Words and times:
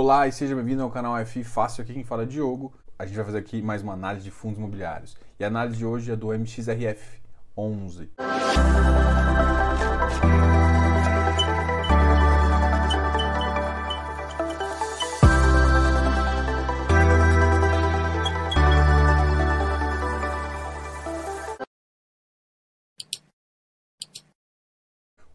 Olá 0.00 0.28
e 0.28 0.32
seja 0.32 0.54
bem-vindo 0.54 0.80
ao 0.84 0.92
canal 0.92 1.16
FI 1.26 1.42
Fácil, 1.42 1.82
aqui 1.82 1.92
quem 1.92 2.04
fala 2.04 2.22
é 2.22 2.24
Diogo. 2.24 2.72
A 2.96 3.04
gente 3.04 3.16
vai 3.16 3.24
fazer 3.24 3.38
aqui 3.38 3.60
mais 3.60 3.82
uma 3.82 3.94
análise 3.94 4.22
de 4.22 4.30
fundos 4.30 4.56
imobiliários. 4.56 5.16
E 5.40 5.42
a 5.42 5.48
análise 5.48 5.76
de 5.76 5.84
hoje 5.84 6.12
é 6.12 6.14
do 6.14 6.32
MXRF 6.32 7.20
11. 7.56 8.08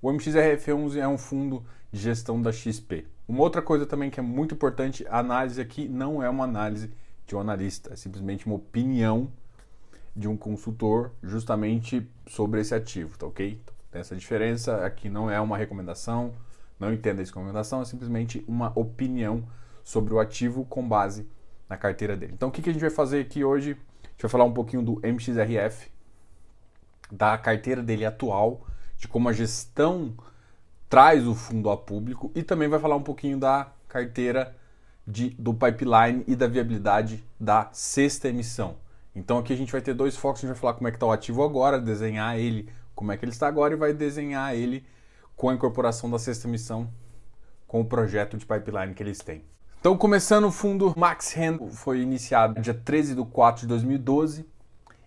O 0.01 0.09
MXRF11 0.09 0.95
é 0.99 1.07
um 1.07 1.17
fundo 1.17 1.65
gestão 1.93 2.41
da 2.41 2.51
XP. 2.51 3.05
Uma 3.27 3.41
outra 3.41 3.61
coisa 3.61 3.85
também 3.85 4.09
que 4.09 4.19
é 4.19 4.23
muito 4.23 4.55
importante, 4.55 5.05
a 5.07 5.19
análise 5.19 5.61
aqui 5.61 5.87
não 5.87 6.21
é 6.21 6.29
uma 6.29 6.43
análise 6.43 6.91
de 7.25 7.35
um 7.35 7.39
analista, 7.39 7.93
é 7.93 7.95
simplesmente 7.95 8.45
uma 8.45 8.55
opinião 8.55 9.31
de 10.15 10.27
um 10.27 10.35
consultor 10.35 11.11
justamente 11.21 12.05
sobre 12.27 12.59
esse 12.59 12.75
ativo, 12.75 13.17
tá 13.17 13.27
ok? 13.27 13.59
Então, 13.61 13.75
tem 13.91 14.01
essa 14.01 14.15
diferença, 14.15 14.83
aqui 14.85 15.07
não 15.07 15.29
é 15.29 15.39
uma 15.39 15.57
recomendação, 15.57 16.33
não 16.79 16.91
entenda 16.91 17.23
como 17.31 17.45
recomendação, 17.45 17.81
é 17.81 17.85
simplesmente 17.85 18.43
uma 18.47 18.71
opinião 18.77 19.47
sobre 19.83 20.13
o 20.13 20.19
ativo 20.19 20.65
com 20.65 20.87
base 20.87 21.27
na 21.69 21.77
carteira 21.77 22.17
dele. 22.17 22.33
Então 22.33 22.49
o 22.49 22.51
que, 22.51 22.61
que 22.61 22.69
a 22.69 22.73
gente 22.73 22.81
vai 22.81 22.89
fazer 22.89 23.21
aqui 23.21 23.43
hoje? 23.43 23.71
A 24.03 24.07
gente 24.07 24.21
vai 24.21 24.31
falar 24.31 24.43
um 24.43 24.53
pouquinho 24.53 24.81
do 24.81 24.99
MXRF, 25.03 25.91
da 27.11 27.37
carteira 27.37 27.81
dele 27.81 28.05
atual, 28.05 28.65
de 28.97 29.07
como 29.07 29.29
a 29.29 29.33
gestão 29.33 30.15
traz 30.93 31.25
o 31.25 31.33
fundo 31.33 31.71
a 31.71 31.75
público 31.75 32.31
e 32.35 32.43
também 32.43 32.69
vai 32.69 32.79
falar 32.79 32.95
um 32.95 33.01
pouquinho 33.01 33.39
da 33.39 33.71
carteira 33.87 34.55
de, 35.07 35.31
do 35.31 35.51
pipeline 35.51 36.23
e 36.27 36.35
da 36.35 36.45
viabilidade 36.45 37.23
da 37.39 37.67
sexta 37.71 38.29
emissão. 38.29 38.75
Então 39.15 39.39
aqui 39.39 39.51
a 39.51 39.55
gente 39.55 39.71
vai 39.71 39.81
ter 39.81 39.95
dois 39.95 40.15
focos, 40.15 40.37
a 40.37 40.41
gente 40.41 40.53
vai 40.53 40.61
falar 40.61 40.75
como 40.75 40.87
é 40.87 40.91
que 40.91 40.97
está 40.97 41.07
o 41.07 41.11
ativo 41.11 41.41
agora, 41.41 41.79
desenhar 41.81 42.37
ele, 42.37 42.69
como 42.93 43.11
é 43.11 43.17
que 43.17 43.25
ele 43.25 43.31
está 43.31 43.47
agora 43.47 43.73
e 43.73 43.75
vai 43.75 43.91
desenhar 43.91 44.53
ele 44.53 44.85
com 45.35 45.49
a 45.49 45.55
incorporação 45.55 46.11
da 46.11 46.19
sexta 46.19 46.47
emissão 46.47 46.87
com 47.65 47.81
o 47.81 47.85
projeto 47.85 48.37
de 48.37 48.45
pipeline 48.45 48.93
que 48.93 49.01
eles 49.01 49.17
têm. 49.17 49.43
Então 49.79 49.97
começando 49.97 50.45
o 50.45 50.51
fundo 50.51 50.93
Max 50.95 51.35
Hand 51.35 51.71
foi 51.71 52.01
iniciado 52.01 52.61
dia 52.61 52.75
13 52.75 53.15
de 53.15 53.25
4 53.25 53.61
de 53.61 53.67
2012 53.67 54.45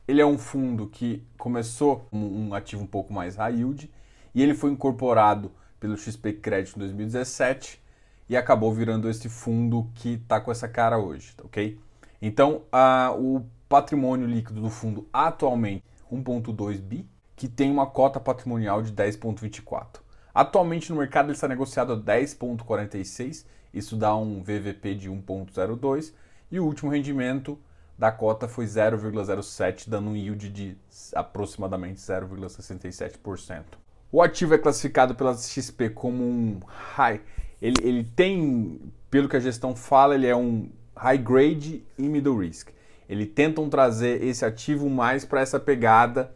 ele 0.08 0.20
é 0.20 0.26
um 0.26 0.36
fundo 0.36 0.88
que 0.88 1.24
começou 1.38 2.08
como 2.10 2.28
um 2.36 2.54
ativo 2.54 2.82
um 2.82 2.88
pouco 2.88 3.12
mais 3.12 3.36
high 3.36 3.54
yield 3.54 3.88
e 4.34 4.42
ele 4.42 4.52
foi 4.52 4.72
incorporado 4.72 5.52
pelo 5.78 5.96
XP 5.96 6.34
Credit 6.34 6.76
em 6.76 6.78
2017 6.80 7.82
e 8.28 8.36
acabou 8.36 8.72
virando 8.72 9.08
esse 9.08 9.28
fundo 9.28 9.90
que 9.94 10.14
está 10.14 10.40
com 10.40 10.50
essa 10.50 10.68
cara 10.68 10.98
hoje, 10.98 11.34
tá 11.36 11.44
ok? 11.44 11.78
Então, 12.20 12.62
a, 12.72 13.12
o 13.16 13.44
patrimônio 13.68 14.26
líquido 14.26 14.60
do 14.60 14.70
fundo 14.70 15.08
atualmente 15.12 15.84
1.2 16.10 16.78
bi, 16.78 17.08
que 17.34 17.48
tem 17.48 17.70
uma 17.70 17.86
cota 17.86 18.18
patrimonial 18.18 18.82
de 18.82 18.92
10.24. 18.92 20.00
Atualmente 20.34 20.90
no 20.90 20.98
mercado 20.98 21.26
ele 21.26 21.32
está 21.32 21.48
negociado 21.48 21.92
a 21.92 21.96
10.46, 21.96 23.46
isso 23.72 23.96
dá 23.96 24.16
um 24.16 24.42
VVP 24.42 24.94
de 24.94 25.10
1.02 25.10 26.12
e 26.50 26.58
o 26.58 26.64
último 26.64 26.90
rendimento 26.90 27.58
da 27.98 28.12
cota 28.12 28.46
foi 28.46 28.66
0,07, 28.66 29.88
dando 29.88 30.10
um 30.10 30.16
yield 30.16 30.50
de 30.50 30.76
aproximadamente 31.14 31.98
0,67%. 32.00 33.64
O 34.10 34.22
ativo 34.22 34.54
é 34.54 34.58
classificado 34.58 35.14
pela 35.14 35.34
XP 35.34 35.90
como 35.90 36.22
um 36.22 36.60
high. 36.66 37.20
Ele, 37.60 37.76
ele 37.82 38.04
tem, 38.04 38.80
pelo 39.10 39.28
que 39.28 39.36
a 39.36 39.40
gestão 39.40 39.74
fala, 39.74 40.14
ele 40.14 40.26
é 40.26 40.36
um 40.36 40.68
high 40.94 41.18
grade 41.18 41.84
e 41.98 42.02
middle 42.02 42.38
risk. 42.38 42.68
Eles 43.08 43.28
tentam 43.34 43.68
trazer 43.68 44.22
esse 44.22 44.44
ativo 44.44 44.88
mais 44.88 45.24
para 45.24 45.40
essa 45.40 45.60
pegada 45.60 46.34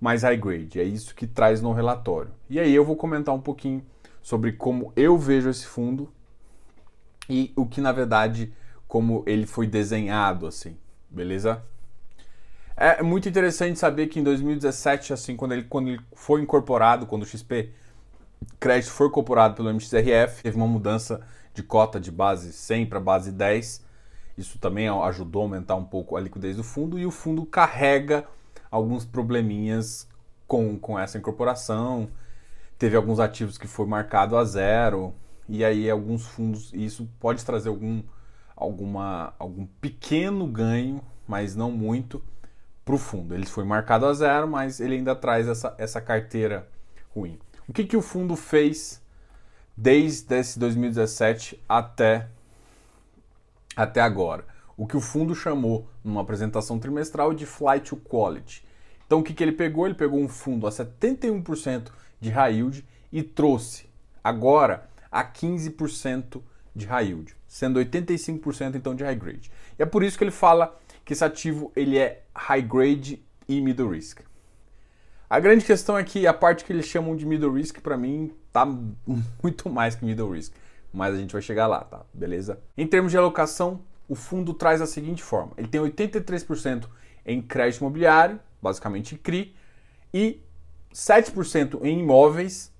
mais 0.00 0.22
high 0.22 0.36
grade. 0.36 0.80
É 0.80 0.84
isso 0.84 1.14
que 1.14 1.26
traz 1.26 1.60
no 1.60 1.72
relatório. 1.72 2.30
E 2.48 2.58
aí 2.58 2.74
eu 2.74 2.84
vou 2.84 2.96
comentar 2.96 3.34
um 3.34 3.40
pouquinho 3.40 3.84
sobre 4.22 4.52
como 4.52 4.92
eu 4.94 5.18
vejo 5.18 5.48
esse 5.48 5.66
fundo 5.66 6.12
e 7.28 7.52
o 7.56 7.66
que 7.66 7.80
na 7.80 7.92
verdade 7.92 8.52
como 8.86 9.22
ele 9.26 9.46
foi 9.46 9.66
desenhado 9.66 10.46
assim 10.46 10.76
beleza? 11.10 11.62
É 12.80 13.02
muito 13.02 13.28
interessante 13.28 13.76
saber 13.76 14.06
que 14.06 14.20
em 14.20 14.22
2017, 14.22 15.12
assim, 15.12 15.34
quando 15.34 15.50
ele, 15.50 15.64
quando 15.64 15.88
ele 15.88 16.00
foi 16.14 16.40
incorporado, 16.40 17.06
quando 17.06 17.22
o 17.22 17.26
XP 17.26 17.72
Crédito 18.60 18.92
foi 18.92 19.08
incorporado 19.08 19.56
pelo 19.56 19.68
MXRF, 19.68 20.44
teve 20.44 20.56
uma 20.56 20.68
mudança 20.68 21.20
de 21.52 21.60
cota 21.64 21.98
de 21.98 22.12
base 22.12 22.52
100 22.52 22.86
para 22.86 23.00
base 23.00 23.32
10. 23.32 23.84
Isso 24.36 24.60
também 24.60 24.88
ajudou 24.88 25.42
a 25.42 25.44
aumentar 25.46 25.74
um 25.74 25.82
pouco 25.82 26.16
a 26.16 26.20
liquidez 26.20 26.56
do 26.56 26.62
fundo 26.62 26.96
e 27.00 27.04
o 27.04 27.10
fundo 27.10 27.44
carrega 27.44 28.24
alguns 28.70 29.04
probleminhas 29.04 30.06
com, 30.46 30.78
com 30.78 30.96
essa 30.96 31.18
incorporação. 31.18 32.08
Teve 32.78 32.94
alguns 32.96 33.18
ativos 33.18 33.58
que 33.58 33.66
foi 33.66 33.86
marcado 33.86 34.36
a 34.36 34.44
zero 34.44 35.12
e 35.48 35.64
aí 35.64 35.90
alguns 35.90 36.24
fundos, 36.24 36.72
isso 36.72 37.08
pode 37.18 37.44
trazer 37.44 37.70
algum 37.70 38.04
alguma, 38.56 39.34
algum 39.36 39.66
pequeno 39.80 40.46
ganho, 40.46 41.00
mas 41.26 41.56
não 41.56 41.72
muito, 41.72 42.22
para 42.88 42.94
o 42.94 42.98
fundo. 42.98 43.34
Ele 43.34 43.44
foi 43.44 43.64
marcado 43.64 44.06
a 44.06 44.14
zero, 44.14 44.48
mas 44.48 44.80
ele 44.80 44.94
ainda 44.94 45.14
traz 45.14 45.46
essa, 45.46 45.74
essa 45.76 46.00
carteira 46.00 46.66
ruim. 47.14 47.38
O 47.68 47.72
que, 47.72 47.84
que 47.84 47.98
o 47.98 48.00
fundo 48.00 48.34
fez 48.34 49.02
desde 49.76 50.34
esse 50.34 50.58
2017 50.58 51.62
até, 51.68 52.28
até 53.76 54.00
agora? 54.00 54.42
O 54.74 54.86
que 54.86 54.96
o 54.96 55.02
fundo 55.02 55.34
chamou 55.34 55.86
numa 56.02 56.22
apresentação 56.22 56.78
trimestral 56.78 57.34
de 57.34 57.44
Flight 57.44 57.90
to 57.90 57.96
Quality. 57.98 58.64
Então 59.06 59.18
o 59.18 59.22
que, 59.22 59.34
que 59.34 59.42
ele 59.42 59.52
pegou? 59.52 59.84
Ele 59.84 59.94
pegou 59.94 60.18
um 60.18 60.28
fundo 60.28 60.66
a 60.66 60.70
71% 60.70 61.88
de 62.18 62.30
high 62.30 62.54
yield 62.54 62.82
e 63.12 63.22
trouxe 63.22 63.84
agora 64.24 64.88
a 65.12 65.22
15% 65.22 66.40
de 66.74 66.86
high 66.86 67.08
yield, 67.08 67.36
sendo 67.46 67.80
85% 67.80 68.76
então 68.76 68.94
de 68.94 69.04
high 69.04 69.14
grade. 69.14 69.52
E 69.78 69.82
é 69.82 69.86
por 69.86 70.02
isso 70.02 70.16
que 70.16 70.24
ele 70.24 70.30
fala 70.30 70.74
que 71.08 71.14
esse 71.14 71.24
ativo 71.24 71.72
ele 71.74 71.96
é 71.96 72.22
high 72.34 72.60
grade 72.60 73.24
e 73.48 73.62
middle 73.62 73.88
risk. 73.88 74.20
A 75.30 75.40
grande 75.40 75.64
questão 75.64 75.96
é 75.96 76.04
que 76.04 76.26
a 76.26 76.34
parte 76.34 76.66
que 76.66 76.70
eles 76.70 76.84
chamam 76.84 77.16
de 77.16 77.24
middle 77.24 77.54
risk 77.54 77.80
para 77.80 77.96
mim 77.96 78.30
tá 78.52 78.66
muito 79.42 79.70
mais 79.70 79.94
que 79.94 80.04
middle 80.04 80.30
risk, 80.30 80.52
mas 80.92 81.14
a 81.14 81.16
gente 81.16 81.32
vai 81.32 81.40
chegar 81.40 81.66
lá, 81.66 81.80
tá? 81.80 82.02
Beleza? 82.12 82.60
Em 82.76 82.86
termos 82.86 83.10
de 83.10 83.16
alocação, 83.16 83.80
o 84.06 84.14
fundo 84.14 84.52
traz 84.52 84.82
a 84.82 84.86
seguinte 84.86 85.22
forma: 85.22 85.52
ele 85.56 85.68
tem 85.68 85.80
83% 85.80 86.84
em 87.24 87.40
crédito 87.40 87.80
imobiliário, 87.80 88.38
basicamente 88.60 89.16
CRI, 89.16 89.56
e 90.12 90.42
7% 90.92 91.86
em 91.86 92.00
imóveis 92.00 92.70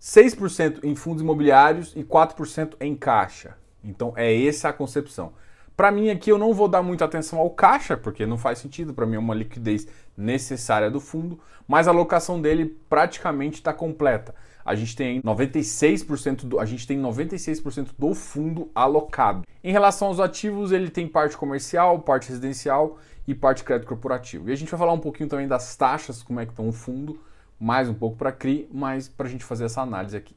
6% 0.00 0.82
em 0.82 0.96
fundos 0.96 1.22
imobiliários 1.22 1.92
e 1.94 2.02
4% 2.02 2.74
em 2.80 2.96
caixa. 2.96 3.56
Então 3.84 4.12
é 4.16 4.46
essa 4.46 4.68
a 4.68 4.72
concepção. 4.72 5.32
Para 5.76 5.90
mim 5.90 6.08
aqui 6.08 6.30
eu 6.30 6.38
não 6.38 6.54
vou 6.54 6.68
dar 6.68 6.82
muita 6.82 7.04
atenção 7.04 7.38
ao 7.38 7.50
caixa, 7.50 7.96
porque 7.96 8.24
não 8.24 8.38
faz 8.38 8.58
sentido, 8.58 8.94
para 8.94 9.04
mim 9.04 9.16
é 9.16 9.18
uma 9.18 9.34
liquidez 9.34 9.86
necessária 10.16 10.90
do 10.90 11.00
fundo, 11.00 11.38
mas 11.68 11.86
a 11.86 11.90
alocação 11.90 12.40
dele 12.40 12.76
praticamente 12.88 13.56
está 13.56 13.72
completa. 13.72 14.34
A 14.64 14.74
gente 14.74 14.96
tem 14.96 15.20
96% 15.22 16.46
do, 16.46 16.58
a 16.58 16.64
gente 16.64 16.86
tem 16.86 17.00
96% 17.00 17.90
do 17.96 18.14
fundo 18.14 18.70
alocado. 18.74 19.44
Em 19.62 19.70
relação 19.70 20.08
aos 20.08 20.18
ativos, 20.18 20.72
ele 20.72 20.90
tem 20.90 21.06
parte 21.06 21.36
comercial, 21.36 22.00
parte 22.00 22.30
residencial 22.30 22.98
e 23.28 23.34
parte 23.34 23.62
crédito 23.62 23.86
corporativo. 23.86 24.48
E 24.48 24.52
a 24.52 24.56
gente 24.56 24.70
vai 24.70 24.78
falar 24.78 24.92
um 24.92 24.98
pouquinho 24.98 25.28
também 25.28 25.46
das 25.46 25.76
taxas, 25.76 26.22
como 26.22 26.40
é 26.40 26.46
que 26.46 26.52
estão 26.52 26.68
o 26.68 26.72
fundo 26.72 27.20
mais 27.58 27.88
um 27.88 27.94
pouco 27.94 28.16
para 28.16 28.32
CRI, 28.32 28.68
mas 28.72 29.08
para 29.08 29.26
a 29.26 29.30
gente 29.30 29.44
fazer 29.44 29.64
essa 29.64 29.80
análise 29.80 30.16
aqui. 30.16 30.34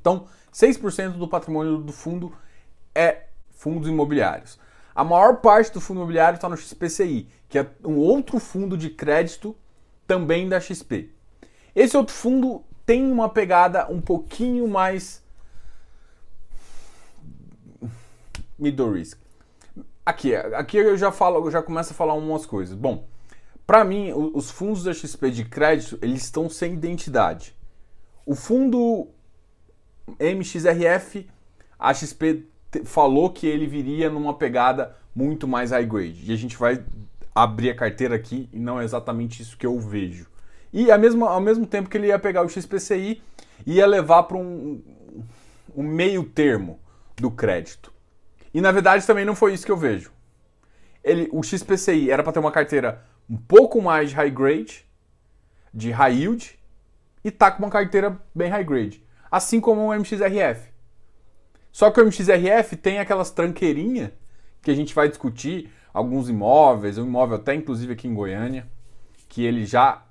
Então, 0.00 0.26
6% 0.52 1.12
do 1.12 1.28
patrimônio 1.28 1.78
do 1.78 1.92
fundo 1.92 2.32
é 2.94 3.27
fundos 3.58 3.88
imobiliários. 3.88 4.58
A 4.94 5.04
maior 5.04 5.36
parte 5.36 5.72
do 5.72 5.80
fundo 5.80 5.98
imobiliário 5.98 6.36
está 6.36 6.48
no 6.48 6.56
XPCI, 6.56 7.28
que 7.48 7.58
é 7.58 7.66
um 7.84 7.96
outro 7.96 8.38
fundo 8.38 8.76
de 8.76 8.88
crédito 8.88 9.54
também 10.06 10.48
da 10.48 10.60
XP. 10.60 11.10
Esse 11.74 11.96
outro 11.96 12.14
fundo 12.14 12.64
tem 12.86 13.10
uma 13.10 13.28
pegada 13.28 13.86
um 13.90 14.00
pouquinho 14.00 14.66
mais 14.66 15.22
middle 18.58 18.92
risk. 18.92 19.18
Aqui, 20.06 20.34
aqui 20.34 20.78
eu 20.78 20.96
já 20.96 21.12
falo, 21.12 21.46
eu 21.46 21.50
já 21.50 21.62
começo 21.62 21.92
a 21.92 21.96
falar 21.96 22.14
umas 22.14 22.46
coisas. 22.46 22.74
Bom, 22.74 23.06
para 23.66 23.84
mim, 23.84 24.12
os 24.12 24.50
fundos 24.50 24.84
da 24.84 24.94
XP 24.94 25.30
de 25.30 25.44
crédito, 25.44 25.98
eles 26.00 26.22
estão 26.22 26.48
sem 26.48 26.72
identidade. 26.72 27.54
O 28.24 28.34
fundo 28.34 29.08
MXRF, 30.18 31.28
a 31.78 31.92
XP 31.92 32.46
falou 32.84 33.30
que 33.30 33.46
ele 33.46 33.66
viria 33.66 34.10
numa 34.10 34.34
pegada 34.34 34.96
muito 35.14 35.48
mais 35.48 35.70
high 35.70 35.86
grade. 35.86 36.30
E 36.30 36.32
a 36.32 36.36
gente 36.36 36.56
vai 36.56 36.82
abrir 37.34 37.70
a 37.70 37.74
carteira 37.74 38.14
aqui 38.14 38.48
e 38.52 38.58
não 38.58 38.80
é 38.80 38.84
exatamente 38.84 39.42
isso 39.42 39.56
que 39.56 39.66
eu 39.66 39.78
vejo. 39.78 40.26
E 40.72 40.90
ao 40.90 40.98
mesmo, 40.98 41.24
ao 41.24 41.40
mesmo 41.40 41.66
tempo 41.66 41.88
que 41.88 41.96
ele 41.96 42.08
ia 42.08 42.18
pegar 42.18 42.42
o 42.42 42.48
XPCI, 42.48 43.22
ia 43.66 43.86
levar 43.86 44.24
para 44.24 44.36
um, 44.36 44.82
um 45.74 45.82
meio 45.82 46.24
termo 46.24 46.78
do 47.16 47.30
crédito. 47.30 47.92
E 48.52 48.60
na 48.60 48.72
verdade 48.72 49.06
também 49.06 49.24
não 49.24 49.34
foi 49.34 49.54
isso 49.54 49.64
que 49.64 49.72
eu 49.72 49.76
vejo. 49.76 50.10
Ele, 51.02 51.28
o 51.32 51.42
XPCI 51.42 52.10
era 52.10 52.22
para 52.22 52.32
ter 52.32 52.38
uma 52.38 52.52
carteira 52.52 53.04
um 53.28 53.36
pouco 53.36 53.80
mais 53.80 54.10
de 54.10 54.16
high 54.16 54.30
grade, 54.30 54.86
de 55.72 55.90
high 55.90 56.14
yield, 56.14 56.58
e 57.24 57.30
tá 57.30 57.50
com 57.50 57.62
uma 57.62 57.70
carteira 57.70 58.20
bem 58.34 58.48
high 58.48 58.64
grade. 58.64 59.04
Assim 59.30 59.60
como 59.60 59.86
o 59.86 59.94
MXRF. 59.94 60.68
Só 61.78 61.92
que 61.92 62.00
o 62.00 62.04
MXRF 62.04 62.74
tem 62.74 62.98
aquelas 62.98 63.30
tranqueirinhas 63.30 64.10
que 64.60 64.68
a 64.68 64.74
gente 64.74 64.92
vai 64.92 65.08
discutir, 65.08 65.72
alguns 65.94 66.28
imóveis, 66.28 66.98
um 66.98 67.06
imóvel 67.06 67.36
até 67.36 67.54
inclusive 67.54 67.92
aqui 67.92 68.08
em 68.08 68.14
Goiânia, 68.14 68.66
que 69.28 69.44
ele 69.44 69.64
já, 69.64 70.02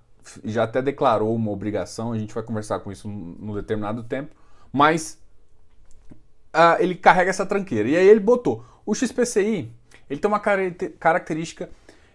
já 0.46 0.64
até 0.64 0.81
declarou 0.81 1.36
uma 1.36 1.52
obrigação, 1.52 2.14
a 2.14 2.18
gente 2.18 2.34
vai 2.34 2.42
conversar 2.42 2.80
com 2.80 2.90
isso 2.90 3.10
no 3.10 3.54
determinado 3.54 4.02
tempo, 4.02 4.34
mas 4.72 5.22
uh, 6.56 6.81
ele 6.81 6.96
carrega 6.96 7.31
essa 7.31 7.46
tranqueira. 7.46 7.90
E 7.90 7.98
aí 7.98 8.08
ele 8.08 8.22
botou. 8.22 8.64
O 8.86 8.96
XPCI, 8.96 9.69
ele 10.10 10.19
tem 10.22 10.31
uma 10.31 10.40
característica 10.40 11.69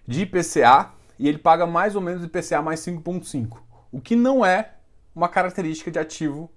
de 0.08 0.22
IPCA 0.22 0.92
e 1.18 1.28
ele 1.28 1.36
paga 1.36 1.66
mais 1.66 1.94
ou 1.94 2.00
menos 2.00 2.24
IPCA 2.24 2.62
mais 2.62 2.80
5,5, 2.80 3.58
o 3.92 4.00
que 4.00 4.16
não 4.16 4.46
é 4.46 4.76
uma 5.14 5.28
característica 5.28 5.90
de 5.90 5.98
ativo 5.98 6.50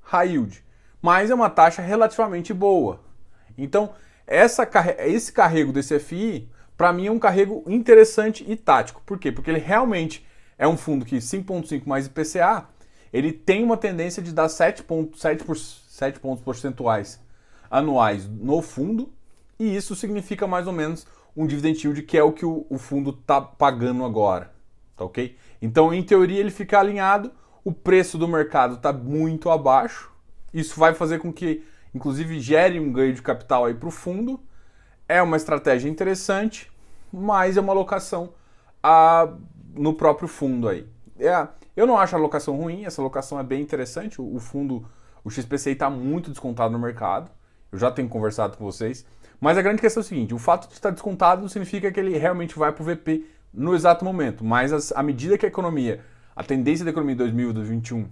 high 0.00 0.30
yield, 0.30 0.64
mas 1.00 1.30
é 1.30 1.34
uma 1.34 1.50
taxa 1.50 1.82
relativamente 1.82 2.52
boa. 2.52 3.00
Então, 3.56 3.90
essa, 4.26 4.68
esse 4.98 5.32
carrego 5.32 5.72
desse 5.72 5.98
FI, 5.98 6.48
para 6.76 6.92
mim, 6.92 7.06
é 7.06 7.10
um 7.10 7.18
carrego 7.18 7.64
interessante 7.66 8.44
e 8.46 8.56
tático. 8.56 9.02
Por 9.04 9.18
quê? 9.18 9.32
Porque 9.32 9.50
ele 9.50 9.58
realmente 9.58 10.26
é 10.56 10.66
um 10.66 10.76
fundo 10.76 11.04
que 11.04 11.16
5,5 11.16 11.86
mais 11.86 12.06
IPCA, 12.06 12.66
ele 13.12 13.32
tem 13.32 13.64
uma 13.64 13.76
tendência 13.76 14.22
de 14.22 14.32
dar 14.32 14.46
7,7%. 14.46 15.88
7 15.98 16.20
pontos 16.20 16.44
percentuais 16.44 17.20
anuais 17.68 18.28
no 18.28 18.62
fundo, 18.62 19.12
e 19.58 19.74
isso 19.74 19.96
significa 19.96 20.46
mais 20.46 20.68
ou 20.68 20.72
menos 20.72 21.04
um 21.36 21.44
dividend 21.44 21.84
yield, 21.84 22.02
que 22.02 22.16
é 22.16 22.22
o 22.22 22.32
que 22.32 22.46
o, 22.46 22.64
o 22.70 22.78
fundo 22.78 23.10
está 23.10 23.40
pagando 23.40 24.04
agora. 24.04 24.52
Tá 24.96 25.04
ok? 25.04 25.36
Então, 25.60 25.92
em 25.92 26.02
teoria, 26.02 26.38
ele 26.38 26.52
fica 26.52 26.78
alinhado, 26.78 27.32
o 27.64 27.72
preço 27.72 28.16
do 28.16 28.28
mercado 28.28 28.76
está 28.76 28.92
muito 28.92 29.50
abaixo, 29.50 30.12
isso 30.52 30.78
vai 30.78 30.94
fazer 30.94 31.18
com 31.18 31.32
que, 31.32 31.64
inclusive, 31.94 32.40
gere 32.40 32.80
um 32.80 32.92
ganho 32.92 33.12
de 33.12 33.22
capital 33.22 33.64
aí 33.64 33.74
para 33.74 33.88
o 33.88 33.92
fundo. 33.92 34.40
É 35.08 35.22
uma 35.22 35.36
estratégia 35.36 35.88
interessante, 35.88 36.70
mas 37.12 37.56
é 37.56 37.60
uma 37.60 37.72
alocação 37.72 38.34
a, 38.82 39.28
no 39.74 39.94
próprio 39.94 40.28
fundo 40.28 40.68
aí. 40.68 40.86
É, 41.18 41.48
eu 41.76 41.86
não 41.86 41.98
acho 41.98 42.14
a 42.14 42.18
alocação 42.18 42.56
ruim, 42.56 42.84
essa 42.84 43.00
alocação 43.00 43.38
é 43.38 43.42
bem 43.42 43.62
interessante. 43.62 44.20
O, 44.20 44.34
o 44.34 44.38
fundo 44.38 44.84
o 45.24 45.30
XPCI 45.30 45.72
está 45.72 45.90
muito 45.90 46.30
descontado 46.30 46.72
no 46.72 46.78
mercado. 46.78 47.30
Eu 47.70 47.78
já 47.78 47.90
tenho 47.90 48.08
conversado 48.08 48.56
com 48.56 48.64
vocês. 48.64 49.04
Mas 49.40 49.56
a 49.56 49.62
grande 49.62 49.80
questão 49.80 50.00
é 50.00 50.04
o 50.04 50.06
seguinte: 50.06 50.34
o 50.34 50.38
fato 50.38 50.68
de 50.68 50.74
estar 50.74 50.90
descontado 50.90 51.42
não 51.42 51.48
significa 51.48 51.90
que 51.92 52.00
ele 52.00 52.16
realmente 52.16 52.58
vai 52.58 52.72
para 52.72 52.82
o 52.82 52.86
VP 52.86 53.26
no 53.52 53.74
exato 53.74 54.04
momento. 54.04 54.44
Mas 54.44 54.92
à 54.92 55.02
medida 55.02 55.38
que 55.38 55.46
a 55.46 55.48
economia, 55.48 56.00
a 56.34 56.42
tendência 56.42 56.84
da 56.84 56.90
economia 56.90 57.14
em 57.14 57.18
2021, 57.18 58.08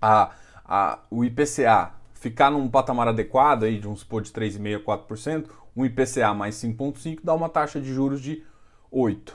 a, 0.00 0.30
a, 0.64 1.00
o 1.10 1.24
IPCA 1.24 1.92
ficar 2.14 2.50
num 2.50 2.68
patamar 2.68 3.08
adequado, 3.08 3.64
aí, 3.64 3.78
de 3.78 3.86
um 3.86 3.94
supor 3.94 4.22
de 4.22 4.30
3,5% 4.32 4.76
a 4.76 4.98
4%, 4.98 5.46
um 5.76 5.84
IPCA 5.84 6.32
mais 6.32 6.54
5,5% 6.56 7.20
dá 7.22 7.34
uma 7.34 7.48
taxa 7.48 7.80
de 7.80 7.92
juros 7.92 8.20
de 8.20 8.42
8%. 8.92 9.32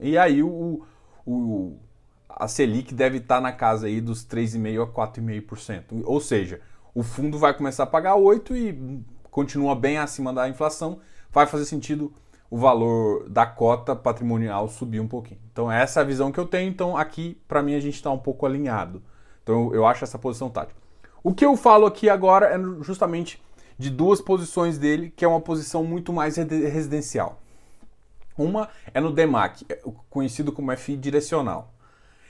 E 0.00 0.16
aí 0.16 0.42
o, 0.42 0.82
o, 1.26 1.76
a 2.28 2.48
Selic 2.48 2.94
deve 2.94 3.18
estar 3.18 3.40
na 3.40 3.52
casa 3.52 3.86
aí 3.86 4.00
dos 4.00 4.24
3,5% 4.24 4.82
a 4.82 4.86
4,5%. 4.86 6.02
Ou 6.04 6.20
seja, 6.20 6.60
o 6.94 7.02
fundo 7.02 7.38
vai 7.38 7.52
começar 7.52 7.82
a 7.82 7.86
pagar 7.86 8.14
8% 8.14 8.56
e 8.56 9.04
continua 9.30 9.74
bem 9.74 9.98
acima 9.98 10.32
da 10.32 10.48
inflação, 10.48 11.00
vai 11.30 11.46
fazer 11.46 11.64
sentido 11.64 12.12
o 12.50 12.56
valor 12.56 13.28
da 13.28 13.46
cota 13.46 13.94
patrimonial 13.94 14.68
subir 14.68 15.00
um 15.00 15.06
pouquinho. 15.06 15.40
Então 15.52 15.70
essa 15.70 16.00
é 16.00 16.02
a 16.02 16.06
visão 16.06 16.32
que 16.32 16.40
eu 16.40 16.46
tenho, 16.46 16.68
então 16.68 16.96
aqui 16.96 17.40
para 17.46 17.62
mim 17.62 17.74
a 17.74 17.80
gente 17.80 17.94
está 17.94 18.10
um 18.10 18.18
pouco 18.18 18.44
alinhado. 18.44 19.02
Então 19.50 19.74
eu 19.74 19.84
acho 19.84 20.04
essa 20.04 20.16
posição 20.16 20.48
tática. 20.48 20.78
O 21.24 21.34
que 21.34 21.44
eu 21.44 21.56
falo 21.56 21.84
aqui 21.84 22.08
agora 22.08 22.46
é 22.46 22.84
justamente 22.84 23.42
de 23.76 23.90
duas 23.90 24.20
posições 24.20 24.78
dele, 24.78 25.12
que 25.14 25.24
é 25.24 25.28
uma 25.28 25.40
posição 25.40 25.82
muito 25.82 26.12
mais 26.12 26.36
residencial. 26.36 27.40
Uma 28.38 28.68
é 28.94 29.00
no 29.00 29.12
DEMAC, 29.12 29.66
é 29.68 29.80
conhecido 30.08 30.52
como 30.52 30.74
FI 30.76 30.96
direcional. 30.96 31.74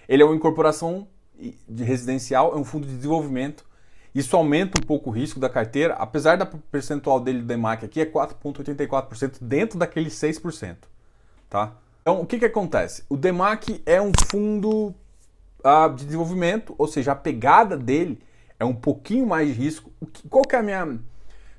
Ele 0.09 0.23
é 0.23 0.27
uma 0.27 0.35
incorporação 0.35 1.07
de 1.69 1.85
residencial, 1.85 2.55
é 2.55 2.57
um 2.57 2.65
fundo 2.65 2.87
de 2.87 2.97
desenvolvimento. 2.97 3.67
Isso 4.15 4.35
aumenta 4.35 4.81
um 4.81 4.87
pouco 4.87 5.11
o 5.11 5.13
risco 5.13 5.39
da 5.39 5.49
carteira, 5.49 5.95
apesar 5.95 6.39
da 6.39 6.47
percentual 6.47 7.21
dele 7.21 7.41
do 7.41 7.47
DEMAC 7.47 7.85
aqui 7.85 8.01
é 8.01 8.07
4,84% 8.07 9.39
dentro 9.43 9.79
daquele 9.79 10.09
6%. 10.09 10.77
Tá? 11.51 11.77
Então, 12.01 12.21
o 12.23 12.27
que, 12.27 12.39
que 12.39 12.47
acontece? 12.47 13.05
O 13.09 13.17
DEMAC 13.17 13.83
é 13.85 14.01
um 14.01 14.11
fundo 14.31 14.95
de 15.97 16.05
desenvolvimento, 16.05 16.75
ou 16.79 16.87
seja, 16.87 17.13
a 17.13 17.17
pegada 17.17 17.77
dele 17.77 18.23
é 18.59 18.65
um 18.65 18.75
pouquinho 18.75 19.27
mais 19.27 19.49
de 19.49 19.55
risco. 19.55 19.93
Qual 20.29 20.45
que 20.45 20.57
é 20.57 20.59
a 20.59 20.63
minha... 20.63 20.99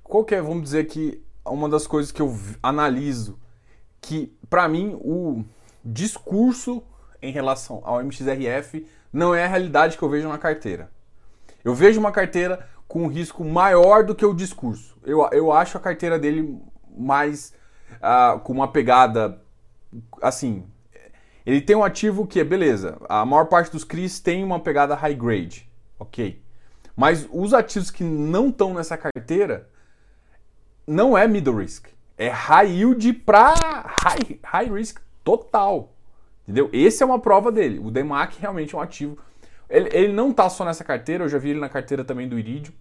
Qual 0.03 0.25
que 0.25 0.35
é, 0.35 0.41
vamos 0.41 0.63
dizer 0.63 0.85
que, 0.87 1.23
uma 1.45 1.69
das 1.69 1.87
coisas 1.87 2.11
que 2.11 2.21
eu 2.21 2.35
analiso 2.61 3.39
que, 4.01 4.35
para 4.49 4.67
mim, 4.67 4.97
o 5.01 5.43
discurso 5.83 6.83
em 7.21 7.31
relação 7.31 7.81
ao 7.83 8.03
MXRF 8.03 8.85
não 9.13 9.33
é 9.33 9.45
a 9.45 9.47
realidade 9.47 9.97
que 9.97 10.03
eu 10.03 10.09
vejo 10.09 10.27
na 10.27 10.37
carteira. 10.37 10.89
Eu 11.63 11.75
vejo 11.75 11.99
uma 11.99 12.11
carteira 12.11 12.67
com 12.87 13.07
risco 13.07 13.43
maior 13.45 14.03
do 14.03 14.15
que 14.15 14.25
o 14.25 14.33
discurso. 14.33 14.97
Eu, 15.03 15.27
eu 15.31 15.51
acho 15.51 15.77
a 15.77 15.81
carteira 15.81 16.17
dele 16.17 16.59
mais 16.97 17.53
uh, 17.97 18.39
com 18.39 18.51
uma 18.51 18.67
pegada 18.67 19.41
assim. 20.21 20.65
Ele 21.45 21.61
tem 21.61 21.75
um 21.75 21.83
ativo 21.83 22.27
que 22.27 22.39
é 22.39 22.43
beleza. 22.43 22.97
A 23.09 23.25
maior 23.25 23.45
parte 23.45 23.71
dos 23.71 23.83
CRIs 23.83 24.19
tem 24.19 24.43
uma 24.43 24.59
pegada 24.59 24.95
high 24.95 25.15
grade, 25.15 25.69
ok. 25.97 26.41
Mas 26.95 27.27
os 27.31 27.53
ativos 27.53 27.89
que 27.89 28.03
não 28.03 28.49
estão 28.49 28.73
nessa 28.73 28.97
carteira 28.97 29.69
não 30.85 31.17
é 31.17 31.27
middle 31.27 31.57
risk, 31.57 31.87
é 32.17 32.29
high 32.29 32.69
yield 32.69 33.13
para 33.13 33.53
high, 34.03 34.39
high 34.43 34.69
risk 34.69 34.99
total. 35.23 35.93
Entendeu? 36.43 36.69
Esse 36.73 37.01
é 37.01 37.05
uma 37.05 37.19
prova 37.19 37.51
dele. 37.51 37.79
O 37.79 37.89
DEMAC 37.89 38.39
realmente 38.39 38.75
é 38.75 38.77
um 38.77 38.81
ativo. 38.81 39.17
Ele, 39.69 39.89
ele 39.93 40.13
não 40.13 40.31
está 40.31 40.49
só 40.49 40.65
nessa 40.65 40.83
carteira, 40.83 41.23
eu 41.23 41.29
já 41.29 41.37
vi 41.37 41.51
ele 41.51 41.59
na 41.59 41.69
carteira 41.69 42.03
também 42.03 42.27
do 42.27 42.37
Iridium. 42.37 42.73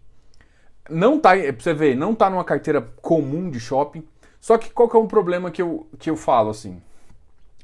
Não 0.89 1.21
tá, 1.21 1.37
pra 1.37 1.53
você 1.57 1.73
ver, 1.73 1.95
não 1.95 2.15
tá 2.15 2.29
numa 2.29 2.45
carteira 2.45 2.81
comum 3.01 3.49
de 3.49 3.61
shopping. 3.61 4.05
Só 4.41 4.59
que 4.59 4.71
qual 4.71 4.89
que 4.89 4.97
é 4.97 4.99
um 4.99 5.07
problema 5.07 5.51
que 5.51 5.63
eu, 5.63 5.87
que 5.99 6.11
eu 6.11 6.17
falo 6.17 6.51
assim? 6.51 6.83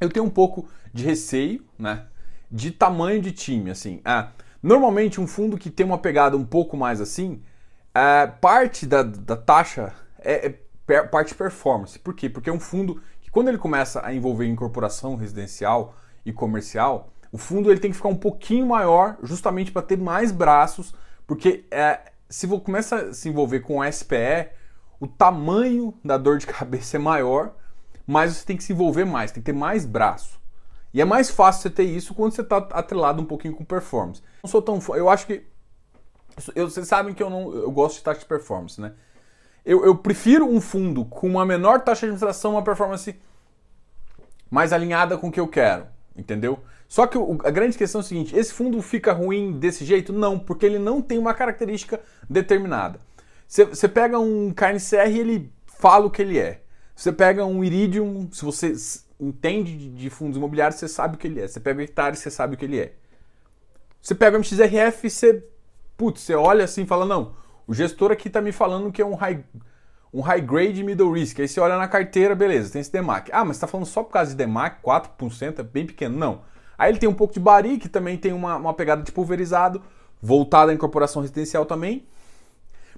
Eu 0.00 0.10
tenho 0.10 0.24
um 0.24 0.30
pouco 0.30 0.68
de 0.92 1.04
receio, 1.04 1.64
né? 1.78 2.06
De 2.50 2.70
tamanho 2.70 3.20
de 3.20 3.32
time, 3.32 3.70
assim. 3.70 4.00
Ah, 4.04 4.30
normalmente 4.62 5.20
um 5.20 5.26
fundo 5.26 5.58
que 5.58 5.70
tem 5.70 5.84
uma 5.84 5.98
pegada 5.98 6.36
um 6.36 6.44
pouco 6.44 6.76
mais 6.76 7.00
assim, 7.00 7.42
é, 7.94 8.26
parte 8.26 8.86
da, 8.86 9.02
da 9.02 9.36
taxa 9.36 9.92
é, 10.18 10.54
é 10.88 11.02
parte 11.02 11.34
performance. 11.34 11.98
Por 11.98 12.14
quê? 12.14 12.28
Porque 12.28 12.50
é 12.50 12.52
um 12.52 12.60
fundo 12.60 13.00
quando 13.36 13.48
ele 13.48 13.58
começa 13.58 14.00
a 14.02 14.14
envolver 14.14 14.46
incorporação 14.46 15.14
residencial 15.14 15.94
e 16.24 16.32
comercial, 16.32 17.12
o 17.30 17.36
fundo 17.36 17.70
ele 17.70 17.78
tem 17.78 17.90
que 17.90 17.96
ficar 17.98 18.08
um 18.08 18.16
pouquinho 18.16 18.64
maior, 18.64 19.18
justamente 19.22 19.70
para 19.70 19.82
ter 19.82 19.98
mais 19.98 20.32
braços, 20.32 20.94
porque 21.26 21.66
é, 21.70 22.00
se 22.30 22.46
você 22.46 22.64
começa 22.64 22.96
a 22.96 23.12
se 23.12 23.28
envolver 23.28 23.60
com 23.60 23.84
SPE, 23.92 24.48
o 24.98 25.06
tamanho 25.06 25.92
da 26.02 26.16
dor 26.16 26.38
de 26.38 26.46
cabeça 26.48 26.96
é 26.96 26.98
maior, 26.98 27.54
mas 28.06 28.36
você 28.36 28.46
tem 28.46 28.56
que 28.56 28.64
se 28.64 28.72
envolver 28.72 29.04
mais, 29.04 29.32
tem 29.32 29.42
que 29.42 29.46
ter 29.46 29.56
mais 29.56 29.84
braço. 29.84 30.40
E 30.94 31.00
é 31.00 31.04
mais 31.04 31.28
fácil 31.28 31.62
você 31.62 31.70
ter 31.70 31.84
isso 31.84 32.14
quando 32.14 32.32
você 32.32 32.42
está 32.42 32.56
atrelado 32.56 33.20
um 33.20 33.24
pouquinho 33.24 33.54
com 33.54 33.64
performance. 33.64 34.22
Não 34.42 34.48
sou 34.48 34.62
tão, 34.62 34.80
eu 34.94 35.08
acho 35.10 35.26
que 35.26 35.44
eu, 36.54 36.68
vocês 36.68 36.86
sabem 36.86 37.14
que 37.14 37.22
eu 37.22 37.30
não 37.30 37.52
eu 37.54 37.70
gosto 37.70 37.96
de 37.96 38.02
taxa 38.02 38.20
de 38.20 38.26
performance, 38.26 38.80
né? 38.80 38.92
Eu, 39.64 39.84
eu 39.84 39.96
prefiro 39.96 40.46
um 40.46 40.60
fundo 40.60 41.04
com 41.04 41.26
uma 41.26 41.44
menor 41.44 41.80
taxa 41.80 42.00
de 42.00 42.06
administração, 42.06 42.52
uma 42.52 42.62
performance 42.62 43.18
mais 44.50 44.72
alinhada 44.72 45.18
com 45.18 45.28
o 45.28 45.32
que 45.32 45.40
eu 45.40 45.48
quero, 45.48 45.86
entendeu? 46.16 46.60
Só 46.86 47.06
que 47.06 47.18
o, 47.18 47.38
a 47.42 47.50
grande 47.50 47.76
questão 47.76 48.00
é 48.00 48.04
o 48.04 48.06
seguinte: 48.06 48.36
esse 48.36 48.52
fundo 48.52 48.80
fica 48.80 49.12
ruim 49.12 49.58
desse 49.58 49.84
jeito? 49.84 50.12
Não, 50.12 50.38
porque 50.38 50.64
ele 50.64 50.78
não 50.78 51.02
tem 51.02 51.18
uma 51.18 51.34
característica 51.34 52.00
determinada. 52.30 53.00
Você 53.48 53.88
pega 53.88 54.18
um 54.18 54.52
KNCR 54.52 55.10
e 55.10 55.18
ele 55.18 55.52
fala 55.66 56.06
o 56.06 56.10
que 56.10 56.22
ele 56.22 56.38
é. 56.38 56.62
Você 56.96 57.12
pega 57.12 57.44
um 57.44 57.62
Iridium, 57.62 58.26
se 58.32 58.42
você 58.42 58.74
entende 59.20 59.90
de, 59.90 60.08
fundos 60.08 60.38
imobiliários, 60.38 60.80
você 60.80 60.88
sabe 60.88 61.16
o 61.16 61.18
que 61.18 61.26
ele 61.26 61.42
é. 61.42 61.46
Você 61.46 61.60
pega 61.60 61.78
o 61.78 61.82
Hectare, 61.82 62.16
você 62.16 62.30
sabe 62.30 62.54
o 62.54 62.58
que 62.58 62.64
ele 62.64 62.80
é. 62.80 62.94
Você 64.00 64.14
pega 64.14 64.34
o 64.34 64.40
MXRF 64.40 65.10
você, 65.10 65.44
putz, 65.94 66.22
você 66.22 66.34
olha 66.34 66.64
assim 66.64 66.84
e 66.84 66.86
fala: 66.86 67.04
não, 67.04 67.34
o 67.66 67.74
gestor 67.74 68.10
aqui 68.10 68.28
está 68.28 68.40
me 68.40 68.50
falando 68.50 68.90
que 68.90 69.02
é 69.02 69.04
um 69.04 69.14
high, 69.14 69.44
um 70.12 70.22
high 70.22 70.40
grade 70.40 70.82
middle 70.82 71.12
risk. 71.12 71.38
Aí 71.38 71.46
você 71.46 71.60
olha 71.60 71.76
na 71.76 71.86
carteira, 71.86 72.34
beleza, 72.34 72.72
tem 72.72 72.80
esse 72.80 72.90
DEMAC. 72.90 73.30
Ah, 73.30 73.44
mas 73.44 73.56
está 73.56 73.66
falando 73.66 73.86
só 73.86 74.02
por 74.02 74.12
causa 74.12 74.30
de 74.30 74.36
DEMAC, 74.38 74.82
4%, 74.82 75.58
é 75.58 75.62
bem 75.62 75.84
pequeno. 75.86 76.16
Não. 76.16 76.42
Aí 76.78 76.90
ele 76.90 76.98
tem 76.98 77.08
um 77.08 77.14
pouco 77.14 77.34
de 77.34 77.40
Bari, 77.40 77.76
que 77.76 77.90
também 77.90 78.16
tem 78.16 78.32
uma, 78.32 78.56
uma 78.56 78.72
pegada 78.72 79.02
de 79.02 79.12
pulverizado, 79.12 79.82
voltada 80.20 80.72
à 80.72 80.74
incorporação 80.74 81.20
residencial 81.20 81.66
também. 81.66 82.06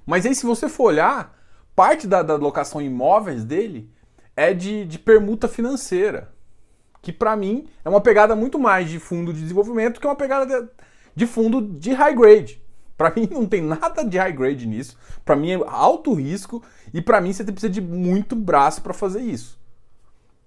Mas 0.07 0.25
aí 0.25 0.35
se 0.37 0.47
você 0.47 0.69
for 0.69 0.85
olhar, 0.85 1.38
parte 1.79 2.09
da, 2.09 2.25
da 2.25 2.35
alocação 2.35 2.81
em 2.81 2.87
imóveis 2.87 3.45
dele 3.45 3.89
é 4.35 4.53
de, 4.53 4.85
de 4.85 4.99
permuta 4.99 5.47
financeira. 5.47 6.33
Que 7.01 7.13
para 7.13 7.37
mim 7.37 7.69
é 7.85 7.89
uma 7.89 8.01
pegada 8.01 8.35
muito 8.35 8.59
mais 8.59 8.91
de 8.91 8.99
fundo 8.99 9.33
de 9.33 9.41
desenvolvimento 9.41 10.01
que 10.01 10.07
uma 10.09 10.17
pegada 10.17 10.45
de, 10.45 10.69
de 11.15 11.25
fundo 11.25 11.63
de 11.63 11.93
high 11.93 12.17
grade. 12.17 12.61
Para 12.97 13.13
mim 13.15 13.29
não 13.31 13.47
tem 13.47 13.63
nada 13.63 14.03
de 14.03 14.19
high 14.19 14.33
grade 14.33 14.67
nisso. 14.67 14.99
Para 15.25 15.37
mim 15.37 15.53
é 15.53 15.61
alto 15.69 16.15
risco 16.15 16.61
e 16.93 17.01
para 17.01 17.21
mim 17.21 17.33
você 17.33 17.45
precisa 17.45 17.71
de 17.71 17.81
muito 17.81 18.35
braço 18.35 18.83
para 18.83 18.93
fazer 18.93 19.23
isso. 19.23 19.57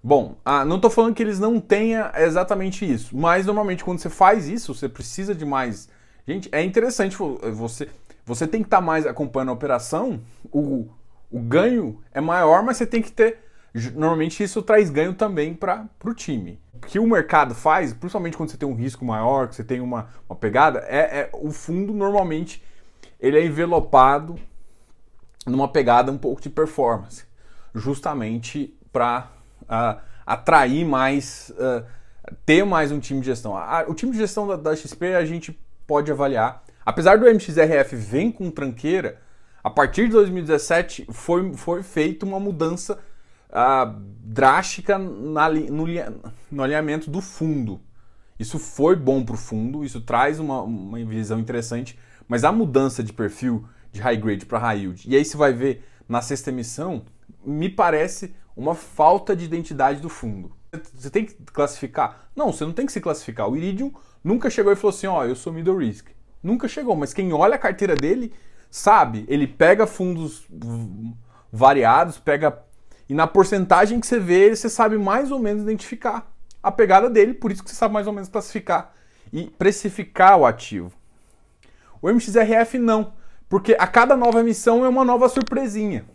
Bom, 0.02 0.36
ah, 0.44 0.66
não 0.66 0.76
estou 0.76 0.90
falando 0.90 1.14
que 1.14 1.22
eles 1.22 1.40
não 1.40 1.58
tenham 1.58 2.10
exatamente 2.14 2.84
isso, 2.84 3.16
mas 3.16 3.46
normalmente 3.46 3.82
quando 3.82 4.00
você 4.00 4.10
faz 4.10 4.48
isso, 4.48 4.74
você 4.74 4.86
precisa 4.86 5.34
de 5.34 5.46
mais. 5.46 5.88
Gente, 6.28 6.50
é 6.52 6.62
interessante 6.62 7.16
você 7.16 7.88
você 8.24 8.46
tem 8.46 8.60
que 8.60 8.66
estar 8.66 8.78
tá 8.78 8.82
mais 8.82 9.06
acompanhando 9.06 9.48
a 9.48 9.54
operação. 9.54 10.20
O, 10.52 10.88
o 11.32 11.40
ganho 11.40 12.00
é 12.12 12.20
maior, 12.20 12.62
mas 12.62 12.76
você 12.76 12.86
tem 12.86 13.00
que 13.00 13.10
ter. 13.10 13.38
Normalmente 13.94 14.42
isso 14.42 14.62
traz 14.62 14.90
ganho 14.90 15.14
também 15.14 15.54
para 15.54 15.88
o 16.04 16.12
time. 16.12 16.60
O 16.74 16.78
que 16.78 16.98
o 16.98 17.06
mercado 17.06 17.54
faz, 17.54 17.94
principalmente 17.94 18.36
quando 18.36 18.50
você 18.50 18.58
tem 18.58 18.68
um 18.68 18.74
risco 18.74 19.04
maior, 19.04 19.48
que 19.48 19.56
você 19.56 19.64
tem 19.64 19.80
uma, 19.80 20.08
uma 20.28 20.36
pegada, 20.36 20.80
é, 20.86 21.20
é 21.20 21.30
o 21.32 21.50
fundo 21.50 21.94
normalmente 21.94 22.62
ele 23.18 23.38
é 23.38 23.46
envelopado 23.46 24.36
numa 25.46 25.68
pegada 25.68 26.10
um 26.12 26.18
pouco 26.18 26.42
de 26.42 26.50
performance, 26.50 27.24
justamente 27.74 28.76
para 28.92 29.30
uh, 29.62 30.00
atrair 30.26 30.84
mais, 30.84 31.52
uh, 31.56 31.86
ter 32.44 32.64
mais 32.64 32.90
um 32.90 32.98
time 32.98 33.20
de 33.20 33.26
gestão. 33.26 33.54
Uh, 33.54 33.88
o 33.90 33.94
time 33.94 34.12
de 34.12 34.18
gestão 34.18 34.46
da, 34.46 34.56
da, 34.56 34.76
XP 34.76 35.14
a 35.14 35.24
gente 35.24 35.58
pode 35.86 36.10
avaliar. 36.10 36.64
Apesar 36.84 37.16
do 37.16 37.26
MXRF 37.26 37.94
vem 37.94 38.30
com 38.30 38.50
tranqueira, 38.50 39.21
a 39.62 39.70
partir 39.70 40.06
de 40.06 40.12
2017 40.12 41.06
foi, 41.10 41.54
foi 41.54 41.82
feita 41.82 42.26
uma 42.26 42.40
mudança 42.40 42.98
drástica 44.20 44.98
na, 44.98 45.48
no, 45.48 45.86
no 46.50 46.62
alinhamento 46.62 47.10
do 47.10 47.20
fundo. 47.20 47.80
Isso 48.38 48.58
foi 48.58 48.96
bom 48.96 49.22
para 49.22 49.34
o 49.34 49.38
fundo, 49.38 49.84
isso 49.84 50.00
traz 50.00 50.40
uma, 50.40 50.62
uma 50.62 51.04
visão 51.04 51.38
interessante, 51.38 51.98
mas 52.26 52.44
a 52.44 52.50
mudança 52.50 53.02
de 53.02 53.12
perfil 53.12 53.64
de 53.92 54.00
high 54.00 54.16
grade 54.16 54.46
para 54.46 54.58
high 54.58 54.80
yield, 54.80 55.04
e 55.06 55.14
aí 55.14 55.24
você 55.24 55.36
vai 55.36 55.52
ver 55.52 55.84
na 56.08 56.22
sexta 56.22 56.50
emissão, 56.50 57.04
me 57.44 57.68
parece 57.68 58.34
uma 58.56 58.74
falta 58.74 59.36
de 59.36 59.44
identidade 59.44 60.00
do 60.00 60.08
fundo. 60.08 60.56
Você 60.94 61.10
tem 61.10 61.26
que 61.26 61.34
classificar? 61.34 62.28
Não, 62.34 62.50
você 62.52 62.64
não 62.64 62.72
tem 62.72 62.86
que 62.86 62.92
se 62.92 63.00
classificar. 63.00 63.48
O 63.48 63.56
Iridium 63.56 63.92
nunca 64.24 64.48
chegou 64.48 64.72
e 64.72 64.76
falou 64.76 64.94
assim: 64.94 65.06
ó, 65.06 65.20
oh, 65.20 65.24
eu 65.24 65.36
sou 65.36 65.52
middle 65.52 65.76
risk. 65.76 66.08
Nunca 66.42 66.66
chegou, 66.66 66.96
mas 66.96 67.12
quem 67.12 67.32
olha 67.32 67.56
a 67.56 67.58
carteira 67.58 67.94
dele 67.94 68.32
sabe, 68.72 69.26
ele 69.28 69.46
pega 69.46 69.86
fundos 69.86 70.48
variados, 71.52 72.18
pega. 72.18 72.64
E 73.06 73.14
na 73.14 73.26
porcentagem 73.26 74.00
que 74.00 74.06
você 74.06 74.18
vê, 74.18 74.56
você 74.56 74.70
sabe 74.70 74.96
mais 74.96 75.30
ou 75.30 75.38
menos 75.38 75.62
identificar 75.62 76.32
a 76.62 76.72
pegada 76.72 77.10
dele, 77.10 77.34
por 77.34 77.52
isso 77.52 77.62
que 77.62 77.68
você 77.68 77.76
sabe 77.76 77.92
mais 77.92 78.06
ou 78.06 78.12
menos 78.12 78.30
classificar 78.30 78.94
e 79.30 79.50
precificar 79.50 80.38
o 80.38 80.46
ativo. 80.46 80.90
O 82.00 82.08
MXRF 82.08 82.78
não, 82.78 83.12
porque 83.48 83.76
a 83.78 83.86
cada 83.86 84.16
nova 84.16 84.40
emissão 84.40 84.84
é 84.84 84.88
uma 84.88 85.04
nova 85.04 85.28
surpresinha. 85.28 86.06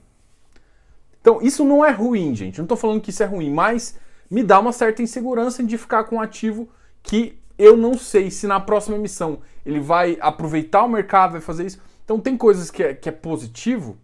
Então, 1.21 1.39
isso 1.41 1.63
não 1.63 1.85
é 1.85 1.91
ruim, 1.91 2.33
gente. 2.33 2.57
Não 2.57 2.65
estou 2.65 2.77
falando 2.77 3.01
que 3.01 3.11
isso 3.11 3.21
é 3.21 3.25
ruim, 3.25 3.51
mas 3.51 3.99
me 4.31 4.41
dá 4.41 4.59
uma 4.59 4.71
certa 4.71 5.03
insegurança 5.03 5.63
de 5.63 5.77
ficar 5.77 6.05
com 6.05 6.15
um 6.15 6.21
ativo 6.21 6.69
que 7.03 7.37
eu 7.57 7.77
não 7.77 7.95
sei 7.95 8.31
se 8.31 8.47
na 8.47 8.59
próxima 8.59 8.95
emissão 8.95 9.39
ele 9.65 9.79
vai 9.79 10.17
aproveitar 10.21 10.83
o 10.83 10.89
mercado, 10.89 11.33
vai 11.33 11.41
fazer 11.41 11.65
isso. 11.65 11.81
Então, 12.07 12.21
tem 12.21 12.37
coisas 12.37 12.71
que 12.71 12.81
é, 12.81 12.93
que 12.93 13.09
é 13.09 13.11
positivo, 13.11 13.97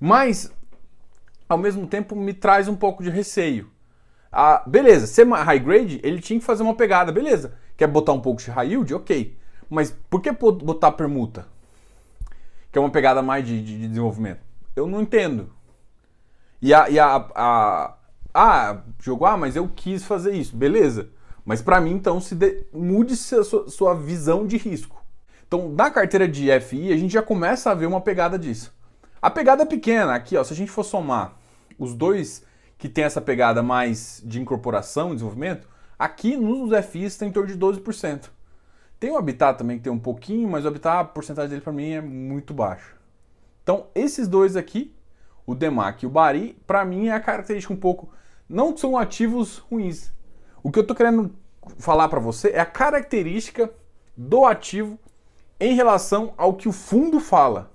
mas 0.00 0.50
ao 1.46 1.58
mesmo 1.58 1.86
tempo 1.86 2.16
me 2.16 2.32
traz 2.32 2.66
um 2.66 2.74
pouco 2.74 3.02
de 3.02 3.10
receio. 3.10 3.70
Ah, 4.32 4.64
beleza, 4.66 5.06
ser 5.06 5.28
high 5.28 5.58
grade, 5.58 6.00
ele 6.02 6.22
tinha 6.22 6.40
que 6.40 6.46
fazer 6.46 6.62
uma 6.62 6.74
pegada, 6.74 7.12
beleza. 7.12 7.52
Quer 7.76 7.88
botar 7.88 8.12
um 8.14 8.22
pouco 8.22 8.40
de 8.40 8.50
high 8.50 8.70
yield? 8.70 8.94
Ok. 8.94 9.36
Mas 9.68 9.94
por 10.08 10.22
que 10.22 10.32
botar 10.32 10.92
permuta? 10.92 11.46
Que 12.72 12.78
é 12.78 12.80
uma 12.80 12.88
pegada 12.88 13.20
mais 13.20 13.46
de, 13.46 13.62
de 13.62 13.86
desenvolvimento. 13.86 14.40
Eu 14.74 14.86
não 14.86 15.02
entendo. 15.02 15.52
E 16.62 16.72
a, 16.72 16.88
e 16.88 16.98
a, 16.98 17.16
a 17.34 17.96
ah, 18.32 18.82
jogou, 18.98 19.28
ah, 19.28 19.36
mas 19.36 19.56
eu 19.56 19.68
quis 19.68 20.04
fazer 20.04 20.32
isso, 20.32 20.56
beleza. 20.56 21.10
Mas 21.44 21.60
para 21.60 21.78
mim, 21.82 21.90
então, 21.90 22.18
se 22.18 22.34
de, 22.34 22.64
mude 22.72 23.14
sua, 23.14 23.68
sua 23.68 23.92
visão 23.92 24.46
de 24.46 24.56
risco. 24.56 25.01
Então, 25.52 25.68
na 25.68 25.90
carteira 25.90 26.26
de 26.26 26.48
FI, 26.62 26.94
a 26.94 26.96
gente 26.96 27.12
já 27.12 27.20
começa 27.20 27.70
a 27.70 27.74
ver 27.74 27.84
uma 27.84 28.00
pegada 28.00 28.38
disso. 28.38 28.74
A 29.20 29.30
pegada 29.30 29.64
é 29.64 29.66
pequena, 29.66 30.14
aqui, 30.14 30.34
ó, 30.34 30.42
se 30.42 30.54
a 30.54 30.56
gente 30.56 30.70
for 30.70 30.82
somar 30.82 31.36
os 31.78 31.94
dois 31.94 32.42
que 32.78 32.88
tem 32.88 33.04
essa 33.04 33.20
pegada 33.20 33.62
mais 33.62 34.22
de 34.24 34.40
incorporação, 34.40 35.12
desenvolvimento, 35.12 35.68
aqui 35.98 36.38
nos 36.38 36.70
FIs 36.86 37.18
tem 37.18 37.28
em 37.28 37.32
torno 37.32 37.54
de 37.54 37.58
12%. 37.58 38.30
Tem 38.98 39.10
o 39.10 39.18
Habitat 39.18 39.58
também 39.58 39.76
que 39.76 39.84
tem 39.84 39.92
um 39.92 39.98
pouquinho, 39.98 40.48
mas 40.48 40.64
o 40.64 40.68
Habitat, 40.68 41.00
a 41.00 41.04
porcentagem 41.04 41.50
dele 41.50 41.60
para 41.60 41.70
mim 41.70 41.90
é 41.90 42.00
muito 42.00 42.54
baixa. 42.54 42.94
Então, 43.62 43.88
esses 43.94 44.26
dois 44.26 44.56
aqui 44.56 44.96
o 45.46 45.54
Demac 45.54 46.02
e 46.02 46.06
o 46.06 46.10
Bari, 46.10 46.56
para 46.66 46.82
mim 46.82 47.08
é 47.08 47.12
a 47.12 47.20
característica 47.20 47.74
um 47.74 47.76
pouco. 47.76 48.08
Não 48.48 48.74
são 48.74 48.96
ativos 48.96 49.58
ruins. 49.58 50.14
O 50.62 50.72
que 50.72 50.78
eu 50.78 50.82
estou 50.82 50.96
querendo 50.96 51.30
falar 51.76 52.08
para 52.08 52.20
você 52.20 52.52
é 52.52 52.60
a 52.60 52.64
característica 52.64 53.70
do 54.16 54.46
ativo 54.46 54.98
em 55.62 55.74
relação 55.74 56.34
ao 56.36 56.54
que 56.54 56.68
o 56.68 56.72
fundo 56.72 57.20
fala. 57.20 57.70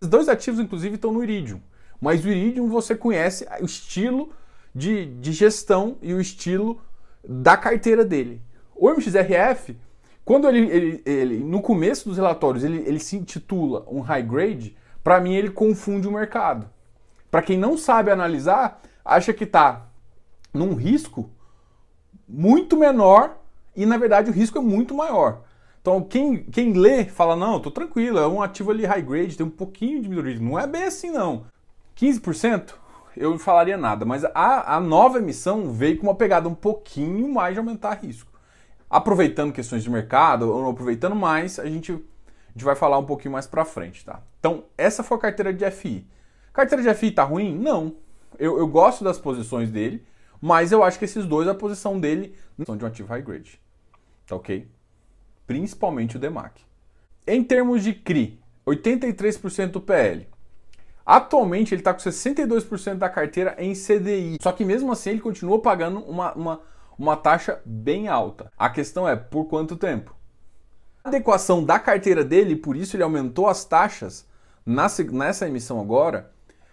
Os 0.00 0.06
dois 0.06 0.28
ativos, 0.28 0.60
inclusive, 0.60 0.94
estão 0.94 1.12
no 1.12 1.22
Iridium. 1.22 1.60
Mas 2.00 2.24
o 2.24 2.28
Iridium 2.28 2.68
você 2.68 2.94
conhece 2.94 3.44
o 3.60 3.64
estilo 3.64 4.30
de, 4.72 5.06
de 5.16 5.32
gestão 5.32 5.96
e 6.00 6.14
o 6.14 6.20
estilo 6.20 6.80
da 7.28 7.56
carteira 7.56 8.04
dele. 8.04 8.40
O 8.76 8.88
MXRF, 8.88 9.76
quando 10.24 10.48
ele, 10.48 10.70
ele, 10.70 11.02
ele 11.04 11.38
no 11.38 11.60
começo 11.60 12.08
dos 12.08 12.18
relatórios 12.18 12.62
ele, 12.62 12.84
ele 12.86 13.00
se 13.00 13.16
intitula 13.16 13.84
um 13.88 14.00
high 14.00 14.22
grade, 14.22 14.76
para 15.02 15.20
mim 15.20 15.34
ele 15.34 15.50
confunde 15.50 16.06
o 16.06 16.12
mercado. 16.12 16.68
Para 17.32 17.42
quem 17.42 17.58
não 17.58 17.76
sabe 17.76 18.12
analisar, 18.12 18.80
acha 19.04 19.32
que 19.32 19.42
está 19.42 19.88
num 20.52 20.74
risco 20.74 21.28
muito 22.28 22.76
menor 22.76 23.36
e 23.74 23.84
na 23.84 23.96
verdade 23.96 24.30
o 24.30 24.32
risco 24.32 24.58
é 24.58 24.62
muito 24.62 24.94
maior. 24.94 25.42
Então 25.84 26.00
quem, 26.00 26.44
quem 26.44 26.72
lê 26.72 27.04
fala, 27.04 27.36
não, 27.36 27.60
tô 27.60 27.70
tranquilo, 27.70 28.18
é 28.18 28.26
um 28.26 28.40
ativo 28.40 28.70
ali 28.70 28.86
high 28.86 29.02
grade, 29.02 29.36
tem 29.36 29.44
um 29.44 29.50
pouquinho 29.50 30.00
de 30.00 30.08
middle 30.08 30.42
Não 30.42 30.58
é 30.58 30.66
bem 30.66 30.84
assim 30.84 31.10
não. 31.10 31.44
15% 31.94 32.72
eu 33.14 33.32
não 33.32 33.38
falaria 33.38 33.76
nada, 33.76 34.06
mas 34.06 34.24
a, 34.24 34.76
a 34.76 34.80
nova 34.80 35.18
emissão 35.18 35.70
veio 35.70 35.98
com 35.98 36.06
uma 36.06 36.14
pegada 36.14 36.48
um 36.48 36.54
pouquinho 36.54 37.30
mais 37.30 37.52
de 37.52 37.58
aumentar 37.58 38.00
risco. 38.02 38.32
Aproveitando 38.88 39.52
questões 39.52 39.82
de 39.82 39.90
mercado 39.90 40.50
ou 40.50 40.62
não 40.62 40.70
aproveitando 40.70 41.14
mais, 41.14 41.58
a 41.58 41.66
gente, 41.66 41.92
a 41.92 41.96
gente 42.52 42.64
vai 42.64 42.74
falar 42.74 42.96
um 42.96 43.04
pouquinho 43.04 43.32
mais 43.32 43.46
para 43.46 43.62
frente, 43.66 44.06
tá? 44.06 44.22
Então 44.40 44.64
essa 44.78 45.02
foi 45.02 45.18
a 45.18 45.20
carteira 45.20 45.52
de 45.52 45.70
FI. 45.70 46.08
Carteira 46.50 46.82
de 46.82 46.94
FI 46.94 47.10
tá 47.10 47.24
ruim? 47.24 47.54
Não. 47.58 47.94
Eu, 48.38 48.58
eu 48.58 48.66
gosto 48.66 49.04
das 49.04 49.18
posições 49.18 49.70
dele, 49.70 50.02
mas 50.40 50.72
eu 50.72 50.82
acho 50.82 50.98
que 50.98 51.04
esses 51.04 51.26
dois, 51.26 51.46
a 51.46 51.54
posição 51.54 52.00
dele, 52.00 52.34
são 52.64 52.74
de 52.74 52.86
um 52.86 52.88
ativo 52.88 53.10
high 53.10 53.20
grade. 53.20 53.60
Tá 54.26 54.34
ok? 54.34 54.66
Principalmente 55.46 56.16
o 56.16 56.20
DEMAC. 56.20 56.62
Em 57.26 57.42
termos 57.42 57.82
de 57.82 57.92
CRI, 57.92 58.40
83% 58.66 59.70
do 59.70 59.80
PL. 59.80 60.26
Atualmente 61.04 61.74
ele 61.74 61.80
está 61.80 61.92
com 61.92 62.00
62% 62.00 62.94
da 62.94 63.08
carteira 63.08 63.54
em 63.58 63.74
CDI. 63.74 64.38
Só 64.40 64.52
que 64.52 64.64
mesmo 64.64 64.90
assim 64.90 65.10
ele 65.10 65.20
continua 65.20 65.60
pagando 65.60 66.00
uma, 66.00 66.32
uma, 66.32 66.60
uma 66.98 67.16
taxa 67.16 67.60
bem 67.64 68.08
alta. 68.08 68.50
A 68.56 68.70
questão 68.70 69.06
é 69.06 69.14
por 69.14 69.44
quanto 69.44 69.76
tempo? 69.76 70.14
A 71.02 71.08
adequação 71.08 71.62
da 71.62 71.78
carteira 71.78 72.24
dele, 72.24 72.56
por 72.56 72.74
isso 72.74 72.96
ele 72.96 73.02
aumentou 73.02 73.46
as 73.46 73.64
taxas 73.64 74.26
nessa 74.64 75.46
emissão 75.46 75.78
agora, 75.78 76.32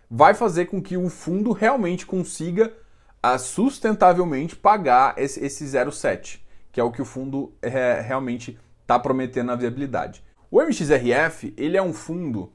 vai 0.10 0.34
fazer 0.34 0.66
com 0.66 0.82
que 0.82 0.96
o 0.96 1.10
fundo 1.10 1.52
realmente 1.52 2.06
consiga 2.06 2.74
a, 3.22 3.34
ah, 3.34 3.38
sustentavelmente 3.38 4.56
pagar 4.56 5.14
esse, 5.18 5.44
esse 5.44 5.66
0,7, 5.66 6.40
que 6.72 6.80
é 6.80 6.84
o 6.84 6.92
que 6.92 7.02
o 7.02 7.06
fundo 7.06 7.54
é, 7.62 8.00
realmente 8.02 8.58
está 8.82 8.98
prometendo 9.00 9.48
na 9.48 9.56
viabilidade. 9.56 10.24
O 10.50 10.62
MXRF 10.62 11.54
ele 11.58 11.78
é 11.78 11.82
um 11.82 11.94
fundo 11.94 12.52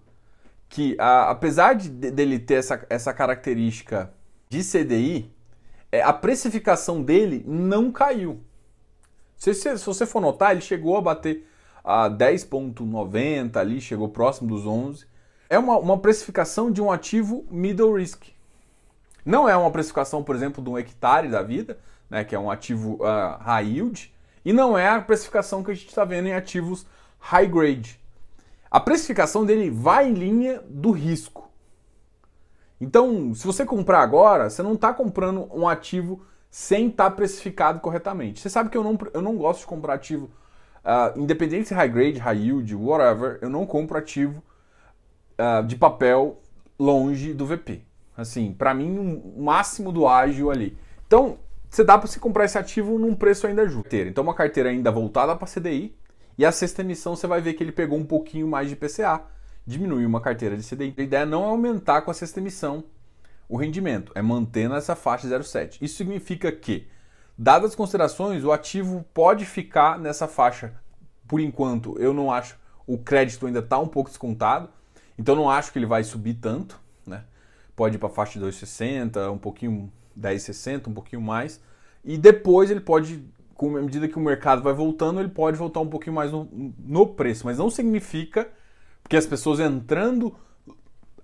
que, 0.69 0.97
a, 0.99 1.31
apesar 1.31 1.75
de, 1.75 1.89
dele 1.89 2.39
ter 2.39 2.55
essa, 2.55 2.85
essa 2.91 3.13
característica 3.13 4.13
de 4.49 4.63
CDI, 4.63 5.33
é, 5.91 6.03
a 6.03 6.13
precificação 6.13 7.03
dele 7.03 7.45
não 7.47 7.91
caiu. 7.91 8.41
Se, 9.37 9.55
se, 9.55 9.79
se, 9.79 9.85
você 9.85 10.07
for 10.07 10.21
notar, 10.21 10.53
ele 10.53 10.61
chegou 10.61 10.97
a 10.97 11.01
bater 11.01 11.47
a 11.85 12.11
10,90 12.11 13.57
ali, 13.57 13.81
chegou 13.81 14.09
próximo 14.09 14.49
dos 14.49 14.67
11 14.67 15.07
é 15.49 15.59
uma, 15.59 15.79
uma 15.79 15.99
precificação 15.99 16.71
de 16.71 16.83
um 16.83 16.91
ativo 16.91 17.47
middle 17.51 17.95
risk. 17.95 18.25
Não 19.25 19.49
é 19.49 19.57
uma 19.57 19.71
precificação, 19.71 20.23
por 20.23 20.35
exemplo, 20.37 20.63
de 20.63 20.71
um 20.71 20.79
hectare 20.79 21.29
da 21.29 21.43
vida, 21.43 21.79
né, 22.11 22.25
que 22.25 22.35
é 22.35 22.39
um 22.39 22.51
ativo 22.51 22.95
uh, 22.95 23.39
high 23.41 23.67
yield, 23.67 24.15
e 24.45 24.53
não 24.53 24.79
é 24.79 24.89
a 24.89 25.01
precificação 25.01 25.63
que 25.63 25.71
a 25.71 25.75
gente 25.75 25.89
está 25.89 26.05
vendo 26.05 26.29
em 26.29 26.35
ativos 26.35 26.87
high 27.19 27.49
grade. 27.49 28.01
A 28.71 28.79
precificação 28.79 29.45
dele 29.45 29.71
vai 29.71 30.09
em 30.09 30.15
linha 30.15 30.63
do 30.69 30.91
risco. 30.91 31.51
Então, 32.81 33.35
se 33.35 33.47
você 33.47 33.65
comprar 33.65 34.01
agora, 34.03 34.51
você 34.51 34.63
não 34.63 34.75
está 34.75 34.93
comprando 34.93 35.49
um 35.53 35.67
ativo 35.67 36.25
sem 36.51 36.89
estar 36.89 37.11
tá 37.11 37.17
precificado 37.17 37.81
corretamente. 37.81 38.41
Você 38.41 38.51
sabe 38.51 38.71
que 38.71 38.77
eu 38.77 38.85
não, 38.85 38.99
eu 39.13 39.23
não 39.23 39.37
gosto 39.37 39.61
de 39.61 39.67
comprar 39.67 39.95
ativo, 39.95 40.31
uh, 40.85 41.19
independente 41.19 41.69
se 41.69 41.75
high 41.75 41.89
grade, 41.89 42.19
high 42.19 42.39
yield, 42.39 42.75
whatever, 42.75 43.39
eu 43.41 43.49
não 43.49 43.67
compro 43.67 43.99
ativo 43.99 44.43
uh, 45.39 45.67
de 45.67 45.77
papel 45.77 46.41
longe 46.79 47.33
do 47.33 47.47
VP. 47.47 47.83
Assim, 48.17 48.53
para 48.53 48.73
mim, 48.73 48.97
o 48.99 49.39
um 49.39 49.45
máximo 49.45 49.93
do 49.93 50.07
ágil 50.07 50.51
ali. 50.51 50.79
Então, 51.07 51.39
você 51.77 51.85
dá 51.85 51.99
para 51.99 52.09
você 52.09 52.19
comprar 52.19 52.47
esse 52.47 52.57
ativo 52.57 52.99
num 52.99 53.15
preço 53.15 53.47
ainda 53.47 53.69
justo. 53.69 53.95
Então, 53.95 54.25
uma 54.25 54.33
carteira 54.33 54.71
ainda 54.71 54.91
voltada 54.91 55.37
para 55.37 55.47
CDI, 55.47 55.95
e 56.39 56.45
a 56.47 56.51
sexta 56.51 56.81
emissão 56.81 57.15
você 57.15 57.27
vai 57.27 57.43
ver 57.43 57.53
que 57.53 57.63
ele 57.63 57.71
pegou 57.71 57.99
um 57.99 58.05
pouquinho 58.05 58.49
mais 58.49 58.71
de 58.71 58.75
PCA, 58.75 59.23
diminuiu 59.67 60.09
uma 60.09 60.21
carteira 60.23 60.57
de 60.57 60.67
CDI. 60.67 60.95
A 60.97 61.03
ideia 61.03 61.27
não 61.27 61.45
é 61.45 61.49
aumentar 61.49 62.01
com 62.01 62.11
a 62.11 62.15
sexta 62.15 62.41
emissão 62.41 62.85
o 63.47 63.59
rendimento, 63.59 64.11
é 64.15 64.23
manter 64.23 64.71
nessa 64.71 64.97
faixa 64.97 65.29
0,7. 65.29 65.77
Isso 65.83 65.97
significa 65.97 66.51
que, 66.51 66.89
dadas 67.37 67.73
as 67.73 67.77
considerações, 67.77 68.43
o 68.43 68.53
ativo 68.53 69.05
pode 69.13 69.45
ficar 69.45 69.99
nessa 69.99 70.27
faixa 70.27 70.73
por 71.29 71.41
enquanto. 71.41 71.95
Eu 71.99 72.15
não 72.15 72.33
acho, 72.33 72.59
o 72.87 72.97
crédito 72.97 73.47
ainda 73.47 73.59
está 73.59 73.79
um 73.79 73.87
pouco 73.87 74.09
descontado, 74.09 74.71
então 75.19 75.37
não 75.37 75.51
acho 75.51 75.71
que 75.73 75.79
ele 75.79 75.85
vai 75.85 76.03
subir 76.03 76.35
tanto, 76.35 76.81
né? 77.07 77.25
Pode 77.77 77.97
ir 77.97 77.99
para 77.99 78.09
a 78.09 78.13
faixa 78.13 78.39
de 78.39 78.47
2,60, 78.47 79.31
um 79.31 79.39
pouquinho 79.39 79.93
10,60, 80.19 80.89
um 80.89 80.95
pouquinho 80.95 81.23
mais. 81.23 81.61
E 82.05 82.17
depois 82.17 82.71
ele 82.71 82.81
pode, 82.81 83.23
com 83.55 83.77
a 83.77 83.83
medida 83.83 84.09
que 84.09 84.17
o 84.17 84.21
mercado 84.21 84.63
vai 84.63 84.73
voltando, 84.73 85.21
ele 85.21 85.29
pode 85.29 85.57
voltar 85.57 85.81
um 85.81 85.89
pouquinho 85.89 86.15
mais 86.15 86.33
no, 86.33 86.49
no 86.79 87.07
preço. 87.07 87.47
Mas 87.47 87.59
não 87.59 87.71
significa 87.71 88.49
que 89.09 89.17
as 89.17 89.27
pessoas 89.27 89.61
entrando 89.61 90.35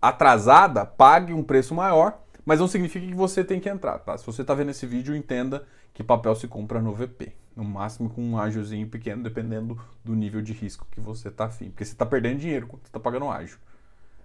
atrasada 0.01 0.85
pague 0.85 1.33
um 1.33 1.43
preço 1.43 1.75
maior, 1.75 2.21
mas 2.45 2.59
não 2.59 2.67
significa 2.67 3.07
que 3.07 3.15
você 3.15 3.45
tem 3.45 3.61
que 3.61 3.69
entrar, 3.69 3.99
tá? 4.01 4.19
Se 4.19 4.27
você 4.27 4.43
está 4.43 4.53
vendo 4.53 4.71
esse 4.71 4.85
vídeo, 4.85 5.15
entenda 5.15 5.65
que 5.95 6.03
papel 6.03 6.35
se 6.35 6.49
compra 6.49 6.81
no 6.81 6.93
VP. 6.93 7.33
No 7.55 7.65
máximo 7.65 8.09
com 8.09 8.23
um 8.23 8.39
ágiozinho 8.39 8.89
pequeno, 8.89 9.23
dependendo 9.23 9.79
do 10.03 10.15
nível 10.15 10.41
de 10.41 10.53
risco 10.53 10.87
que 10.91 11.01
você 11.01 11.29
está 11.29 11.45
afim. 11.45 11.67
Porque 11.67 11.85
você 11.85 11.93
está 11.93 12.07
perdendo 12.07 12.41
dinheiro 12.41 12.67
quando 12.67 12.83
você 12.83 12.89
está 12.89 12.99
pagando 12.99 13.29
ágio. 13.29 13.59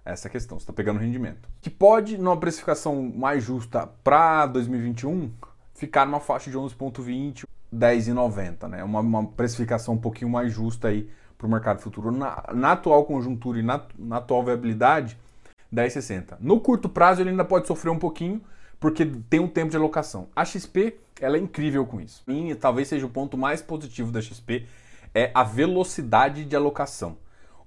Essa 0.08 0.26
é 0.26 0.30
a 0.30 0.32
questão, 0.32 0.58
você 0.58 0.62
está 0.62 0.72
pegando 0.72 0.98
rendimento. 0.98 1.46
Que 1.60 1.68
pode, 1.68 2.16
numa 2.16 2.36
precificação 2.38 3.12
mais 3.14 3.44
justa 3.44 3.86
para 4.02 4.46
2021, 4.46 5.30
ficar 5.74 6.06
numa 6.06 6.18
faixa 6.18 6.50
de 6.50 6.56
11,20, 6.56 7.44
10,90, 7.74 8.68
né? 8.68 8.82
Uma, 8.82 9.00
uma 9.00 9.26
precificação 9.26 9.94
um 9.94 9.98
pouquinho 9.98 10.30
mais 10.30 10.50
justa 10.50 10.88
aí 10.88 11.10
para 11.36 11.46
o 11.46 11.50
mercado 11.50 11.80
futuro. 11.80 12.10
Na, 12.10 12.42
na, 12.54 12.72
atual 12.72 13.04
conjuntura 13.04 13.58
e 13.58 13.62
na, 13.62 13.82
na 13.98 14.16
atual 14.16 14.42
viabilidade, 14.42 15.18
10,60. 15.72 16.38
No 16.40 16.58
curto 16.58 16.88
prazo 16.88 17.20
ele 17.20 17.28
ainda 17.28 17.44
pode 17.44 17.66
sofrer 17.66 17.90
um 17.90 17.98
pouquinho, 17.98 18.40
porque 18.80 19.04
tem 19.04 19.40
um 19.40 19.48
tempo 19.48 19.70
de 19.70 19.76
alocação. 19.76 20.28
A 20.34 20.42
XP, 20.42 20.98
ela 21.20 21.36
é 21.36 21.40
incrível 21.40 21.84
com 21.84 22.00
isso. 22.00 22.22
E 22.26 22.54
talvez 22.54 22.88
seja 22.88 23.04
o 23.04 23.10
ponto 23.10 23.36
mais 23.36 23.60
positivo 23.60 24.10
da 24.10 24.22
XP, 24.22 24.64
é 25.14 25.30
a 25.34 25.42
velocidade 25.42 26.46
de 26.46 26.56
alocação. 26.56 27.18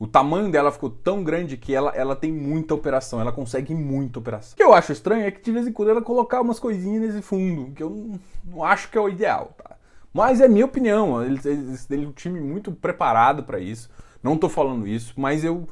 O 0.02 0.08
tamanho 0.08 0.50
dela 0.50 0.72
ficou 0.72 0.90
tão 0.90 1.24
grande 1.24 1.56
que 1.56 1.76
ela, 1.76 1.92
ela 1.92 2.16
tem 2.16 2.32
muita 2.32 2.74
operação, 2.74 3.22
ela 3.22 3.32
consegue 3.32 3.76
muita 3.76 4.18
operação. 4.18 4.54
O 4.54 4.56
que 4.56 4.64
eu 4.64 4.74
acho 4.74 4.92
estranho 4.92 5.28
é 5.28 5.30
que 5.30 5.44
de 5.44 5.52
vez 5.52 5.68
em 5.68 5.72
quando 5.72 5.90
ela 5.90 6.02
colocar 6.02 6.42
umas 6.42 6.58
coisinhas 6.58 7.04
nesse 7.04 7.22
fundo, 7.22 7.72
que 7.72 7.84
eu 7.84 7.92
não, 7.92 8.20
não 8.44 8.64
acho 8.64 8.90
que 8.90 8.98
é 8.98 9.02
o 9.02 9.08
ideal, 9.08 9.54
tá? 9.56 9.76
Mas 10.12 10.42
é 10.42 10.48
minha 10.48 10.66
opinião, 10.66 11.24
eles, 11.24 11.86
têm 11.86 12.08
um 12.08 12.12
time 12.12 12.40
muito 12.40 12.72
preparado 12.72 13.44
para 13.44 13.60
isso. 13.60 13.92
Não 14.24 14.34
estou 14.34 14.50
falando 14.50 14.88
isso, 14.88 15.14
mas 15.18 15.44
eu 15.44 15.68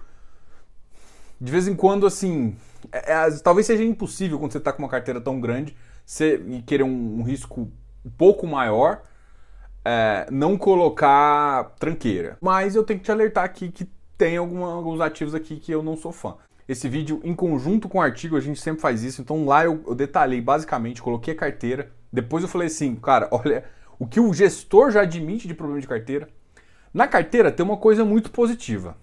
de 1.42 1.52
vez 1.52 1.68
em 1.68 1.74
quando 1.74 2.06
assim, 2.06 2.56
é, 2.92 3.12
é, 3.12 3.32
talvez 3.44 3.66
seja 3.66 3.84
impossível 3.84 4.38
quando 4.38 4.52
você 4.52 4.60
está 4.60 4.72
com 4.72 4.84
uma 4.84 4.90
carteira 4.90 5.20
tão 5.20 5.42
grande, 5.42 5.76
você 6.06 6.40
e 6.50 6.62
querer 6.62 6.84
um, 6.84 7.20
um 7.20 7.24
risco 7.24 7.62
um 8.06 8.12
pouco 8.12 8.46
maior, 8.46 9.02
é, 9.84 10.28
não 10.30 10.56
colocar 10.56 11.74
tranqueira. 11.80 12.38
Mas 12.40 12.76
eu 12.76 12.84
tenho 12.84 13.00
que 13.00 13.06
te 13.06 13.12
alertar 13.12 13.44
aqui 13.44 13.72
que 13.72 13.90
tem 14.20 14.36
alguma, 14.36 14.74
alguns 14.74 15.00
ativos 15.00 15.34
aqui 15.34 15.56
que 15.56 15.72
eu 15.72 15.82
não 15.82 15.96
sou 15.96 16.12
fã. 16.12 16.36
Esse 16.68 16.90
vídeo, 16.90 17.22
em 17.24 17.34
conjunto 17.34 17.88
com 17.88 18.00
o 18.00 18.02
artigo, 18.02 18.36
a 18.36 18.42
gente 18.42 18.60
sempre 18.60 18.82
faz 18.82 19.02
isso. 19.02 19.22
Então 19.22 19.46
lá 19.46 19.64
eu, 19.64 19.82
eu 19.88 19.96
detalhei 19.96 20.42
basicamente, 20.42 21.02
coloquei 21.02 21.34
a 21.34 21.38
carteira. 21.38 21.90
Depois 22.12 22.44
eu 22.44 22.50
falei 22.50 22.68
assim, 22.68 22.96
cara, 22.98 23.30
olha 23.32 23.64
o 23.98 24.06
que 24.06 24.20
o 24.20 24.34
gestor 24.34 24.92
já 24.92 25.02
admite 25.02 25.48
de 25.48 25.54
problema 25.54 25.80
de 25.80 25.88
carteira. 25.88 26.28
Na 26.94 27.08
carteira 27.08 27.50
tem 27.50 27.66
uma 27.66 27.78
coisa 27.78 28.04
muito 28.04 28.30
positiva. 28.30 28.98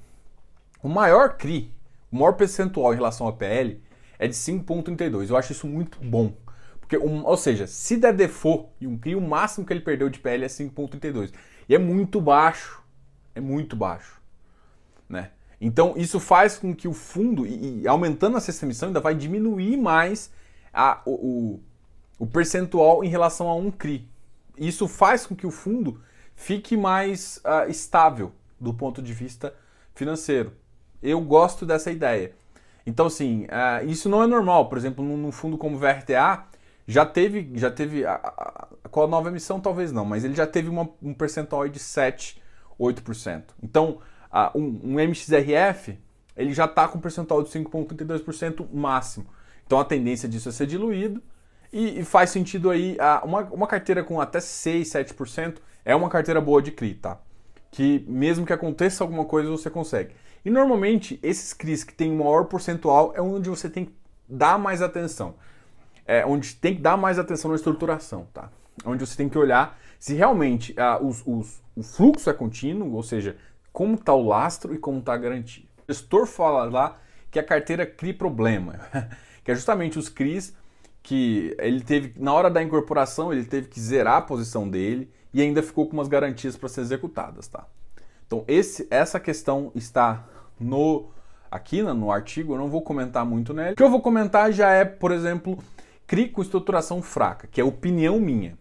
O 0.83 0.89
maior 0.89 1.39
CRI, 1.39 1.73
o 2.13 2.17
maior 2.17 2.33
percentual 2.33 2.93
em 2.93 2.97
relação 2.97 3.27
ao 3.27 3.33
PL 3.33 3.83
é 4.19 4.29
de 4.29 4.35
5,32. 4.35 5.31
Eu 5.31 5.37
acho 5.37 5.53
isso 5.53 5.67
muito 5.67 5.99
bom. 6.05 6.35
Porque, 6.79 6.99
um, 6.99 7.25
ou 7.25 7.39
seja, 7.39 7.67
se 7.67 7.97
der 7.97 8.13
default 8.13 8.69
e 8.81 8.87
um 8.87 8.99
CRI, 8.99 9.17
o 9.17 9.21
máximo 9.21 9.67
que 9.67 9.73
ele 9.73 9.81
perdeu 9.81 10.11
de 10.11 10.19
PL 10.19 10.45
é 10.45 10.49
5,32. 10.49 11.33
E 11.69 11.75
é 11.75 11.79
muito 11.79 12.21
baixo. 12.21 12.83
É 13.35 13.41
muito 13.41 13.75
baixo? 13.75 14.16
Então 15.61 15.95
isso 15.97 16.21
faz 16.21 16.59
com 16.59 16.75
que 16.75 16.87
o 16.87 16.93
fundo, 16.93 17.47
e, 17.47 17.83
e 17.83 17.89
aumentando 17.89 18.37
essa 18.37 18.65
emissão, 18.65 18.89
ainda 18.89 19.01
vai 19.01 19.15
diminuir 19.15 19.77
mais 19.77 20.31
a, 20.73 21.01
o, 21.07 21.61
o, 22.19 22.27
percentual 22.27 23.03
em 23.03 23.09
relação 23.09 23.49
a 23.49 23.55
um 23.55 23.71
CRI. 23.71 24.07
Isso 24.59 24.87
faz 24.87 25.27
com 25.27 25.35
que 25.35 25.47
o 25.47 25.51
fundo 25.51 26.01
fique 26.35 26.77
mais 26.77 27.39
uh, 27.39 27.71
estável 27.71 28.33
do 28.61 28.75
ponto 28.75 29.03
de 29.03 29.13
vista 29.13 29.55
financeiro. 29.95 30.53
Eu 31.03 31.21
gosto 31.21 31.65
dessa 31.65 31.91
ideia. 31.91 32.33
Então, 32.87 33.07
assim, 33.07 33.45
uh, 33.45 33.87
isso 33.87 34.09
não 34.09 34.23
é 34.23 34.27
normal. 34.27 34.69
Por 34.69 34.79
exemplo, 34.79 35.05
num, 35.05 35.17
num, 35.17 35.33
fundo 35.33 35.59
como 35.59 35.77
o 35.77 35.79
VRTA, 35.79 36.45
já 36.87 37.05
teve, 37.05 37.51
já 37.55 37.71
teve 37.71 38.05
a, 38.05 38.15
a, 38.15 38.69
com 38.91 39.03
a 39.03 39.07
nova 39.07 39.29
emissão 39.29 39.59
talvez 39.61 39.91
não, 39.91 40.05
mas 40.05 40.25
ele 40.25 40.35
já 40.35 40.47
teve 40.47 40.69
uma, 40.69 40.89
um 41.03 41.13
percentual 41.13 41.69
de 41.69 41.79
7, 41.79 42.41
8%. 42.79 43.43
Então, 43.63 43.99
um, 44.55 44.81
um 44.85 45.01
MXRF 45.01 45.99
ele 46.37 46.53
já 46.53 46.67
está 46.67 46.87
com 46.87 46.99
um 46.99 47.01
percentual 47.01 47.43
de 47.43 47.49
5,32% 47.49 48.67
máximo. 48.73 49.27
Então 49.67 49.81
a 49.81 49.85
tendência 49.85 50.29
disso 50.29 50.49
é 50.49 50.53
ser 50.53 50.67
diluído 50.67 51.23
e, 51.73 52.01
e 52.01 52.05
faz 52.05 52.31
sentido 52.31 52.71
aí 52.71 52.97
uma, 53.25 53.41
uma 53.45 53.67
carteira 53.67 54.05
com 54.05 54.21
até 54.21 54.39
6, 54.39 54.89
7% 54.89 55.57
é 55.85 55.95
uma 55.95 56.09
carteira 56.09 56.41
boa 56.41 56.61
de 56.61 56.71
CRI, 56.71 56.95
tá? 56.95 57.19
Que 57.71 58.05
mesmo 58.07 58.45
que 58.47 58.53
aconteça 58.53 59.03
alguma 59.03 59.25
coisa 59.25 59.51
você 59.51 59.71
consegue. 59.71 60.15
E 60.45 60.51
normalmente 60.51 61.19
esses 61.23 61.53
CRIs 61.53 61.83
que 61.83 61.95
tem 61.95 62.13
maior 62.13 62.45
percentual 62.45 63.13
é 63.17 63.21
onde 63.21 63.49
você 63.49 63.69
tem 63.69 63.87
que 63.87 63.95
dar 64.29 64.59
mais 64.59 64.83
atenção. 64.83 65.35
É 66.07 66.25
onde 66.25 66.55
tem 66.55 66.77
que 66.77 66.83
dar 66.83 66.97
mais 66.97 67.19
atenção 67.19 67.51
na 67.51 67.57
estruturação, 67.57 68.29
tá? 68.33 68.51
Onde 68.85 69.05
você 69.05 69.17
tem 69.17 69.29
que 69.29 69.39
olhar 69.39 69.79
se 69.99 70.15
realmente 70.15 70.75
ah, 70.79 71.01
os, 71.03 71.23
os, 71.27 71.61
o 71.75 71.83
fluxo 71.83 72.31
é 72.31 72.33
contínuo, 72.33 72.93
ou 72.95 73.03
seja, 73.03 73.37
como 73.77 73.95
está 73.95 74.15
o 74.15 74.27
lastro 74.27 74.75
e 74.75 74.79
como 74.79 75.01
está 75.01 75.13
a 75.13 75.19
garantia. 75.19 75.67
O 75.87 75.93
gestor 75.93 76.27
fala 76.27 76.65
lá 76.65 76.97
que 77.31 77.39
a 77.39 77.43
carteira 77.43 77.85
cria 77.85 78.15
problema, 78.15 78.81
que 79.45 79.51
é 79.51 79.55
justamente 79.55 79.99
os 79.99 80.09
CRIs 80.09 80.57
que 81.03 81.55
ele 81.59 81.83
teve, 81.83 82.15
na 82.19 82.33
hora 82.33 82.49
da 82.49 82.63
incorporação, 82.63 83.35
ele 83.35 83.45
teve 83.45 83.69
que 83.69 83.79
zerar 83.79 84.17
a 84.17 84.23
posição 84.23 84.67
dele 84.67 85.13
e 85.31 85.43
ainda 85.43 85.63
ficou 85.63 85.87
com 85.87 85.93
umas 85.93 86.09
garantias 86.09 86.57
para 86.57 86.71
ser 86.71 86.81
executadas, 86.81 87.49
tá? 87.49 87.67
Então, 88.27 88.47
esse, 88.49 88.89
essa 88.91 89.21
questão 89.21 89.71
está 89.75 90.27
no 90.59 91.11
aqui 91.51 91.83
no 91.83 92.11
artigo, 92.11 92.55
eu 92.55 92.59
não 92.59 92.71
vou 92.71 92.81
comentar 92.81 93.27
muito 93.27 93.53
nele. 93.53 93.75
O 93.75 93.77
que 93.77 93.83
eu 93.83 93.91
vou 93.91 94.01
comentar 94.01 94.51
já 94.53 94.71
é, 94.71 94.87
por 94.87 95.13
exemplo, 95.13 95.59
CRI 96.07 96.31
com 96.31 96.41
estruturação 96.41 97.03
fraca, 97.03 97.47
que 97.47 97.61
é 97.61 97.65
opinião 97.65 98.19
minha. 98.19 98.57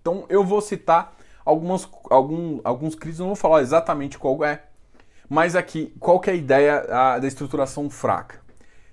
Então, 0.00 0.24
eu 0.30 0.42
vou 0.42 0.62
citar 0.62 1.13
algumas, 1.44 1.88
algum, 2.10 2.60
alguns 2.64 2.94
CRIs, 2.94 3.18
não 3.18 3.26
vou 3.26 3.36
falar 3.36 3.60
exatamente 3.60 4.18
qual 4.18 4.44
é, 4.44 4.64
mas 5.28 5.56
aqui, 5.56 5.94
qual 5.98 6.20
que 6.20 6.30
é 6.30 6.32
a 6.32 6.36
ideia 6.36 6.86
a, 6.88 7.18
da 7.18 7.26
estruturação 7.26 7.88
fraca? 7.90 8.40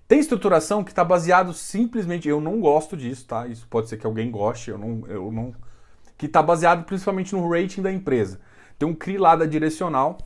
Tem 0.08 0.20
estruturação 0.20 0.84
que 0.84 0.92
está 0.92 1.04
baseado 1.04 1.54
simplesmente, 1.54 2.28
eu 2.28 2.42
não 2.42 2.60
gosto 2.60 2.98
disso, 2.98 3.26
tá? 3.26 3.48
Isso 3.48 3.66
pode 3.70 3.88
ser 3.88 3.98
que 3.98 4.06
alguém 4.06 4.30
goste, 4.30 4.70
eu 4.70 4.78
não, 4.78 5.08
eu 5.08 5.32
não, 5.32 5.54
que 6.18 6.26
está 6.26 6.44
baseado 6.44 6.84
principalmente 6.84 7.34
no 7.34 7.50
rating 7.50 7.82
da 7.82 7.92
empresa. 7.92 8.42
Tem 8.78 8.88
um 8.88 8.94
CRI 8.94 9.18
lá 9.18 9.36
da 9.36 9.46
Direcional, 9.46 10.18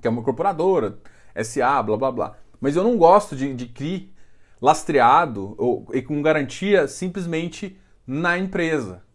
que 0.00 0.08
é 0.08 0.10
uma 0.10 0.20
incorporadora, 0.20 0.98
SA, 1.44 1.82
blá 1.82 1.96
blá 1.96 2.10
blá. 2.10 2.36
Mas 2.60 2.74
eu 2.74 2.82
não 2.82 2.96
gosto 2.96 3.36
de, 3.36 3.54
de 3.54 3.66
CRI 3.66 4.12
lastreado 4.60 5.54
ou, 5.58 5.86
e 5.92 6.02
com 6.02 6.20
garantia 6.20 6.88
simplesmente 6.88 7.78
na 8.06 8.36
empresa. 8.38 9.05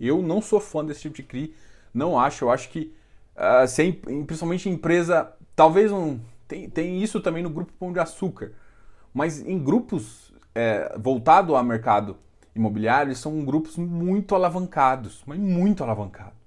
Eu 0.00 0.22
não 0.22 0.40
sou 0.40 0.60
fã 0.60 0.84
desse 0.84 1.02
tipo 1.02 1.16
de 1.16 1.22
CRI, 1.22 1.54
não 1.92 2.18
acho. 2.18 2.44
Eu 2.44 2.50
acho 2.50 2.70
que, 2.70 2.92
uh, 3.36 3.66
sem, 3.68 3.92
principalmente 3.92 4.68
em 4.68 4.72
empresa, 4.72 5.32
talvez 5.54 5.92
um. 5.92 6.18
Tem, 6.48 6.68
tem 6.68 7.02
isso 7.02 7.20
também 7.20 7.42
no 7.42 7.50
grupo 7.50 7.72
Pão 7.78 7.92
de 7.92 8.00
Açúcar, 8.00 8.52
mas 9.14 9.40
em 9.40 9.58
grupos 9.58 10.32
é, 10.54 10.96
voltados 10.98 11.54
ao 11.54 11.62
mercado 11.62 12.16
imobiliário, 12.54 13.14
são 13.14 13.44
grupos 13.44 13.76
muito 13.76 14.34
alavancados, 14.34 15.22
mas 15.26 15.38
muito 15.38 15.82
alavancados. 15.82 16.38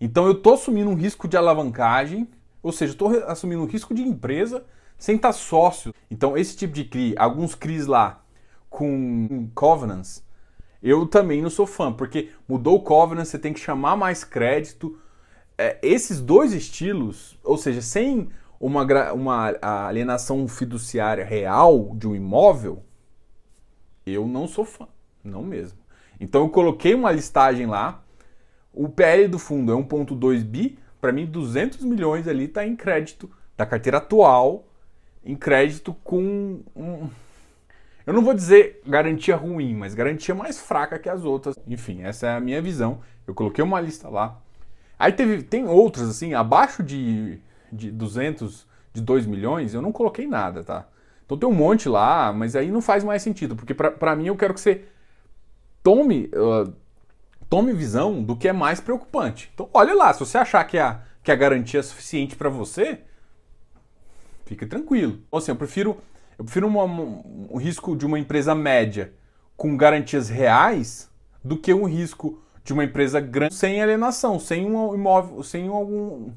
Então 0.00 0.26
eu 0.26 0.32
estou 0.32 0.54
assumindo 0.54 0.90
um 0.90 0.94
risco 0.94 1.28
de 1.28 1.36
alavancagem, 1.36 2.28
ou 2.62 2.72
seja, 2.72 2.92
estou 2.92 3.10
assumindo 3.24 3.62
um 3.62 3.66
risco 3.66 3.94
de 3.94 4.02
empresa 4.02 4.64
sem 4.98 5.16
estar 5.16 5.32
sócio. 5.32 5.94
Então 6.10 6.36
esse 6.36 6.56
tipo 6.56 6.72
de 6.72 6.84
CRI, 6.84 7.14
alguns 7.18 7.54
CRIs 7.54 7.86
lá 7.86 8.22
com 8.68 9.48
Covenants, 9.54 10.22
eu 10.82 11.06
também 11.06 11.42
não 11.42 11.50
sou 11.50 11.66
fã, 11.66 11.92
porque 11.92 12.30
mudou 12.48 12.76
o 12.76 12.82
Covenant, 12.82 13.24
você 13.24 13.38
tem 13.38 13.52
que 13.52 13.60
chamar 13.60 13.96
mais 13.96 14.24
crédito. 14.24 14.98
É, 15.58 15.78
esses 15.82 16.20
dois 16.20 16.52
estilos, 16.52 17.38
ou 17.44 17.58
seja, 17.58 17.82
sem 17.82 18.30
uma, 18.58 19.12
uma 19.12 19.54
alienação 19.86 20.46
fiduciária 20.48 21.24
real 21.24 21.94
de 21.94 22.08
um 22.08 22.14
imóvel, 22.14 22.82
eu 24.06 24.26
não 24.26 24.48
sou 24.48 24.64
fã, 24.64 24.88
não 25.22 25.42
mesmo. 25.42 25.78
Então 26.18 26.42
eu 26.42 26.48
coloquei 26.48 26.94
uma 26.94 27.12
listagem 27.12 27.66
lá, 27.66 28.02
o 28.72 28.88
PL 28.88 29.28
do 29.28 29.38
fundo 29.38 29.72
é 29.72 29.76
1.2 29.76 30.44
bi, 30.44 30.78
para 31.00 31.12
mim 31.12 31.26
200 31.26 31.84
milhões 31.84 32.28
ali 32.28 32.44
está 32.44 32.66
em 32.66 32.76
crédito 32.76 33.30
da 33.56 33.66
carteira 33.66 33.98
atual, 33.98 34.64
em 35.24 35.34
crédito 35.34 35.94
com 36.04 36.60
um, 36.76 37.08
eu 38.06 38.12
não 38.12 38.22
vou 38.22 38.34
dizer 38.34 38.80
garantia 38.86 39.36
ruim, 39.36 39.74
mas 39.74 39.94
garantia 39.94 40.34
mais 40.34 40.58
fraca 40.58 40.98
que 40.98 41.08
as 41.08 41.24
outras. 41.24 41.54
Enfim, 41.66 42.02
essa 42.02 42.26
é 42.26 42.36
a 42.36 42.40
minha 42.40 42.60
visão. 42.60 43.00
Eu 43.26 43.34
coloquei 43.34 43.62
uma 43.62 43.80
lista 43.80 44.08
lá. 44.08 44.40
Aí 44.98 45.12
teve, 45.12 45.42
tem 45.42 45.66
outras, 45.66 46.08
assim, 46.08 46.34
abaixo 46.34 46.82
de, 46.82 47.38
de 47.72 47.90
200, 47.90 48.66
de 48.92 49.00
2 49.00 49.26
milhões, 49.26 49.72
eu 49.72 49.80
não 49.80 49.92
coloquei 49.92 50.26
nada, 50.26 50.62
tá? 50.62 50.86
Então 51.24 51.38
tem 51.38 51.48
um 51.48 51.54
monte 51.54 51.88
lá, 51.88 52.32
mas 52.32 52.56
aí 52.56 52.70
não 52.70 52.82
faz 52.82 53.04
mais 53.04 53.22
sentido, 53.22 53.54
porque 53.54 53.72
para 53.72 54.16
mim 54.16 54.26
eu 54.26 54.36
quero 54.36 54.52
que 54.52 54.60
você 54.60 54.84
tome, 55.82 56.30
uh, 56.34 56.72
tome 57.48 57.72
visão 57.72 58.22
do 58.22 58.36
que 58.36 58.48
é 58.48 58.52
mais 58.52 58.80
preocupante. 58.80 59.50
Então 59.54 59.70
olha 59.72 59.94
lá, 59.94 60.12
se 60.12 60.20
você 60.20 60.36
achar 60.36 60.64
que 60.64 60.76
a, 60.76 61.00
que 61.22 61.30
a 61.30 61.36
garantia 61.36 61.80
é 61.80 61.82
suficiente 61.82 62.34
para 62.34 62.50
você, 62.50 63.00
fique 64.44 64.66
tranquilo. 64.66 65.20
Então, 65.28 65.38
assim, 65.38 65.52
eu 65.52 65.56
prefiro 65.56 65.96
eu 66.40 66.44
prefiro 66.44 66.66
uma, 66.68 66.84
um, 66.84 67.58
risco 67.58 67.94
de 67.94 68.06
uma 68.06 68.18
empresa 68.18 68.54
média 68.54 69.12
com 69.58 69.76
garantias 69.76 70.30
reais 70.30 71.10
do 71.44 71.54
que 71.54 71.74
um 71.74 71.84
risco 71.84 72.42
de 72.64 72.72
uma 72.72 72.82
empresa 72.82 73.20
grande 73.20 73.52
sem 73.52 73.82
alienação, 73.82 74.40
sem 74.40 74.64
um 74.64 74.94
imóvel, 74.94 75.42
sem 75.42 75.68
algum, 75.68 76.32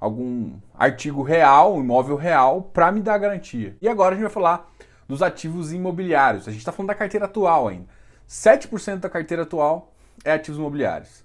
algum 0.00 0.54
artigo 0.74 1.22
real, 1.22 1.76
um 1.76 1.82
imóvel 1.82 2.16
real 2.16 2.62
para 2.62 2.90
me 2.90 3.02
dar 3.02 3.18
garantia. 3.18 3.76
E 3.82 3.86
agora 3.86 4.14
a 4.14 4.16
gente 4.16 4.22
vai 4.22 4.32
falar 4.32 4.72
dos 5.06 5.22
ativos 5.22 5.70
imobiliários. 5.70 6.48
A 6.48 6.50
gente 6.50 6.60
está 6.60 6.72
falando 6.72 6.88
da 6.88 6.94
carteira 6.94 7.26
atual 7.26 7.68
ainda. 7.68 7.88
7% 8.26 9.00
da 9.00 9.10
carteira 9.10 9.42
atual 9.42 9.92
é 10.24 10.32
ativos 10.32 10.58
imobiliários. 10.58 11.22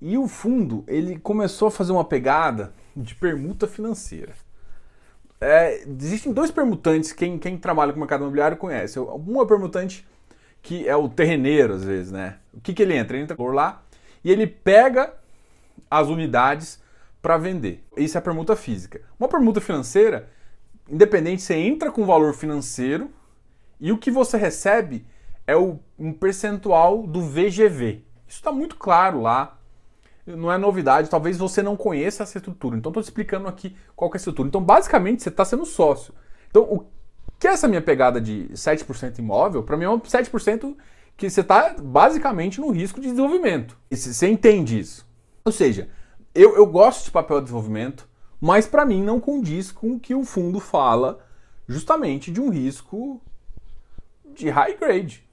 E 0.00 0.16
o 0.16 0.28
fundo, 0.28 0.84
ele 0.86 1.18
começou 1.18 1.66
a 1.66 1.72
fazer 1.72 1.90
uma 1.90 2.04
pegada 2.04 2.72
de 2.96 3.16
permuta 3.16 3.66
financeira. 3.66 4.32
É, 5.44 5.82
existem 6.00 6.32
dois 6.32 6.52
permutantes, 6.52 7.10
quem, 7.12 7.36
quem 7.36 7.58
trabalha 7.58 7.92
com 7.92 7.98
mercado 7.98 8.20
imobiliário 8.20 8.56
conhece. 8.56 9.00
Um 9.00 9.42
é 9.42 9.44
permutante 9.44 10.06
que 10.62 10.88
é 10.88 10.94
o 10.94 11.08
terreneiro, 11.08 11.74
às 11.74 11.82
vezes, 11.82 12.12
né? 12.12 12.36
O 12.54 12.60
que, 12.60 12.72
que 12.72 12.80
ele 12.80 12.94
entra? 12.94 13.16
Ele 13.16 13.24
entra 13.24 13.36
por 13.36 13.52
lá 13.52 13.82
e 14.22 14.30
ele 14.30 14.46
pega 14.46 15.12
as 15.90 16.06
unidades 16.06 16.80
para 17.20 17.36
vender. 17.38 17.84
Isso 17.96 18.16
é 18.16 18.20
a 18.20 18.22
permuta 18.22 18.54
física. 18.54 19.02
Uma 19.18 19.28
permuta 19.28 19.60
financeira, 19.60 20.28
independente, 20.88 21.42
você 21.42 21.54
entra 21.54 21.90
com 21.90 22.06
valor 22.06 22.34
financeiro 22.34 23.10
e 23.80 23.90
o 23.90 23.98
que 23.98 24.12
você 24.12 24.36
recebe 24.36 25.04
é 25.44 25.56
o, 25.56 25.80
um 25.98 26.12
percentual 26.12 27.04
do 27.04 27.20
VGV. 27.20 28.04
Isso 28.28 28.38
está 28.38 28.52
muito 28.52 28.76
claro 28.76 29.20
lá 29.20 29.58
não 30.26 30.52
é 30.52 30.56
novidade, 30.56 31.10
talvez 31.10 31.36
você 31.36 31.62
não 31.62 31.76
conheça 31.76 32.22
essa 32.22 32.38
estrutura. 32.38 32.76
Então, 32.76 32.90
estou 32.90 33.02
explicando 33.02 33.48
aqui 33.48 33.76
qual 33.96 34.10
é 34.10 34.14
a 34.14 34.16
estrutura. 34.16 34.48
Então, 34.48 34.62
basicamente, 34.62 35.22
você 35.22 35.28
está 35.28 35.44
sendo 35.44 35.66
sócio. 35.66 36.14
Então, 36.48 36.62
o 36.62 36.86
que 37.38 37.48
é 37.48 37.50
essa 37.50 37.66
minha 37.66 37.82
pegada 37.82 38.20
de 38.20 38.48
7% 38.52 39.18
imóvel? 39.18 39.62
Para 39.64 39.76
mim, 39.76 39.84
é 39.84 39.90
um 39.90 39.98
7% 39.98 40.76
que 41.16 41.28
você 41.28 41.40
está 41.40 41.74
basicamente 41.76 42.60
no 42.60 42.70
risco 42.70 43.00
de 43.00 43.08
desenvolvimento. 43.08 43.76
E 43.90 43.96
você 43.96 44.28
entende 44.28 44.78
isso. 44.78 45.06
Ou 45.44 45.50
seja, 45.50 45.88
eu, 46.34 46.56
eu 46.56 46.66
gosto 46.66 47.04
de 47.04 47.10
papel 47.10 47.38
de 47.38 47.44
desenvolvimento, 47.44 48.08
mas 48.40 48.66
para 48.66 48.86
mim 48.86 49.02
não 49.02 49.20
condiz 49.20 49.72
com 49.72 49.92
o 49.92 50.00
que 50.00 50.14
o 50.14 50.24
fundo 50.24 50.60
fala 50.60 51.18
justamente 51.66 52.30
de 52.30 52.40
um 52.40 52.48
risco 52.48 53.20
de 54.24 54.48
high 54.48 54.76
grade. 54.76 55.28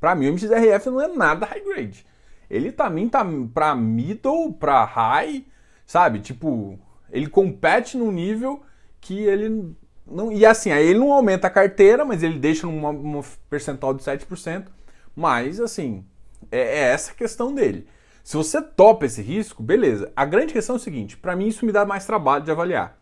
Para 0.00 0.14
mim, 0.14 0.28
o 0.28 0.32
MXRF 0.32 0.90
não 0.90 1.00
é 1.00 1.08
nada 1.08 1.46
high 1.46 1.60
grade 1.60 2.04
ele 2.50 2.72
também 2.72 3.08
tá 3.08 3.24
pra 3.52 3.74
middle, 3.74 4.52
pra 4.52 4.84
high, 4.84 5.44
sabe? 5.86 6.20
Tipo, 6.20 6.78
ele 7.10 7.28
compete 7.28 7.96
num 7.96 8.12
nível 8.12 8.62
que 9.00 9.18
ele 9.18 9.74
não. 10.06 10.32
E 10.32 10.44
assim, 10.46 10.70
aí 10.70 10.86
ele 10.86 10.98
não 10.98 11.12
aumenta 11.12 11.46
a 11.46 11.50
carteira, 11.50 12.04
mas 12.04 12.22
ele 12.22 12.38
deixa 12.38 12.66
um 12.66 13.22
percentual 13.48 13.94
de 13.94 14.02
7%. 14.02 14.66
Mas, 15.14 15.60
assim, 15.60 16.04
é, 16.50 16.60
é 16.60 16.78
essa 16.92 17.12
a 17.12 17.14
questão 17.14 17.54
dele. 17.54 17.86
Se 18.22 18.36
você 18.36 18.60
topa 18.60 19.06
esse 19.06 19.22
risco, 19.22 19.62
beleza. 19.62 20.12
A 20.14 20.24
grande 20.24 20.52
questão 20.52 20.76
é 20.76 20.78
o 20.78 20.80
seguinte: 20.80 21.16
para 21.16 21.34
mim 21.34 21.48
isso 21.48 21.64
me 21.64 21.72
dá 21.72 21.84
mais 21.84 22.06
trabalho 22.06 22.44
de 22.44 22.50
avaliar. 22.50 22.98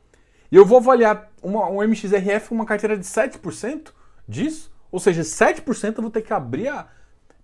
E 0.51 0.57
eu 0.57 0.65
vou 0.65 0.79
avaliar 0.79 1.31
uma, 1.43 1.69
um 1.69 1.83
MXRF 1.83 2.49
com 2.49 2.55
uma 2.55 2.65
carteira 2.65 2.97
de 2.97 3.05
7% 3.05 3.89
disso, 4.29 4.73
ou 4.91 5.01
seja, 5.01 5.23
7% 5.23 5.97
eu 5.97 6.03
vou 6.03 6.11
ter 6.11 6.23
que 6.23 6.33
abrir 6.33 6.69
a, 6.69 6.87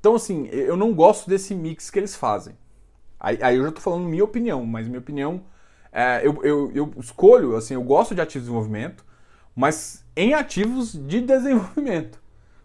então, 0.03 0.17
assim, 0.17 0.49
eu 0.49 0.77
não 0.77 0.93
gosto 0.93 1.31
desse 1.31 1.55
mix 1.55 1.89
que 1.89 1.97
eles 1.97 2.17
fazem. 2.17 2.57
Aí, 3.21 3.39
aí 3.41 3.57
eu 3.57 3.63
já 3.63 3.69
estou 3.69 3.81
falando 3.81 4.09
minha 4.09 4.25
opinião, 4.25 4.67
mas 4.67 4.89
minha 4.89 4.99
opinião, 4.99 5.45
é, 5.93 6.27
eu, 6.27 6.43
eu, 6.43 6.73
eu 6.75 6.93
escolho, 6.99 7.55
assim, 7.55 7.75
eu 7.75 7.85
gosto 7.85 8.13
de 8.13 8.21
ativos 8.21 8.43
de 8.43 8.51
desenvolvimento, 8.51 9.05
mas 9.55 10.05
em 10.17 10.35
ativos 10.35 10.93
de 10.93 11.21
desenvolvimento, 11.23 12.21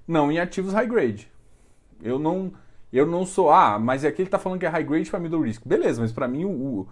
não 0.08 0.32
em 0.32 0.39
ativos 0.39 0.73
high 0.73 0.88
grade. 0.88 1.32
Eu 2.02 2.17
não, 2.17 2.54
eu 2.91 3.06
não 3.06 3.23
sou, 3.23 3.52
ah, 3.52 3.78
mas 3.78 4.04
aqui 4.04 4.23
ele 4.23 4.30
está 4.30 4.39
falando 4.39 4.60
que 4.60 4.65
é 4.65 4.69
high 4.69 4.84
grade 4.84 5.08
para 5.08 5.19
middle 5.19 5.43
risk. 5.43 5.62
Beleza, 5.63 6.02
mas 6.02 6.12
para 6.12 6.28
mim 6.28 6.43
o, 6.43 6.50
o, 6.50 6.88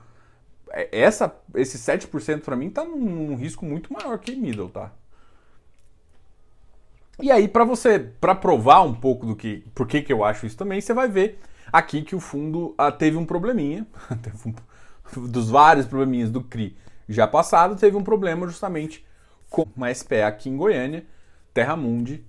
é, 0.69 0.88
essa, 0.91 1.36
esse 1.55 1.79
7% 1.79 2.41
para 2.41 2.55
mim 2.55 2.67
está 2.67 2.86
num, 2.86 2.99
num 2.99 3.36
risco 3.36 3.65
muito 3.65 3.91
maior 3.91 4.19
que 4.19 4.36
middle, 4.36 4.69
tá? 4.69 4.93
E 7.21 7.32
aí, 7.32 7.47
para 7.47 7.63
você, 7.63 7.99
para 7.99 8.36
provar 8.36 8.82
um 8.82 8.93
pouco 8.93 9.25
do 9.25 9.36
que, 9.36 9.63
por 9.73 9.88
que, 9.88 10.01
que 10.01 10.12
eu 10.12 10.23
acho 10.23 10.45
isso 10.45 10.58
também, 10.58 10.82
você 10.82 10.93
vai 10.93 11.08
ver 11.08 11.39
aqui 11.71 12.01
que 12.01 12.15
o 12.15 12.19
fundo 12.19 12.75
ah, 12.78 12.91
teve 12.91 13.17
um 13.17 13.25
probleminha, 13.25 13.88
dos 15.15 15.49
vários 15.49 15.86
probleminhas 15.86 16.30
do 16.30 16.43
CRI 16.43 16.75
já 17.08 17.28
passado, 17.28 17.75
teve 17.75 17.95
um 17.95 18.04
problema 18.04 18.47
justamente 18.47 19.06
com 19.49 19.65
uma 19.75 19.93
SPE 19.93 20.21
aqui 20.21 20.49
em 20.49 20.58
Goiânia, 20.58 21.06
Terra 21.54 21.75
Mundi, 21.75 22.25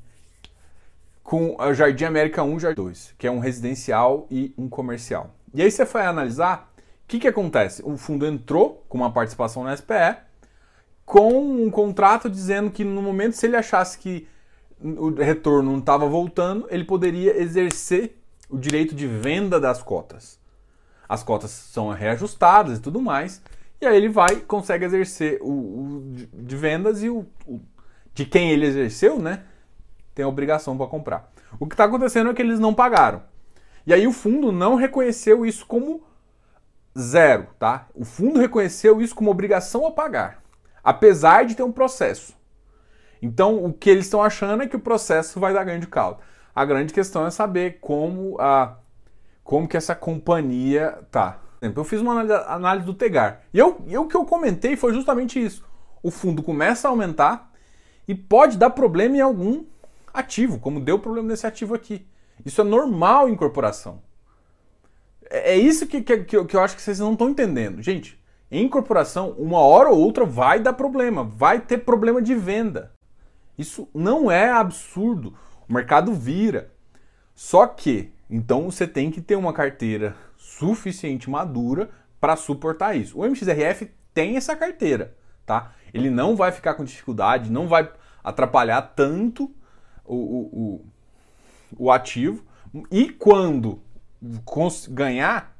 com 1.22 1.56
o 1.58 1.74
Jardim 1.74 2.04
América 2.04 2.42
1 2.42 2.56
e 2.56 2.60
Jardim 2.60 2.82
2, 2.82 3.14
que 3.18 3.26
é 3.26 3.30
um 3.30 3.40
residencial 3.40 4.26
e 4.30 4.54
um 4.56 4.68
comercial. 4.68 5.34
E 5.52 5.62
aí 5.62 5.70
você 5.70 5.84
vai 5.84 6.06
analisar 6.06 6.72
o 7.04 7.08
que, 7.08 7.18
que 7.18 7.26
acontece. 7.26 7.82
O 7.84 7.96
fundo 7.96 8.26
entrou 8.26 8.84
com 8.88 8.98
uma 8.98 9.10
participação 9.10 9.64
na 9.64 9.76
SPE, 9.76 10.18
com 11.04 11.64
um 11.64 11.70
contrato 11.70 12.30
dizendo 12.30 12.70
que 12.70 12.84
no 12.84 13.02
momento 13.02 13.32
se 13.32 13.46
ele 13.46 13.56
achasse 13.56 13.98
que 13.98 14.28
o 14.82 15.10
retorno 15.10 15.72
não 15.72 15.78
estava 15.78 16.06
voltando, 16.06 16.66
ele 16.70 16.84
poderia 16.84 17.40
exercer 17.40 18.18
o 18.48 18.58
direito 18.58 18.94
de 18.94 19.06
venda 19.06 19.58
das 19.58 19.82
cotas. 19.82 20.38
As 21.08 21.22
cotas 21.22 21.50
são 21.50 21.90
reajustadas 21.90 22.78
e 22.78 22.80
tudo 22.82 23.00
mais, 23.00 23.42
e 23.80 23.86
aí 23.86 23.96
ele 23.96 24.08
vai 24.08 24.36
consegue 24.36 24.84
exercer 24.84 25.38
o, 25.40 25.50
o 25.50 26.12
de 26.32 26.56
vendas 26.56 27.02
e 27.02 27.08
o, 27.08 27.26
o, 27.46 27.60
de 28.14 28.24
quem 28.24 28.50
ele 28.50 28.66
exerceu, 28.66 29.18
né? 29.18 29.44
Tem 30.14 30.24
a 30.24 30.28
obrigação 30.28 30.76
para 30.76 30.86
comprar. 30.86 31.30
O 31.58 31.66
que 31.66 31.74
está 31.74 31.84
acontecendo 31.84 32.30
é 32.30 32.34
que 32.34 32.42
eles 32.42 32.58
não 32.58 32.74
pagaram. 32.74 33.22
E 33.86 33.94
aí 33.94 34.06
o 34.06 34.12
fundo 34.12 34.50
não 34.50 34.74
reconheceu 34.74 35.46
isso 35.46 35.64
como 35.66 36.02
zero, 36.98 37.46
tá? 37.58 37.88
O 37.94 38.04
fundo 38.04 38.40
reconheceu 38.40 39.00
isso 39.00 39.14
como 39.14 39.30
obrigação 39.30 39.86
a 39.86 39.92
pagar, 39.92 40.42
apesar 40.82 41.44
de 41.44 41.54
ter 41.54 41.62
um 41.62 41.72
processo. 41.72 42.35
Então, 43.26 43.64
o 43.64 43.72
que 43.72 43.90
eles 43.90 44.04
estão 44.04 44.22
achando 44.22 44.62
é 44.62 44.68
que 44.68 44.76
o 44.76 44.80
processo 44.80 45.40
vai 45.40 45.52
dar 45.52 45.64
ganho 45.64 45.80
de 45.80 45.88
causa. 45.88 46.18
A 46.54 46.64
grande 46.64 46.94
questão 46.94 47.26
é 47.26 47.30
saber 47.30 47.78
como 47.80 48.40
a 48.40 48.76
como 49.42 49.68
que 49.68 49.76
essa 49.76 49.94
companhia 49.94 50.98
tá. 51.10 51.40
Eu 51.60 51.84
fiz 51.84 52.00
uma 52.00 52.20
análise 52.20 52.86
do 52.86 52.94
Tegar. 52.94 53.42
E 53.52 53.58
eu, 53.58 53.80
eu, 53.88 54.02
o 54.02 54.08
que 54.08 54.16
eu 54.16 54.24
comentei 54.24 54.76
foi 54.76 54.92
justamente 54.92 55.44
isso. 55.44 55.64
O 56.02 56.10
fundo 56.10 56.42
começa 56.42 56.88
a 56.88 56.90
aumentar 56.90 57.52
e 58.08 58.14
pode 58.14 58.56
dar 58.56 58.70
problema 58.70 59.16
em 59.16 59.20
algum 59.20 59.64
ativo, 60.12 60.58
como 60.58 60.80
deu 60.80 60.98
problema 60.98 61.28
nesse 61.28 61.46
ativo 61.46 61.74
aqui. 61.74 62.06
Isso 62.44 62.60
é 62.60 62.64
normal 62.64 63.28
em 63.28 63.36
corporação. 63.36 64.02
É, 65.30 65.52
é 65.52 65.56
isso 65.56 65.86
que, 65.86 66.02
que, 66.02 66.24
que, 66.24 66.36
eu 66.36 66.60
acho 66.60 66.76
que 66.76 66.82
vocês 66.82 66.98
não 66.98 67.12
estão 67.12 67.30
entendendo. 67.30 67.82
Gente, 67.82 68.20
em 68.50 68.68
corporação, 68.68 69.30
uma 69.38 69.60
hora 69.60 69.90
ou 69.90 69.98
outra 69.98 70.24
vai 70.24 70.60
dar 70.60 70.72
problema, 70.72 71.24
vai 71.24 71.60
ter 71.60 71.78
problema 71.78 72.22
de 72.22 72.34
venda. 72.34 72.95
Isso 73.58 73.88
não 73.94 74.30
é 74.30 74.50
absurdo. 74.50 75.34
O 75.68 75.72
mercado 75.72 76.12
vira. 76.12 76.70
Só 77.34 77.66
que, 77.66 78.12
então 78.30 78.70
você 78.70 78.86
tem 78.86 79.10
que 79.10 79.20
ter 79.20 79.36
uma 79.36 79.52
carteira 79.52 80.16
suficiente 80.36 81.28
madura 81.28 81.90
para 82.20 82.36
suportar 82.36 82.96
isso. 82.96 83.18
O 83.18 83.24
MXRF 83.24 83.90
tem 84.14 84.36
essa 84.36 84.56
carteira, 84.56 85.14
tá? 85.44 85.72
Ele 85.92 86.10
não 86.10 86.34
vai 86.34 86.50
ficar 86.50 86.74
com 86.74 86.84
dificuldade, 86.84 87.50
não 87.50 87.68
vai 87.68 87.90
atrapalhar 88.24 88.82
tanto 88.82 89.54
o, 90.04 90.16
o, 90.16 90.86
o 91.78 91.90
ativo 91.92 92.44
e 92.90 93.10
quando 93.10 93.80
ganhar, 94.90 95.56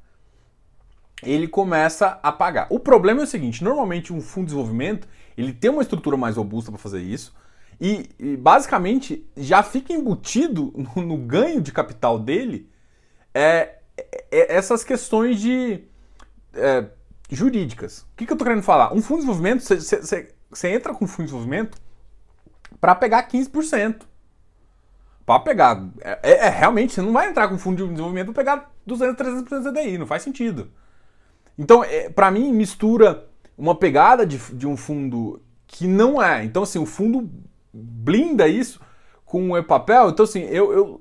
ele 1.23 1.49
começa 1.49 2.19
a 2.23 2.33
pagar. 2.33 2.67
O 2.71 2.79
problema 2.79 3.21
é 3.21 3.25
o 3.25 3.27
seguinte: 3.27 3.63
normalmente 3.63 4.13
um 4.13 4.21
fundo 4.21 4.47
de 4.47 4.53
desenvolvimento 4.53 5.09
ele 5.37 5.53
tem 5.53 5.71
uma 5.71 5.83
estrutura 5.83 6.17
mais 6.17 6.37
robusta 6.37 6.71
para 6.71 6.81
fazer 6.81 7.01
isso 7.03 7.35
e, 7.81 8.37
basicamente 8.37 9.29
já 9.37 9.63
fica 9.63 9.93
embutido 9.93 10.73
no, 10.97 11.17
ganho 11.19 11.61
de 11.61 11.73
capital 11.73 12.19
dele 12.19 12.71
é, 13.35 13.79
é 14.31 14.57
essas 14.57 14.83
questões 14.83 15.41
de 15.41 15.85
é, 16.55 16.87
jurídicas. 17.31 18.01
O 18.01 18.17
que, 18.17 18.27
que 18.27 18.33
eu 18.33 18.35
estou 18.35 18.47
querendo 18.47 18.63
falar? 18.63 18.93
Um 18.95 19.03
fundo 19.03 19.21
de 19.21 19.27
desenvolvimento, 19.27 19.63
você 20.51 20.69
entra 20.69 20.95
com 20.95 21.05
um 21.05 21.09
fundo 21.09 21.27
de 21.27 21.33
desenvolvimento 21.33 21.79
para 22.81 22.95
pegar 22.95 23.29
15%. 23.29 24.03
Para 25.25 25.41
pegar. 25.41 25.85
É, 26.01 26.19
é, 26.23 26.47
é, 26.47 26.49
realmente, 26.49 26.95
você 26.95 27.03
não 27.03 27.13
vai 27.13 27.29
entrar 27.29 27.49
com 27.49 27.59
fundo 27.59 27.83
de 27.83 27.91
desenvolvimento 27.91 28.33
para 28.33 28.45
pegar 28.45 28.75
200, 28.87 29.27
300% 29.45 29.71
CDI, 29.73 29.99
não 29.99 30.07
faz 30.07 30.23
sentido. 30.23 30.71
Então, 31.59 31.83
é, 31.83 32.09
para 32.09 32.31
mim, 32.31 32.53
mistura 32.53 33.27
uma 33.59 33.75
pegada 33.75 34.25
de, 34.25 34.39
de 34.55 34.67
um 34.67 34.77
fundo 34.77 35.43
que 35.67 35.87
não 35.87 36.23
é. 36.23 36.45
Então, 36.45 36.63
assim, 36.63 36.79
o 36.79 36.87
fundo 36.87 37.29
blinda 38.07 38.47
isso 38.47 38.81
com 39.25 39.51
o 39.51 39.65
papel. 39.65 40.11
Então, 40.11 40.25
assim, 40.25 40.43
eu, 40.43 40.73
eu 40.73 41.01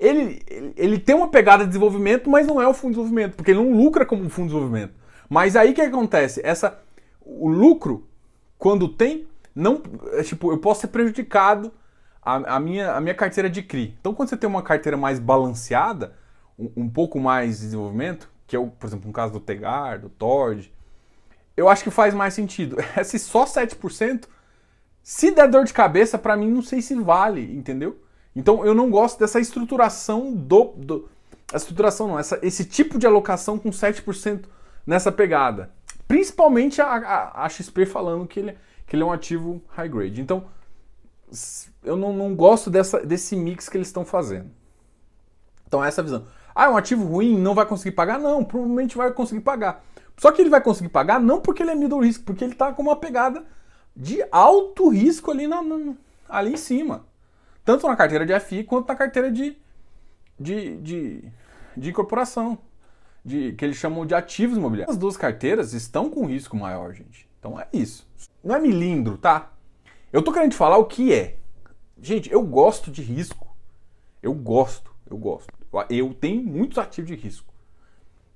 ele, 0.00 0.42
ele, 0.76 0.98
tem 0.98 1.14
uma 1.14 1.28
pegada 1.28 1.64
de 1.64 1.68
desenvolvimento, 1.68 2.30
mas 2.30 2.46
não 2.46 2.60
é 2.60 2.66
o 2.66 2.72
fundo 2.72 2.94
de 2.94 3.00
desenvolvimento, 3.00 3.36
porque 3.36 3.50
ele 3.50 3.60
não 3.60 3.76
lucra 3.76 4.06
como 4.06 4.22
um 4.22 4.30
fundo 4.30 4.48
de 4.48 4.54
desenvolvimento. 4.54 4.94
Mas 5.28 5.54
aí 5.54 5.70
o 5.72 5.74
que 5.74 5.82
acontece? 5.82 6.40
Essa, 6.42 6.78
o 7.20 7.48
lucro, 7.48 8.06
quando 8.58 8.88
tem, 8.88 9.26
não, 9.54 9.82
é, 10.12 10.22
tipo, 10.22 10.50
eu 10.50 10.58
posso 10.58 10.82
ser 10.82 10.88
prejudicado 10.88 11.72
a, 12.22 12.56
a, 12.56 12.60
minha, 12.60 12.92
a 12.92 13.00
minha 13.00 13.14
carteira 13.14 13.48
de 13.48 13.62
CRI. 13.62 13.94
Então, 14.00 14.14
quando 14.14 14.30
você 14.30 14.36
tem 14.36 14.48
uma 14.48 14.62
carteira 14.62 14.96
mais 14.96 15.18
balanceada, 15.18 16.14
um, 16.58 16.70
um 16.76 16.88
pouco 16.88 17.20
mais 17.20 17.56
de 17.56 17.64
desenvolvimento, 17.64 18.30
que 18.46 18.54
é, 18.56 18.58
o, 18.58 18.68
por 18.68 18.86
exemplo, 18.86 19.06
no 19.06 19.12
caso 19.12 19.32
do 19.32 19.40
Tegar, 19.40 19.98
do 19.98 20.08
Tord, 20.08 20.72
eu 21.56 21.68
acho 21.68 21.82
que 21.82 21.90
faz 21.90 22.12
mais 22.12 22.34
sentido. 22.34 22.76
Esse 22.96 23.18
só 23.18 23.44
7%, 23.44 24.24
se 25.08 25.30
der 25.30 25.48
dor 25.48 25.64
de 25.64 25.72
cabeça, 25.72 26.18
para 26.18 26.36
mim, 26.36 26.50
não 26.50 26.62
sei 26.62 26.82
se 26.82 26.92
vale, 26.96 27.56
entendeu? 27.56 27.96
Então, 28.34 28.66
eu 28.66 28.74
não 28.74 28.90
gosto 28.90 29.20
dessa 29.20 29.38
estruturação 29.38 30.34
do... 30.34 30.74
do 30.76 31.08
a 31.52 31.56
estruturação 31.56 32.08
não, 32.08 32.18
essa, 32.18 32.40
esse 32.42 32.64
tipo 32.64 32.98
de 32.98 33.06
alocação 33.06 33.56
com 33.56 33.70
7% 33.70 34.46
nessa 34.84 35.12
pegada. 35.12 35.70
Principalmente 36.08 36.82
a, 36.82 36.88
a, 36.88 37.44
a 37.44 37.48
XP 37.48 37.86
falando 37.86 38.26
que 38.26 38.40
ele, 38.40 38.58
que 38.84 38.96
ele 38.96 39.04
é 39.04 39.06
um 39.06 39.12
ativo 39.12 39.62
high 39.68 39.88
grade. 39.88 40.20
Então, 40.20 40.46
eu 41.84 41.96
não, 41.96 42.12
não 42.12 42.34
gosto 42.34 42.68
dessa, 42.68 42.98
desse 42.98 43.36
mix 43.36 43.68
que 43.68 43.76
eles 43.76 43.86
estão 43.86 44.04
fazendo. 44.04 44.50
Então, 45.68 45.84
essa 45.84 46.00
é 46.00 46.04
visão. 46.04 46.26
Ah, 46.52 46.64
é 46.64 46.68
um 46.68 46.76
ativo 46.76 47.04
ruim, 47.04 47.38
não 47.38 47.54
vai 47.54 47.64
conseguir 47.64 47.94
pagar? 47.94 48.18
Não, 48.18 48.42
provavelmente 48.42 48.96
vai 48.96 49.12
conseguir 49.12 49.42
pagar. 49.42 49.84
Só 50.16 50.32
que 50.32 50.42
ele 50.42 50.50
vai 50.50 50.60
conseguir 50.60 50.88
pagar 50.88 51.20
não 51.20 51.40
porque 51.40 51.62
ele 51.62 51.70
é 51.70 51.76
middle 51.76 52.00
risk, 52.00 52.24
porque 52.24 52.42
ele 52.42 52.54
está 52.54 52.72
com 52.72 52.82
uma 52.82 52.96
pegada 52.96 53.44
de 53.96 54.22
alto 54.30 54.88
risco 54.88 55.30
ali, 55.30 55.46
na, 55.46 55.62
ali 56.28 56.52
em 56.52 56.56
cima. 56.56 57.06
Tanto 57.64 57.86
na 57.86 57.96
carteira 57.96 58.26
de 58.26 58.38
FI 58.38 58.64
quanto 58.64 58.88
na 58.88 58.94
carteira 58.94 59.30
de, 59.30 59.56
de, 60.38 60.76
de, 60.76 61.24
de 61.76 61.90
incorporação 61.90 62.58
de, 63.24 63.52
que 63.54 63.64
eles 63.64 63.76
chamam 63.76 64.06
de 64.06 64.14
ativos 64.14 64.56
imobiliários. 64.56 64.94
As 64.94 65.00
duas 65.00 65.16
carteiras 65.16 65.72
estão 65.72 66.08
com 66.08 66.26
risco 66.26 66.56
maior, 66.56 66.92
gente. 66.92 67.28
Então 67.38 67.58
é 67.58 67.66
isso. 67.72 68.06
Não 68.44 68.54
é 68.54 68.60
milindro, 68.60 69.18
tá? 69.18 69.52
Eu 70.12 70.22
tô 70.22 70.32
querendo 70.32 70.54
falar 70.54 70.76
o 70.76 70.84
que 70.84 71.12
é. 71.12 71.36
Gente, 72.00 72.30
eu 72.30 72.42
gosto 72.42 72.90
de 72.90 73.02
risco. 73.02 73.56
Eu 74.22 74.32
gosto, 74.32 74.94
eu 75.10 75.16
gosto. 75.16 75.52
Eu 75.90 76.14
tenho 76.14 76.42
muitos 76.42 76.78
ativos 76.78 77.10
de 77.10 77.16
risco. 77.16 77.52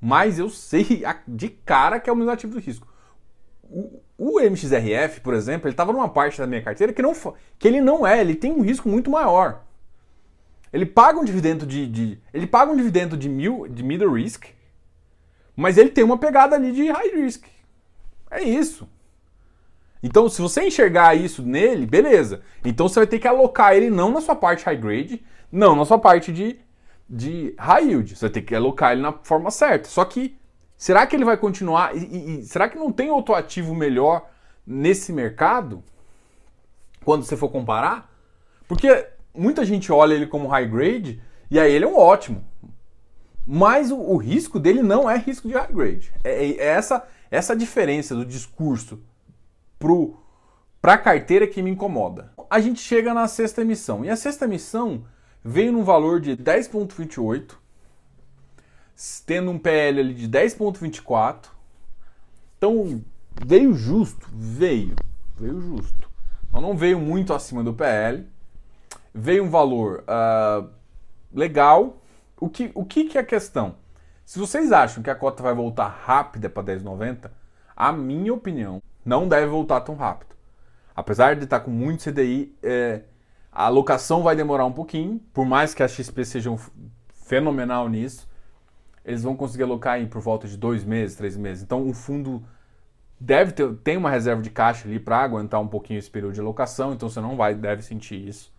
Mas 0.00 0.38
eu 0.38 0.48
sei 0.48 1.04
de 1.28 1.48
cara 1.48 2.00
que 2.00 2.08
é 2.08 2.12
o 2.12 2.16
meu 2.16 2.28
ativo 2.30 2.58
de 2.58 2.64
risco. 2.64 2.88
O, 3.70 4.02
o 4.18 4.40
MXRF, 4.40 5.20
por 5.20 5.32
exemplo, 5.32 5.68
ele 5.68 5.72
estava 5.72 5.92
numa 5.92 6.08
parte 6.08 6.38
da 6.38 6.46
minha 6.46 6.62
carteira 6.62 6.92
que, 6.92 7.00
não, 7.00 7.12
que 7.58 7.68
ele 7.68 7.80
não 7.80 8.06
é, 8.06 8.20
ele 8.20 8.34
tem 8.34 8.52
um 8.52 8.62
risco 8.62 8.88
muito 8.88 9.10
maior. 9.10 9.62
Ele 10.72 10.84
paga 10.84 11.18
um 11.18 11.24
dividendo 11.24 11.64
de, 11.66 11.86
de 11.86 12.18
ele 12.34 12.46
paga 12.46 12.70
um 12.70 12.76
dividendo 12.76 13.16
de 13.16 13.28
mil 13.28 13.66
de 13.68 13.82
middle 13.82 14.12
risk 14.12 14.46
mas 15.60 15.76
ele 15.76 15.90
tem 15.90 16.02
uma 16.02 16.16
pegada 16.16 16.56
ali 16.56 16.72
de 16.72 16.90
high 16.90 17.10
risk. 17.10 17.44
É 18.30 18.42
isso. 18.42 18.88
Então, 20.02 20.26
se 20.26 20.40
você 20.40 20.66
enxergar 20.66 21.14
isso 21.14 21.42
nele, 21.42 21.84
beleza. 21.84 22.40
Então 22.64 22.88
você 22.88 23.00
vai 23.00 23.06
ter 23.06 23.18
que 23.18 23.28
alocar 23.28 23.74
ele 23.74 23.90
não 23.90 24.10
na 24.10 24.22
sua 24.22 24.34
parte 24.34 24.64
high 24.64 24.76
grade, 24.78 25.22
não 25.52 25.76
na 25.76 25.84
sua 25.84 25.98
parte 25.98 26.32
de, 26.32 26.58
de 27.06 27.54
high 27.58 27.88
yield. 27.88 28.16
Você 28.16 28.22
vai 28.22 28.30
ter 28.30 28.40
que 28.40 28.54
alocar 28.54 28.92
ele 28.92 29.02
na 29.02 29.12
forma 29.12 29.50
certa. 29.50 29.86
Só 29.90 30.02
que, 30.02 30.34
será 30.80 31.06
que 31.06 31.14
ele 31.14 31.26
vai 31.26 31.36
continuar? 31.36 31.94
E, 31.94 31.98
e, 31.98 32.40
e 32.40 32.44
será 32.46 32.66
que 32.66 32.78
não 32.78 32.90
tem 32.90 33.10
outro 33.10 33.34
ativo 33.34 33.74
melhor 33.74 34.30
nesse 34.66 35.12
mercado? 35.12 35.84
Quando 37.04 37.22
você 37.22 37.36
for 37.36 37.50
comparar? 37.50 38.10
Porque 38.66 39.06
muita 39.34 39.62
gente 39.62 39.92
olha 39.92 40.14
ele 40.14 40.26
como 40.26 40.48
high 40.48 40.66
grade 40.66 41.22
e 41.50 41.60
aí 41.60 41.70
ele 41.70 41.84
é 41.84 41.88
um 41.88 41.98
ótimo. 41.98 42.42
Mas 43.46 43.90
o, 43.90 43.98
o, 43.98 44.16
risco 44.16 44.58
dele 44.58 44.82
não 44.82 45.08
é 45.08 45.18
risco 45.18 45.46
de 45.46 45.54
high 45.54 45.70
grade. 45.70 46.12
É, 46.24 46.46
é 46.46 46.64
essa 46.64 47.06
essa 47.30 47.54
diferença 47.54 48.14
do 48.14 48.24
discurso 48.24 49.00
para 50.80 50.94
a 50.94 50.98
carteira 50.98 51.46
que 51.46 51.62
me 51.62 51.70
incomoda. 51.70 52.32
A 52.48 52.58
gente 52.58 52.80
chega 52.80 53.14
na 53.14 53.28
sexta 53.28 53.60
emissão. 53.60 54.04
E 54.04 54.10
a 54.10 54.16
sexta 54.16 54.46
emissão 54.46 55.04
veio 55.44 55.72
num 55.72 55.84
valor 55.84 56.20
de 56.20 56.36
10,28, 56.36 57.52
tendo 59.26 59.50
um 59.50 59.58
PL 59.58 60.00
ali 60.00 60.14
de 60.14 60.28
10,24. 60.28 61.46
Então 62.56 63.02
veio 63.44 63.74
justo, 63.74 64.28
veio, 64.32 64.94
veio 65.38 65.60
justo. 65.60 66.10
Então, 66.48 66.60
não 66.60 66.76
veio 66.76 66.98
muito 66.98 67.32
acima 67.32 67.62
do 67.62 67.72
PL. 67.72 68.26
Veio 69.14 69.44
um 69.44 69.50
valor 69.50 70.04
uh, 70.04 70.68
legal, 71.32 71.96
o 72.38 72.48
que, 72.48 72.70
o 72.74 72.84
que, 72.84 73.04
que 73.04 73.18
é 73.18 73.20
a 73.20 73.24
questão? 73.24 73.76
Se 74.24 74.38
vocês 74.38 74.72
acham 74.72 75.02
que 75.02 75.10
a 75.10 75.14
cota 75.14 75.42
vai 75.42 75.54
voltar 75.54 75.88
rápida 75.88 76.48
para 76.48 76.62
10,90, 76.62 77.30
a 77.74 77.92
minha 77.92 78.32
opinião, 78.32 78.82
não 79.04 79.26
deve 79.26 79.46
voltar 79.46 79.80
tão 79.80 79.94
rápido. 79.96 80.36
Apesar 80.94 81.34
de 81.34 81.44
estar 81.44 81.60
com 81.60 81.70
muito 81.70 82.04
CDI, 82.04 82.54
é, 82.62 83.02
a 83.50 83.64
alocação 83.64 84.22
vai 84.22 84.36
demorar 84.36 84.66
um 84.66 84.72
pouquinho, 84.72 85.20
por 85.32 85.44
mais 85.44 85.74
que 85.74 85.82
a 85.82 85.88
XP 85.88 86.24
seja 86.24 86.50
um 86.50 86.58
fenomenal 87.26 87.88
nisso, 87.88 88.28
eles 89.04 89.22
vão 89.22 89.36
conseguir 89.36 89.64
alocar 89.64 90.00
em 90.00 90.06
por 90.06 90.20
volta 90.20 90.46
de 90.46 90.56
dois 90.56 90.84
meses, 90.84 91.16
três 91.16 91.36
meses. 91.36 91.62
Então 91.62 91.88
o 91.88 91.92
fundo 91.92 92.42
deve 93.18 93.52
ter 93.52 93.74
tem 93.76 93.96
uma 93.96 94.10
reserva 94.10 94.42
de 94.42 94.50
caixa 94.50 94.88
ali 94.88 94.98
para 94.98 95.18
aguentar 95.18 95.60
um 95.60 95.68
pouquinho 95.68 95.98
esse 95.98 96.10
período 96.10 96.34
de 96.34 96.40
alocação, 96.40 96.92
então 96.92 97.08
você 97.08 97.20
não 97.20 97.36
vai 97.36 97.54
deve 97.54 97.82
sentir 97.82 98.16
isso. 98.16 98.52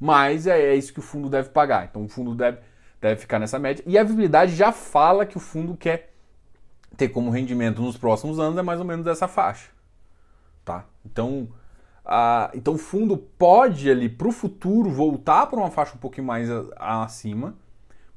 Mas 0.00 0.46
é, 0.46 0.60
é 0.60 0.74
isso 0.74 0.92
que 0.92 1.00
o 1.00 1.02
fundo 1.02 1.28
deve 1.28 1.48
pagar. 1.50 1.86
Então 1.86 2.04
o 2.04 2.08
fundo 2.08 2.34
deve 2.34 2.58
deve 3.00 3.20
ficar 3.20 3.38
nessa 3.38 3.58
média. 3.58 3.82
E 3.86 3.96
a 3.96 4.02
viabilidade 4.02 4.54
já 4.54 4.72
fala 4.72 5.24
que 5.24 5.36
o 5.36 5.40
fundo 5.40 5.76
quer 5.76 6.12
ter 6.96 7.08
como 7.08 7.30
rendimento 7.30 7.80
nos 7.80 7.96
próximos 7.96 8.38
anos 8.38 8.58
é 8.58 8.62
mais 8.62 8.80
ou 8.80 8.86
menos 8.86 9.04
dessa 9.04 9.28
faixa. 9.28 9.70
Tá? 10.64 10.84
Então, 11.04 11.48
a, 12.04 12.50
então 12.54 12.74
o 12.74 12.78
fundo 12.78 13.16
pode 13.16 13.90
ali 13.90 14.08
para 14.08 14.28
o 14.28 14.32
futuro 14.32 14.90
voltar 14.90 15.46
para 15.46 15.58
uma 15.58 15.70
faixa 15.70 15.94
um 15.94 15.98
pouquinho 15.98 16.26
mais 16.26 16.48
a, 16.76 17.04
acima, 17.04 17.54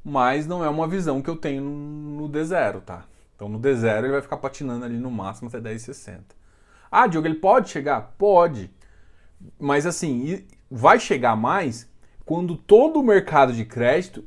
mas 0.04 0.48
não 0.48 0.64
é 0.64 0.70
uma 0.70 0.88
visão 0.88 1.22
que 1.22 1.30
eu 1.30 1.36
tenho 1.36 1.64
no, 1.64 2.22
no 2.22 2.30
D0, 2.30 2.82
tá? 2.82 3.06
Então 3.36 3.50
no 3.50 3.60
D0 3.60 4.00
ele 4.00 4.12
vai 4.12 4.22
ficar 4.22 4.38
patinando 4.38 4.86
ali 4.86 4.98
no 4.98 5.12
máximo 5.12 5.48
até 5.48 5.60
10,60. 5.60 6.20
Ah, 6.92 7.08
Diogo, 7.08 7.28
ele 7.28 7.36
pode 7.36 7.70
chegar? 7.70 8.14
Pode. 8.18 8.70
Mas 9.60 9.86
assim, 9.86 10.46
vai 10.70 11.00
chegar 11.00 11.36
mais 11.36 11.90
quando 12.26 12.56
todo 12.56 13.00
o 13.00 13.04
mercado 13.04 13.54
de 13.54 13.66
crédito 13.66 14.24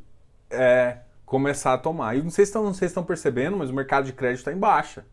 é, 0.51 0.99
começar 1.25 1.75
a 1.75 1.79
tomar. 1.79 2.17
E 2.17 2.23
não 2.23 2.31
sei 2.31 2.45
se 2.45 2.51
estão, 2.51 2.71
estão 2.71 3.05
percebendo, 3.05 3.57
mas 3.57 3.71
o 3.71 3.75
mercado 3.75 4.07
de 4.07 4.13
crédito 4.13 4.39
está 4.39 4.53
em 4.53 4.59
baixa. 4.59 5.05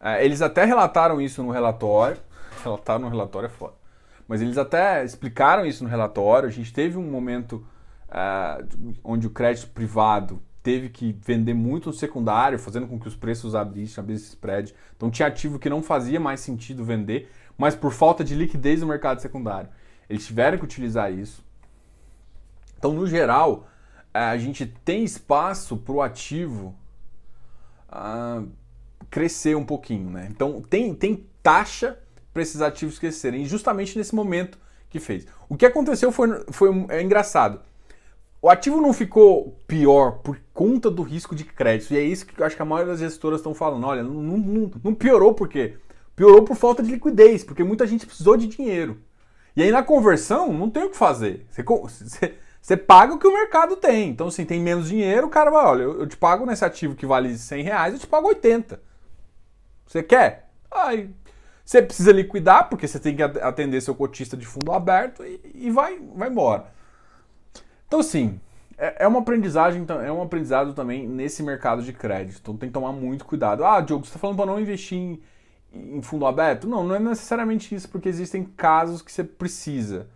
É, 0.00 0.24
eles 0.24 0.42
até 0.42 0.64
relataram 0.64 1.20
isso 1.20 1.42
no 1.42 1.50
relatório. 1.50 2.18
Relataram 2.62 3.00
no 3.00 3.08
relatório 3.08 3.46
é 3.46 3.50
foda. 3.50 3.74
Mas 4.28 4.40
eles 4.40 4.56
até 4.56 5.04
explicaram 5.04 5.66
isso 5.66 5.82
no 5.84 5.90
relatório. 5.90 6.48
A 6.48 6.52
gente 6.52 6.72
teve 6.72 6.96
um 6.96 7.10
momento 7.10 7.64
é, 8.12 8.64
onde 9.02 9.26
o 9.26 9.30
crédito 9.30 9.68
privado 9.68 10.42
teve 10.62 10.88
que 10.88 11.16
vender 11.20 11.54
muito 11.54 11.86
no 11.86 11.92
secundário, 11.92 12.58
fazendo 12.58 12.86
com 12.86 12.98
que 13.00 13.08
os 13.08 13.16
preços 13.16 13.54
abrissem, 13.54 14.00
abrissem 14.02 14.28
spread. 14.28 14.74
Então 14.96 15.10
tinha 15.10 15.26
ativo 15.26 15.58
que 15.58 15.68
não 15.68 15.82
fazia 15.82 16.20
mais 16.20 16.40
sentido 16.40 16.84
vender, 16.84 17.30
mas 17.58 17.74
por 17.74 17.92
falta 17.92 18.22
de 18.22 18.34
liquidez 18.34 18.80
no 18.80 18.86
mercado 18.86 19.20
secundário. 19.20 19.68
Eles 20.08 20.26
tiveram 20.26 20.58
que 20.58 20.64
utilizar 20.64 21.12
isso. 21.12 21.44
Então, 22.76 22.92
no 22.92 23.06
geral, 23.06 23.68
a 24.12 24.36
gente 24.36 24.66
tem 24.66 25.04
espaço 25.04 25.76
para 25.76 25.94
o 25.94 26.02
ativo 26.02 26.74
uh, 27.88 28.46
crescer 29.08 29.56
um 29.56 29.64
pouquinho, 29.64 30.10
né? 30.10 30.28
Então 30.30 30.60
tem, 30.60 30.94
tem 30.94 31.26
taxa 31.42 31.98
para 32.32 32.42
esses 32.42 32.60
ativos 32.60 32.98
crescerem. 32.98 33.44
Justamente 33.44 33.96
nesse 33.96 34.14
momento 34.14 34.58
que 34.90 35.00
fez. 35.00 35.26
O 35.48 35.56
que 35.56 35.64
aconteceu 35.64 36.12
foi, 36.12 36.44
foi 36.50 36.86
é 36.90 37.02
engraçado. 37.02 37.60
O 38.42 38.50
ativo 38.50 38.80
não 38.80 38.92
ficou 38.92 39.56
pior 39.68 40.18
por 40.18 40.36
conta 40.52 40.90
do 40.90 41.02
risco 41.02 41.32
de 41.32 41.44
crédito. 41.44 41.94
E 41.94 41.96
é 41.96 42.02
isso 42.02 42.26
que 42.26 42.40
eu 42.40 42.44
acho 42.44 42.56
que 42.56 42.62
a 42.62 42.64
maioria 42.64 42.90
das 42.90 42.98
gestoras 42.98 43.38
estão 43.38 43.54
falando. 43.54 43.86
Olha, 43.86 44.02
não, 44.02 44.12
não, 44.12 44.70
não 44.82 44.94
piorou 44.94 45.32
por 45.32 45.48
quê? 45.48 45.76
Piorou 46.16 46.42
por 46.42 46.56
falta 46.56 46.82
de 46.82 46.90
liquidez, 46.90 47.44
porque 47.44 47.62
muita 47.62 47.86
gente 47.86 48.04
precisou 48.04 48.36
de 48.36 48.48
dinheiro. 48.48 49.00
E 49.54 49.62
aí 49.62 49.70
na 49.70 49.84
conversão 49.84 50.52
não 50.52 50.68
tem 50.68 50.82
o 50.82 50.90
que 50.90 50.96
fazer. 50.96 51.46
Você, 51.50 51.62
você, 51.62 52.34
você 52.60 52.76
paga 52.76 53.14
o 53.14 53.18
que 53.18 53.28
o 53.28 53.32
mercado 53.32 53.76
tem. 53.76 54.08
Então, 54.10 54.26
assim, 54.26 54.44
tem 54.44 54.60
menos 54.60 54.88
dinheiro, 54.88 55.28
o 55.28 55.30
cara 55.30 55.48
vai, 55.48 55.64
olha, 55.64 55.82
eu, 55.82 56.00
eu 56.00 56.06
te 56.08 56.16
pago 56.16 56.44
nesse 56.44 56.64
ativo 56.64 56.96
que 56.96 57.06
vale 57.06 57.38
100 57.38 57.62
reais, 57.62 57.94
eu 57.94 58.00
te 58.00 58.08
pago 58.08 58.26
80. 58.26 58.82
Você 59.86 60.02
quer? 60.02 60.50
Aí 60.68 61.08
você 61.64 61.80
precisa 61.80 62.10
liquidar, 62.10 62.68
porque 62.68 62.88
você 62.88 62.98
tem 62.98 63.14
que 63.14 63.22
atender 63.22 63.80
seu 63.80 63.94
cotista 63.94 64.36
de 64.36 64.46
fundo 64.46 64.72
aberto 64.72 65.24
e, 65.24 65.40
e 65.54 65.70
vai, 65.70 66.00
vai 66.14 66.28
embora. 66.28 66.81
Então, 67.92 68.00
assim, 68.00 68.40
é, 68.78 69.04
é 69.04 69.06
uma 69.06 69.18
aprendizagem, 69.18 69.84
é 70.02 70.10
um 70.10 70.22
aprendizado 70.22 70.72
também 70.72 71.06
nesse 71.06 71.42
mercado 71.42 71.82
de 71.82 71.92
crédito. 71.92 72.38
Então 72.40 72.56
tem 72.56 72.70
que 72.70 72.72
tomar 72.72 72.90
muito 72.90 73.26
cuidado. 73.26 73.66
Ah, 73.66 73.82
Diogo, 73.82 74.06
você 74.06 74.08
está 74.08 74.18
falando 74.18 74.38
para 74.38 74.46
não 74.46 74.58
investir 74.58 74.96
em, 74.96 75.20
em 75.74 76.00
fundo 76.00 76.24
aberto? 76.24 76.66
Não, 76.66 76.82
não 76.82 76.94
é 76.94 76.98
necessariamente 76.98 77.74
isso, 77.74 77.90
porque 77.90 78.08
existem 78.08 78.44
casos 78.44 79.02
que 79.02 79.12
você 79.12 79.22
precisa. 79.22 80.08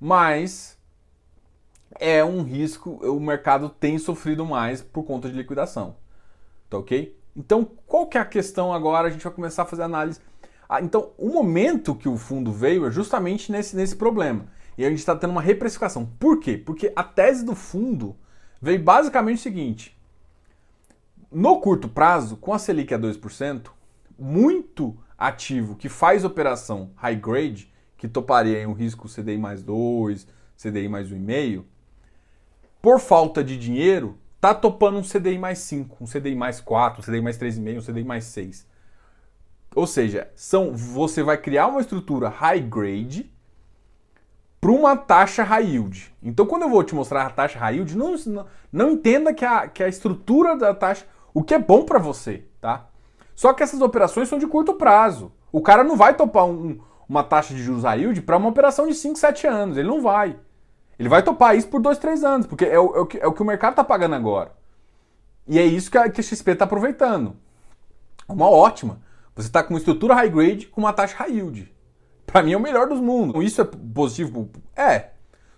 Mas 0.00 0.76
é 2.00 2.24
um 2.24 2.42
risco, 2.42 2.90
o 2.90 3.20
mercado 3.20 3.68
tem 3.68 3.98
sofrido 3.98 4.44
mais 4.44 4.82
por 4.82 5.04
conta 5.04 5.28
de 5.28 5.36
liquidação. 5.36 5.94
Tá 6.68 6.76
ok? 6.76 7.16
Então, 7.36 7.70
qual 7.86 8.08
que 8.08 8.18
é 8.18 8.20
a 8.20 8.24
questão 8.24 8.72
agora? 8.72 9.06
A 9.06 9.10
gente 9.12 9.22
vai 9.22 9.32
começar 9.32 9.62
a 9.62 9.66
fazer 9.66 9.84
análise 9.84 10.18
ah, 10.68 10.80
então, 10.80 11.12
o 11.16 11.28
momento 11.28 11.94
que 11.94 12.08
o 12.08 12.16
fundo 12.16 12.50
veio 12.50 12.86
é 12.86 12.90
justamente 12.90 13.52
nesse, 13.52 13.76
nesse 13.76 13.94
problema. 13.94 14.46
E 14.76 14.84
a 14.84 14.88
gente 14.90 14.98
está 14.98 15.16
tendo 15.16 15.30
uma 15.30 15.40
reprecificação. 15.40 16.06
Por 16.18 16.38
quê? 16.38 16.56
Porque 16.58 16.92
a 16.94 17.02
tese 17.02 17.44
do 17.44 17.54
fundo 17.54 18.16
veio 18.60 18.82
basicamente 18.82 19.38
o 19.38 19.42
seguinte: 19.42 19.98
no 21.30 21.60
curto 21.60 21.88
prazo, 21.88 22.36
com 22.36 22.52
a 22.52 22.58
Selic 22.58 22.92
a 22.92 22.98
2%, 22.98 23.68
muito 24.18 24.96
ativo 25.18 25.76
que 25.76 25.88
faz 25.88 26.24
operação 26.24 26.90
high 26.96 27.16
grade, 27.16 27.72
que 27.96 28.06
toparia 28.06 28.62
em 28.62 28.66
um 28.66 28.72
risco 28.72 29.08
CDI 29.08 29.38
mais 29.38 29.62
2, 29.62 30.26
CDI 30.56 30.88
mais 30.88 31.10
1,5, 31.10 31.64
por 32.82 33.00
falta 33.00 33.42
de 33.42 33.56
dinheiro, 33.56 34.18
tá 34.40 34.54
topando 34.54 34.98
um 34.98 35.02
CDI 35.02 35.38
mais 35.38 35.58
5, 35.60 36.04
um 36.04 36.06
CDI 36.06 36.34
mais 36.34 36.60
4, 36.60 37.00
um 37.00 37.04
CDI 37.04 37.20
mais 37.20 37.38
3,5, 37.38 37.78
um 37.78 37.82
CDI 37.82 38.04
mais 38.04 38.24
6. 38.24 38.66
Ou 39.74 39.86
seja, 39.86 40.30
são, 40.34 40.72
você 40.72 41.22
vai 41.22 41.36
criar 41.36 41.66
uma 41.66 41.80
estrutura 41.80 42.28
high 42.28 42.60
grade 42.60 43.30
para 44.60 44.70
uma 44.70 44.96
taxa 44.96 45.42
high 45.42 45.64
yield. 45.64 46.14
Então, 46.22 46.46
quando 46.46 46.62
eu 46.62 46.68
vou 46.68 46.82
te 46.82 46.94
mostrar 46.94 47.26
a 47.26 47.30
taxa 47.30 47.58
high 47.58 47.76
yield, 47.76 47.96
não, 47.96 48.14
não, 48.72 48.90
entenda 48.90 49.32
que 49.32 49.44
a, 49.44 49.68
que 49.68 49.82
a 49.82 49.88
estrutura 49.88 50.56
da 50.56 50.74
taxa, 50.74 51.04
o 51.32 51.42
que 51.42 51.54
é 51.54 51.58
bom 51.58 51.84
para 51.84 51.98
você, 51.98 52.44
tá? 52.60 52.86
Só 53.34 53.52
que 53.52 53.62
essas 53.62 53.80
operações 53.80 54.28
são 54.28 54.38
de 54.38 54.46
curto 54.46 54.74
prazo. 54.74 55.32
O 55.52 55.60
cara 55.60 55.84
não 55.84 55.96
vai 55.96 56.14
topar 56.14 56.46
um, 56.46 56.80
uma 57.08 57.22
taxa 57.22 57.54
de 57.54 57.62
juros 57.62 57.84
high 57.84 58.00
yield 58.00 58.22
para 58.22 58.36
uma 58.36 58.48
operação 58.48 58.86
de 58.86 58.94
5, 58.94 59.18
7 59.18 59.46
anos. 59.46 59.76
Ele 59.76 59.88
não 59.88 60.00
vai. 60.00 60.36
Ele 60.98 61.08
vai 61.08 61.22
topar 61.22 61.54
isso 61.56 61.68
por 61.68 61.80
2, 61.80 61.98
3 61.98 62.24
anos, 62.24 62.46
porque 62.46 62.64
é 62.64 62.78
o, 62.78 62.96
é 62.96 63.00
o, 63.00 63.06
que, 63.06 63.18
é 63.18 63.26
o 63.26 63.32
que 63.32 63.42
o 63.42 63.46
mercado 63.46 63.72
está 63.72 63.84
pagando 63.84 64.14
agora. 64.14 64.52
E 65.46 65.58
é 65.58 65.64
isso 65.64 65.90
que 65.90 65.98
a, 65.98 66.08
que 66.08 66.20
a 66.20 66.24
XP 66.24 66.52
está 66.52 66.64
aproveitando. 66.64 67.36
Uma 68.26 68.48
ótima. 68.50 69.00
Você 69.34 69.48
está 69.48 69.62
com 69.62 69.74
uma 69.74 69.78
estrutura 69.78 70.14
high 70.14 70.30
grade 70.30 70.66
com 70.66 70.80
uma 70.80 70.92
taxa 70.92 71.14
high 71.18 71.30
yield. 71.30 71.72
Para 72.36 72.42
mim 72.42 72.52
é 72.52 72.56
o 72.58 72.60
melhor 72.60 72.86
dos 72.86 73.00
mundos. 73.00 73.42
Isso 73.42 73.62
é 73.62 73.64
positivo? 73.64 74.50
É. 74.76 75.12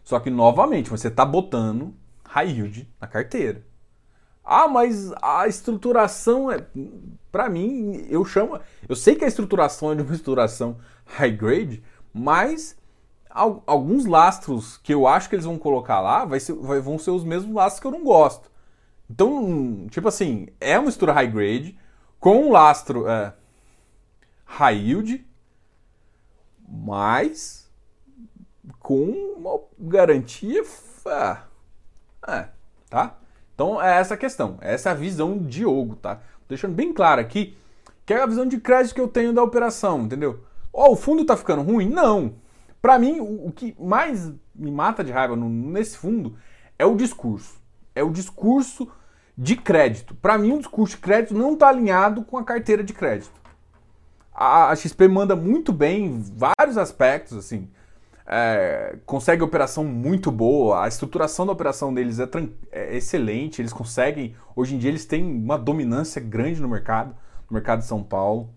Só 0.05 0.21
que, 0.21 0.31
novamente, 0.31 0.89
você 0.89 1.09
está 1.09 1.25
botando 1.25 1.93
high 2.25 2.49
yield 2.49 2.89
na 3.01 3.09
carteira. 3.09 3.67
Ah, 4.45 4.69
mas 4.69 5.13
a 5.21 5.49
estruturação 5.49 6.53
é. 6.53 6.65
Para 7.33 7.49
mim, 7.49 8.07
eu 8.09 8.25
chamo. 8.25 8.61
Eu 8.89 8.95
sei 8.95 9.17
que 9.17 9.25
a 9.25 9.27
estruturação 9.27 9.91
é 9.91 9.97
de 9.97 10.03
uma 10.03 10.15
estruturação 10.15 10.77
high 11.05 11.33
grade, 11.33 11.83
mas 12.15 12.79
alguns 13.29 14.07
lastros 14.07 14.77
que 14.77 14.95
eu 14.95 15.05
acho 15.09 15.29
que 15.29 15.35
eles 15.35 15.47
vão 15.47 15.59
colocar 15.59 16.01
lá 16.01 16.25
vai 16.25 16.39
ser, 16.39 16.53
vão 16.53 16.97
ser 16.97 17.11
os 17.11 17.25
mesmos 17.25 17.57
lastros 17.57 17.81
que 17.81 17.89
eu 17.89 17.91
não 17.91 18.05
gosto. 18.05 18.53
Então, 19.11 19.89
tipo 19.91 20.07
assim, 20.07 20.47
é 20.61 20.79
uma 20.79 20.91
estrutura 20.91 21.13
high 21.13 21.27
grade 21.27 21.77
com 22.21 22.47
um 22.47 22.53
lastro. 22.53 23.09
É, 23.09 23.35
high 24.45 24.79
yield, 24.79 25.28
mas 26.71 27.69
com 28.81 29.11
uma 29.37 29.61
garantia. 29.79 30.63
É, 32.27 32.49
tá? 32.91 33.19
Então 33.55 33.81
é 33.83 33.99
essa 33.99 34.15
a 34.15 34.17
questão, 34.17 34.59
essa 34.61 34.91
é 34.91 34.93
a 34.93 34.95
visão 34.95 35.39
de 35.39 35.59
Diogo, 35.59 35.97
tá? 35.97 36.21
Deixando 36.49 36.75
bem 36.75 36.93
claro 36.93 37.21
aqui 37.21 37.57
que 38.05 38.15
é 38.15 38.23
a 38.23 38.27
visão 38.27 38.47
de 38.47 38.59
crédito 38.59 38.95
que 38.95 39.01
eu 39.01 39.09
tenho 39.09 39.33
da 39.35 39.43
operação, 39.43 40.03
entendeu? 40.03 40.45
Ó, 40.73 40.89
oh, 40.89 40.93
o 40.93 40.97
fundo 40.97 41.25
tá 41.25 41.37
ficando 41.37 41.63
ruim? 41.63 41.89
Não. 41.89 42.37
Para 42.81 42.99
mim, 42.99 43.21
o, 43.21 43.53
que 43.53 43.77
mais 43.79 44.33
me 44.55 44.71
mata 44.71 45.05
de 45.05 45.13
raiva 45.13 45.37
nesse 45.37 45.99
fundo 45.99 46.35
é 46.79 46.87
o 46.87 46.97
discurso. 46.97 47.61
É 47.95 48.03
o 48.03 48.11
discurso 48.11 48.91
de 49.37 49.57
crédito. 49.57 50.15
Para 50.15 50.39
mim, 50.39 50.53
o 50.53 50.59
discurso 50.59 50.97
de 50.97 51.03
crédito 51.03 51.35
não 51.35 51.53
está 51.53 51.69
alinhado 51.69 52.23
com 52.23 52.39
a 52.39 52.45
carteira 52.45 52.83
de 52.83 52.95
crédito 52.95 53.39
a, 54.39 54.77
XP 54.77 55.09
manda 55.09 55.35
muito 55.35 55.73
bem 55.73 56.07
em 56.07 56.21
vários 56.21 56.79
aspectos, 56.79 57.37
assim. 57.37 57.69
É, 58.25 58.97
consegue 59.05 59.43
operação 59.43 59.85
muito 59.85 60.31
boa, 60.31 60.85
a 60.85 60.89
estruturação 60.89 61.47
da 61.47 61.53
operação 61.53 61.93
deles 61.93 62.21
é, 62.21 62.29
é, 62.71 62.97
excelente, 62.97 63.61
eles 63.61 63.73
conseguem, 63.73 64.37
hoje 64.55 64.75
em 64.75 64.79
dia 64.79 64.91
eles 64.91 65.07
têm 65.07 65.25
uma 65.25 65.57
dominância 65.59 66.21
grande 66.21 66.61
no 66.61 66.69
mercado, 66.69 67.17
no 67.51 67.55
mercado 67.55 67.81
de 67.81 67.87
São 67.87 68.03
Paulo. 68.03 68.51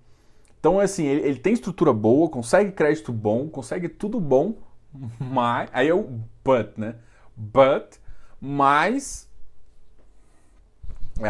Então, 0.59 0.79
assim, 0.79 1.05
ele, 1.05 1.21
ele 1.21 1.39
tem 1.39 1.53
estrutura 1.53 1.93
boa, 1.93 2.29
consegue 2.29 2.71
crédito 2.73 3.11
bom, 3.11 3.47
consegue 3.49 3.89
tudo 3.89 4.19
bom, 4.19 4.57
mas. 5.19 5.69
Aí 5.73 5.87
é 5.87 5.93
o 5.93 6.19
but, 6.43 6.77
né? 6.77 6.95
But, 7.35 7.97
mas. 8.39 9.27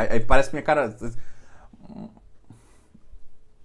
Aí 0.10 0.20
parece 0.20 0.50
que 0.50 0.56
minha 0.56 0.64
cara 0.64 0.94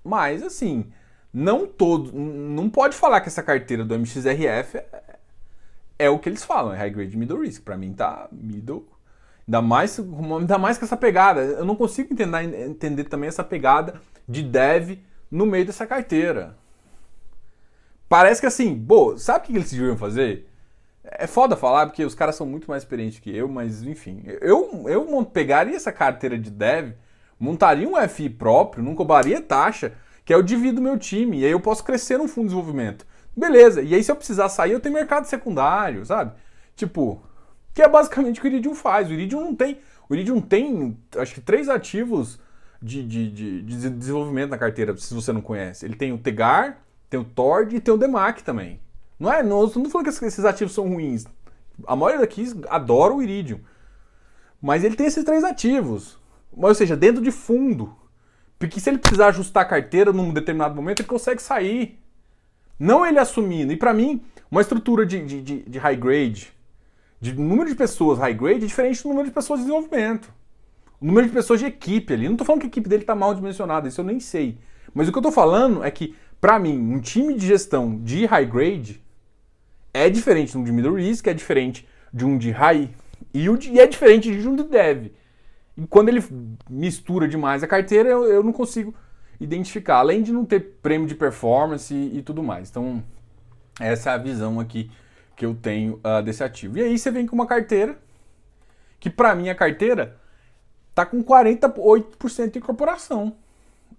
mas, 0.06 0.42
assim, 0.42 0.86
não 1.32 1.66
todo. 1.66 2.12
Não 2.12 2.70
pode 2.70 2.96
falar 2.96 3.20
que 3.20 3.28
essa 3.28 3.42
carteira 3.42 3.84
do 3.84 3.94
MXRF 3.94 4.78
é, 4.78 5.18
é 5.98 6.10
o 6.10 6.18
que 6.18 6.28
eles 6.28 6.44
falam, 6.44 6.72
é 6.72 6.78
high 6.78 6.90
grade 6.90 7.16
middle 7.16 7.40
risk. 7.40 7.62
Para 7.62 7.76
mim 7.76 7.92
tá 7.92 8.28
middle. 8.32 8.88
Ainda 9.46 9.62
mais, 9.62 9.98
ainda 9.98 10.58
mais 10.58 10.78
com 10.78 10.84
essa 10.84 10.96
pegada. 10.96 11.40
Eu 11.40 11.64
não 11.64 11.76
consigo 11.76 12.12
entender, 12.12 12.68
entender 12.68 13.04
também 13.04 13.28
essa 13.28 13.44
pegada 13.44 14.00
de 14.28 14.42
dev 14.42 14.98
no 15.30 15.46
meio 15.46 15.66
dessa 15.66 15.86
carteira. 15.86 16.56
Parece 18.08 18.40
que 18.40 18.46
assim, 18.46 18.78
pô, 18.78 19.18
sabe 19.18 19.40
o 19.40 19.46
que 19.46 19.52
eles 19.56 19.70
deviam 19.70 19.96
fazer? 19.96 20.48
É 21.04 21.26
foda 21.26 21.56
falar, 21.56 21.86
porque 21.86 22.04
os 22.04 22.14
caras 22.14 22.34
são 22.34 22.46
muito 22.46 22.68
mais 22.68 22.82
experientes 22.82 23.20
que 23.20 23.34
eu, 23.34 23.48
mas 23.48 23.82
enfim. 23.82 24.22
Eu, 24.40 24.84
eu 24.88 25.24
pegaria 25.24 25.76
essa 25.76 25.92
carteira 25.92 26.38
de 26.38 26.50
dev 26.50 26.94
montaria 27.38 27.88
um 27.88 27.96
FI 28.08 28.30
próprio, 28.30 28.82
não 28.82 28.94
cobraria 28.94 29.40
taxa, 29.40 29.92
que 30.24 30.32
é 30.32 30.36
o 30.36 30.42
divido 30.42 30.76
do 30.76 30.82
meu 30.82 30.98
time, 30.98 31.40
e 31.40 31.44
aí 31.44 31.50
eu 31.50 31.60
posso 31.60 31.84
crescer 31.84 32.18
no 32.18 32.26
fundo 32.26 32.48
de 32.48 32.54
desenvolvimento. 32.54 33.06
Beleza, 33.36 33.82
e 33.82 33.94
aí 33.94 34.02
se 34.02 34.10
eu 34.10 34.16
precisar 34.16 34.48
sair, 34.48 34.72
eu 34.72 34.80
tenho 34.80 34.94
mercado 34.94 35.26
secundário, 35.26 36.04
sabe? 36.04 36.32
Tipo, 36.74 37.22
que 37.74 37.82
é 37.82 37.88
basicamente 37.88 38.38
o 38.38 38.42
que 38.42 38.48
o 38.48 38.50
Iridium 38.50 38.74
faz. 38.74 39.08
O 39.08 39.12
Iridium 39.12 39.40
não 39.40 39.54
tem. 39.54 39.78
O 40.08 40.14
Iridium 40.14 40.40
tem, 40.40 40.96
acho 41.16 41.34
que, 41.34 41.40
três 41.40 41.68
ativos 41.68 42.38
de, 42.80 43.02
de, 43.02 43.30
de, 43.30 43.62
de 43.62 43.90
desenvolvimento 43.90 44.50
na 44.50 44.58
carteira, 44.58 44.96
se 44.96 45.12
você 45.12 45.32
não 45.32 45.42
conhece. 45.42 45.84
Ele 45.84 45.94
tem 45.94 46.12
o 46.12 46.18
Tegar, 46.18 46.78
tem 47.10 47.20
o 47.20 47.24
Tord 47.24 47.76
e 47.76 47.80
tem 47.80 47.92
o 47.92 47.98
Demac 47.98 48.42
também. 48.42 48.80
Não 49.18 49.32
é? 49.32 49.42
Não 49.42 49.64
estou 49.66 49.84
falando 49.90 50.04
que 50.10 50.24
esses 50.24 50.44
ativos 50.44 50.74
são 50.74 50.88
ruins. 50.88 51.26
A 51.86 51.94
maioria 51.94 52.20
daqui 52.20 52.50
adora 52.68 53.12
o 53.12 53.22
Iridium. 53.22 53.60
Mas 54.60 54.82
ele 54.82 54.96
tem 54.96 55.06
esses 55.06 55.24
três 55.24 55.44
ativos. 55.44 56.18
Ou 56.56 56.74
seja, 56.74 56.96
dentro 56.96 57.22
de 57.22 57.30
fundo. 57.30 57.94
Porque 58.58 58.80
se 58.80 58.88
ele 58.88 58.98
precisar 58.98 59.28
ajustar 59.28 59.64
a 59.64 59.68
carteira 59.68 60.12
num 60.12 60.32
determinado 60.32 60.74
momento, 60.74 61.00
ele 61.00 61.08
consegue 61.08 61.42
sair. 61.42 62.00
Não 62.78 63.04
ele 63.04 63.18
assumindo. 63.18 63.72
E 63.72 63.76
para 63.76 63.92
mim, 63.92 64.22
uma 64.50 64.62
estrutura 64.62 65.04
de, 65.04 65.22
de, 65.24 65.42
de, 65.42 65.62
de, 65.62 65.78
high 65.78 65.96
grade, 65.96 66.52
de 67.20 67.34
número 67.34 67.68
de 67.68 67.74
pessoas 67.74 68.18
high 68.18 68.34
grade, 68.34 68.64
é 68.64 68.66
diferente 68.66 69.02
do 69.02 69.10
número 69.10 69.28
de 69.28 69.34
pessoas 69.34 69.60
de 69.60 69.66
desenvolvimento. 69.66 70.32
O 70.98 71.04
número 71.06 71.26
de 71.26 71.32
pessoas 71.32 71.60
de 71.60 71.66
equipe 71.66 72.14
ali. 72.14 72.24
Não 72.24 72.32
estou 72.32 72.46
falando 72.46 72.60
que 72.60 72.66
a 72.66 72.70
equipe 72.70 72.88
dele 72.88 73.02
está 73.02 73.14
mal 73.14 73.34
dimensionada, 73.34 73.88
isso 73.88 74.00
eu 74.00 74.04
nem 74.04 74.18
sei. 74.18 74.58
Mas 74.94 75.08
o 75.08 75.12
que 75.12 75.18
eu 75.18 75.20
estou 75.20 75.32
falando 75.32 75.84
é 75.84 75.90
que, 75.90 76.14
para 76.40 76.58
mim, 76.58 76.78
um 76.78 77.00
time 77.00 77.34
de 77.34 77.46
gestão 77.46 78.00
de 78.02 78.24
high 78.24 78.46
grade 78.46 79.02
é 79.92 80.08
diferente 80.08 80.52
de 80.52 80.58
um 80.58 80.64
de 80.64 80.72
middle 80.72 80.94
risk, 80.94 81.26
é 81.26 81.34
diferente 81.34 81.86
de 82.12 82.24
um 82.24 82.38
de 82.38 82.50
high 82.50 82.90
yield 83.34 83.70
e 83.70 83.78
é 83.78 83.86
diferente 83.86 84.34
de 84.34 84.48
um 84.48 84.56
de 84.56 84.64
dev. 84.64 85.10
E 85.76 85.86
quando 85.86 86.08
ele 86.08 86.24
mistura 86.70 87.28
demais 87.28 87.62
a 87.62 87.66
carteira, 87.66 88.08
eu, 88.08 88.24
eu 88.24 88.42
não 88.42 88.52
consigo 88.52 88.94
identificar. 89.38 89.96
Além 89.98 90.22
de 90.22 90.32
não 90.32 90.44
ter 90.44 90.60
prêmio 90.82 91.06
de 91.06 91.14
performance 91.14 91.94
e, 91.94 92.18
e 92.18 92.22
tudo 92.22 92.42
mais. 92.42 92.70
Então, 92.70 93.02
Essa 93.78 94.10
é 94.10 94.14
a 94.14 94.18
visão 94.18 94.58
aqui 94.58 94.90
que 95.34 95.44
eu 95.44 95.54
tenho 95.54 96.00
uh, 96.02 96.22
desse 96.22 96.42
ativo. 96.42 96.78
E 96.78 96.82
aí 96.82 96.98
você 96.98 97.10
vem 97.10 97.26
com 97.26 97.34
uma 97.34 97.46
carteira 97.46 97.98
que 98.98 99.10
para 99.10 99.34
mim 99.34 99.50
a 99.50 99.54
carteira 99.54 100.16
tá 100.94 101.04
com 101.04 101.22
48% 101.22 102.52
de 102.52 102.58
incorporação. 102.58 103.36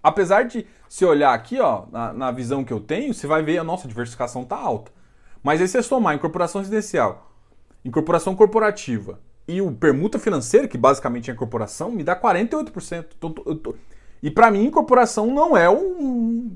Apesar 0.02 0.42
de 0.42 0.66
se 0.88 1.04
olhar 1.04 1.32
aqui, 1.32 1.60
ó, 1.60 1.86
na, 1.92 2.12
na, 2.12 2.30
visão 2.32 2.64
que 2.64 2.72
eu 2.72 2.80
tenho, 2.80 3.14
você 3.14 3.26
vai 3.26 3.42
ver 3.42 3.58
a 3.58 3.64
nossa 3.64 3.86
diversificação 3.86 4.44
tá 4.44 4.56
alta. 4.56 4.90
Mas 5.42 5.60
aí 5.60 5.68
você 5.68 5.80
somar 5.80 6.16
incorporação 6.16 6.60
residencial, 6.60 7.32
incorporação 7.84 8.34
corporativa 8.34 9.20
e 9.48 9.62
o 9.62 9.72
permuta 9.72 10.18
financeira, 10.18 10.68
que 10.68 10.76
basicamente 10.76 11.30
é 11.30 11.32
a 11.32 11.34
incorporação, 11.34 11.90
me 11.90 12.04
dá 12.04 12.14
48%. 12.14 13.06
Tô, 13.18 13.30
tô, 13.30 13.54
tô, 13.56 13.74
e 14.22 14.30
para 14.30 14.50
mim, 14.50 14.66
incorporação 14.66 15.26
não 15.26 15.56
é 15.56 15.70
o, 15.70 16.52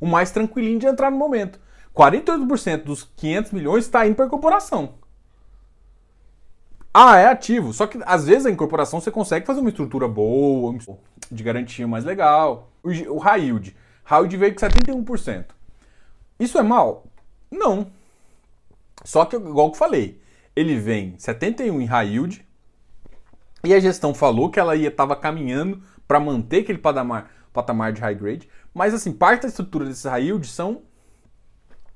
o 0.00 0.06
mais 0.06 0.32
tranquilinho 0.32 0.80
de 0.80 0.86
entrar 0.86 1.10
no 1.10 1.16
momento. 1.16 1.60
48% 1.94 2.82
dos 2.82 3.04
500 3.16 3.52
milhões 3.52 3.84
está 3.84 4.06
indo 4.06 4.16
para 4.16 4.26
incorporação. 4.26 4.94
Ah, 6.92 7.16
é 7.16 7.26
ativo. 7.26 7.72
Só 7.72 7.86
que 7.86 7.98
às 8.04 8.24
vezes 8.24 8.46
a 8.46 8.50
incorporação 8.50 9.00
você 9.00 9.10
consegue 9.10 9.46
fazer 9.46 9.60
uma 9.60 9.68
estrutura 9.68 10.08
boa, 10.08 10.76
de 11.30 11.42
garantia 11.44 11.86
mais 11.86 12.04
legal. 12.04 12.70
O 12.82 13.18
high 13.18 13.42
yield. 13.42 13.76
High 14.04 14.20
yield 14.20 14.36
veio 14.36 14.54
com 14.54 14.60
71%. 14.60 15.44
Isso 16.40 16.58
é 16.58 16.62
mal? 16.62 17.04
Não. 17.50 17.88
Só 19.04 19.24
que, 19.24 19.36
igual 19.36 19.70
que 19.70 19.76
eu 19.76 19.78
falei, 19.78 20.20
ele 20.58 20.74
vem 20.74 21.14
71 21.18 21.80
em 21.80 21.84
high 21.84 22.08
yield 22.08 22.44
e 23.62 23.72
a 23.72 23.78
gestão 23.78 24.12
falou 24.12 24.50
que 24.50 24.58
ela 24.58 24.74
ia 24.74 24.88
estava 24.88 25.14
caminhando 25.14 25.80
para 26.06 26.18
manter 26.18 26.62
aquele 26.62 26.78
patamar, 26.78 27.30
patamar 27.52 27.92
de 27.92 28.00
high 28.00 28.14
grade. 28.16 28.48
Mas 28.74 28.92
assim, 28.92 29.12
parte 29.12 29.42
da 29.42 29.48
estrutura 29.48 29.84
desses 29.84 30.04
high 30.04 30.24
yield 30.24 30.48
são 30.48 30.82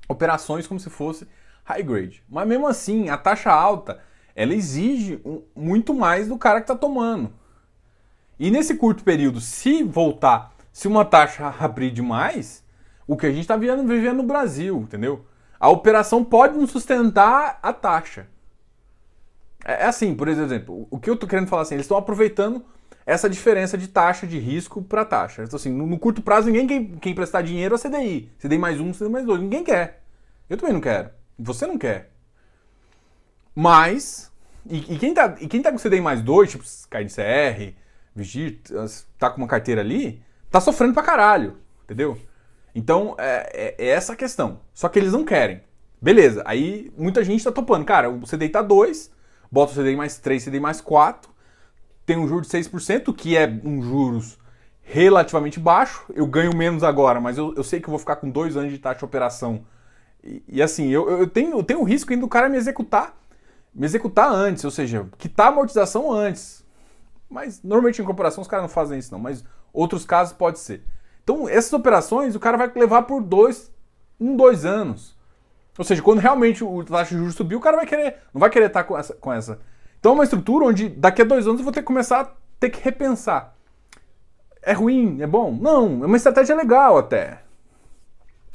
operações 0.07 0.65
como 0.65 0.79
se 0.79 0.89
fosse 0.89 1.27
high 1.65 1.83
grade. 1.83 2.23
Mas 2.29 2.47
mesmo 2.47 2.65
assim, 2.65 3.09
a 3.09 3.17
taxa 3.17 3.51
alta 3.51 3.99
ela 4.33 4.53
exige 4.53 5.21
muito 5.53 5.93
mais 5.93 6.29
do 6.29 6.37
cara 6.37 6.61
que 6.61 6.63
está 6.63 6.75
tomando. 6.75 7.33
E 8.39 8.49
nesse 8.49 8.75
curto 8.75 9.03
período, 9.03 9.41
se 9.41 9.83
voltar, 9.83 10.53
se 10.71 10.87
uma 10.87 11.03
taxa 11.03 11.53
abrir 11.59 11.91
demais, 11.91 12.63
o 13.05 13.17
que 13.17 13.25
a 13.25 13.29
gente 13.29 13.41
está 13.41 13.57
vivendo, 13.57 13.85
vivendo 13.85 14.17
no 14.17 14.23
Brasil, 14.23 14.77
entendeu? 14.79 15.25
A 15.59 15.67
operação 15.67 16.23
pode 16.23 16.57
não 16.57 16.65
sustentar 16.65 17.59
a 17.61 17.73
taxa. 17.73 18.31
É, 19.63 19.83
é 19.83 19.85
assim, 19.85 20.13
por 20.15 20.27
exemplo, 20.27 20.87
o 20.89 20.99
que 20.99 21.09
eu 21.09 21.13
estou 21.13 21.27
querendo 21.27 21.47
falar 21.47 21.63
assim, 21.63 21.75
eles 21.75 21.85
estão 21.85 21.97
aproveitando 21.97 22.63
essa 23.05 23.29
diferença 23.29 23.77
de 23.77 23.87
taxa 23.87 24.25
de 24.25 24.39
risco 24.39 24.81
para 24.81 25.03
taxa. 25.05 25.43
Então, 25.43 25.57
assim, 25.57 25.71
no, 25.71 25.85
no, 25.85 25.99
curto 25.99 26.21
prazo, 26.21 26.49
ninguém 26.49 26.67
quer, 26.67 26.99
quer 26.99 27.09
emprestar 27.09 27.43
dinheiro 27.43 27.75
a 27.75 27.79
CDI. 27.79 28.31
CDI 28.39 28.57
mais 28.57 28.79
um, 28.79 28.91
CDI 28.91 29.09
mais 29.09 29.25
dois. 29.25 29.41
Ninguém 29.41 29.63
quer. 29.63 30.03
Eu 30.49 30.57
também 30.57 30.73
não 30.73 30.81
quero. 30.81 31.09
Você 31.37 31.67
não 31.67 31.77
quer. 31.77 32.11
Mas, 33.55 34.31
e, 34.69 34.93
e, 34.93 34.97
quem, 34.97 35.13
tá, 35.13 35.35
e 35.39 35.47
quem 35.47 35.61
tá 35.61 35.71
com 35.71 35.77
CDI 35.77 36.01
mais 36.01 36.21
dois, 36.21 36.49
tipo 36.49 36.63
KNCR, 36.89 37.75
Vigir, 38.15 38.61
tá 39.17 39.29
com 39.29 39.37
uma 39.37 39.47
carteira 39.47 39.81
ali, 39.81 40.21
tá 40.49 40.61
sofrendo 40.61 40.93
pra 40.93 41.03
caralho, 41.03 41.57
entendeu? 41.83 42.17
Então, 42.75 43.15
é, 43.17 43.49
é, 43.53 43.75
é, 43.77 43.87
essa 43.89 44.13
a 44.13 44.15
questão. 44.15 44.61
Só 44.73 44.89
que 44.89 44.97
eles 44.97 45.11
não 45.11 45.25
querem. 45.25 45.61
Beleza, 46.01 46.41
aí 46.45 46.91
muita 46.97 47.23
gente 47.23 47.43
tá 47.43 47.51
topando. 47.51 47.85
Cara, 47.85 48.09
o 48.09 48.21
CDI 48.21 48.49
tá 48.49 48.61
2, 48.61 49.11
bota 49.53 49.71
o 49.71 49.75
CDI 49.75 49.95
mais 49.95 50.17
3, 50.17 50.45
CDI 50.45 50.59
mais 50.59 50.81
4, 50.81 51.29
tem 52.05 52.17
um 52.17 52.27
juro 52.27 52.41
de 52.41 52.47
6%, 52.47 53.13
que 53.15 53.37
é 53.37 53.47
um 53.63 53.81
juros 53.81 54.37
relativamente 54.81 55.59
baixo. 55.59 56.05
Eu 56.13 56.25
ganho 56.25 56.55
menos 56.55 56.83
agora, 56.83 57.21
mas 57.21 57.37
eu, 57.37 57.53
eu 57.55 57.63
sei 57.63 57.79
que 57.79 57.87
eu 57.87 57.91
vou 57.91 57.99
ficar 57.99 58.15
com 58.15 58.29
dois 58.29 58.57
anos 58.57 58.71
de 58.71 58.79
taxa 58.79 58.99
de 58.99 59.05
operação. 59.05 59.63
E, 60.23 60.43
e 60.47 60.61
assim, 60.61 60.89
eu, 60.89 61.07
eu, 61.09 61.27
tenho, 61.27 61.51
eu 61.51 61.63
tenho 61.63 61.81
o 61.81 61.83
risco 61.83 62.11
ainda 62.11 62.25
do 62.25 62.29
cara 62.29 62.49
me 62.49 62.57
executar 62.57 63.15
me 63.73 63.85
executar 63.85 64.31
antes, 64.31 64.63
ou 64.63 64.71
seja, 64.71 65.07
quitar 65.17 65.47
a 65.47 65.49
amortização 65.49 66.11
antes. 66.11 66.63
Mas 67.29 67.63
normalmente 67.63 68.01
em 68.01 68.05
corporação 68.05 68.41
os 68.41 68.47
caras 68.47 68.63
não 68.63 68.69
fazem 68.69 68.99
isso 68.99 69.11
não, 69.11 69.19
mas 69.19 69.43
outros 69.73 70.05
casos 70.05 70.33
pode 70.33 70.59
ser. 70.59 70.83
Então 71.23 71.49
essas 71.49 71.73
operações 71.73 72.35
o 72.35 72.39
cara 72.39 72.57
vai 72.57 72.71
levar 72.75 73.03
por 73.03 73.21
dois, 73.21 73.71
um, 74.19 74.35
dois 74.35 74.65
anos. 74.65 75.17
Ou 75.77 75.83
seja, 75.83 76.01
quando 76.01 76.19
realmente 76.19 76.63
o 76.63 76.83
taxa 76.83 77.11
de 77.11 77.17
juros 77.17 77.35
subir, 77.35 77.55
o 77.55 77.59
cara 77.59 77.77
vai 77.77 77.85
querer, 77.85 78.17
não 78.33 78.39
vai 78.39 78.49
querer 78.49 78.67
estar 78.67 78.83
com 78.83 78.97
essa, 78.97 79.13
com 79.15 79.33
essa. 79.33 79.59
Então 79.99 80.11
é 80.11 80.15
uma 80.15 80.23
estrutura 80.23 80.65
onde 80.65 80.89
daqui 80.89 81.21
a 81.21 81.25
dois 81.25 81.47
anos 81.47 81.59
eu 81.59 81.63
vou 81.63 81.73
ter 81.73 81.81
que 81.81 81.87
começar 81.87 82.21
a 82.21 82.31
ter 82.59 82.69
que 82.69 82.83
repensar. 82.83 83.55
É 84.61 84.73
ruim? 84.73 85.21
É 85.21 85.27
bom? 85.27 85.51
Não, 85.51 86.03
é 86.03 86.05
uma 86.05 86.17
estratégia 86.17 86.55
legal 86.55 86.97
até. 86.97 87.41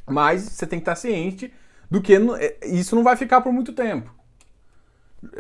Mas 0.07 0.43
você 0.43 0.67
tem 0.67 0.79
que 0.79 0.83
estar 0.83 0.95
ciente 0.97 1.53
do 1.91 2.01
que 2.01 2.15
é, 2.15 2.59
isso 2.67 2.95
não 2.95 3.03
vai 3.03 3.17
ficar 3.17 3.41
por 3.41 3.53
muito 3.53 3.73
tempo 3.73 4.19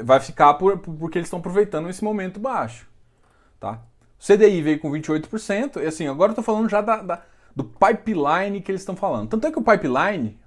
vai 0.03 0.21
ficar 0.21 0.55
por, 0.55 0.79
porque 0.79 1.19
eles 1.19 1.27
estão 1.27 1.39
aproveitando 1.39 1.89
esse 1.89 2.03
momento 2.03 2.41
baixo. 2.41 2.87
Tá? 3.61 3.81
O 4.19 4.25
CDI 4.25 4.63
veio 4.63 4.81
com 4.81 4.91
28%, 4.91 5.83
e 5.83 5.87
assim, 5.87 6.07
agora 6.09 6.31
eu 6.31 6.33
estou 6.33 6.45
falando 6.45 6.69
já 6.69 6.81
da, 6.81 7.03
da, 7.03 7.23
do 7.55 7.65
pipeline 7.65 8.61
que 8.61 8.71
eles 8.71 8.83
estão 8.83 8.97
falando. 8.97 9.29
Tanto 9.29 9.47
é 9.47 9.53
que 9.53 9.59
o 9.59 9.63
pipeline 9.63 10.39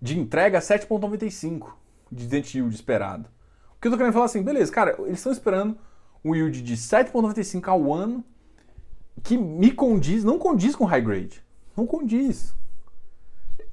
de 0.00 0.18
entrega 0.18 0.58
é 0.58 0.60
7,95% 0.60 1.66
de 2.10 2.26
dente 2.26 2.58
yield 2.58 2.74
esperado. 2.74 3.28
O 3.76 3.80
que 3.80 3.88
eu 3.88 3.90
estou 3.90 3.98
querendo 3.98 4.12
falar 4.12 4.26
assim, 4.26 4.42
beleza, 4.42 4.72
cara, 4.72 4.96
eles 5.00 5.18
estão 5.18 5.32
esperando 5.32 5.76
um 6.24 6.34
yield 6.34 6.62
de 6.62 6.76
7,95% 6.76 7.68
ao 7.68 7.92
ano 7.92 8.24
que 9.22 9.36
me 9.36 9.70
condiz, 9.70 10.24
não 10.24 10.38
condiz 10.38 10.74
com 10.74 10.84
high 10.84 11.00
grade. 11.00 11.42
Não 11.76 11.86
condiz. 11.86 12.54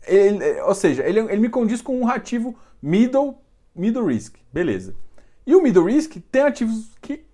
Ele, 0.05 0.61
ou 0.61 0.75
seja, 0.75 1.07
ele, 1.07 1.19
ele 1.19 1.39
me 1.39 1.49
condiz 1.49 1.81
com 1.81 1.97
um 1.99 2.07
ativo 2.07 2.55
middle 2.81 3.37
middle 3.75 4.05
risk, 4.05 4.35
beleza. 4.51 4.95
E 5.45 5.55
o 5.55 5.61
middle 5.61 5.85
risk 5.85 6.17
tem 6.31 6.41
ativos 6.41 6.91
que, 7.01 7.25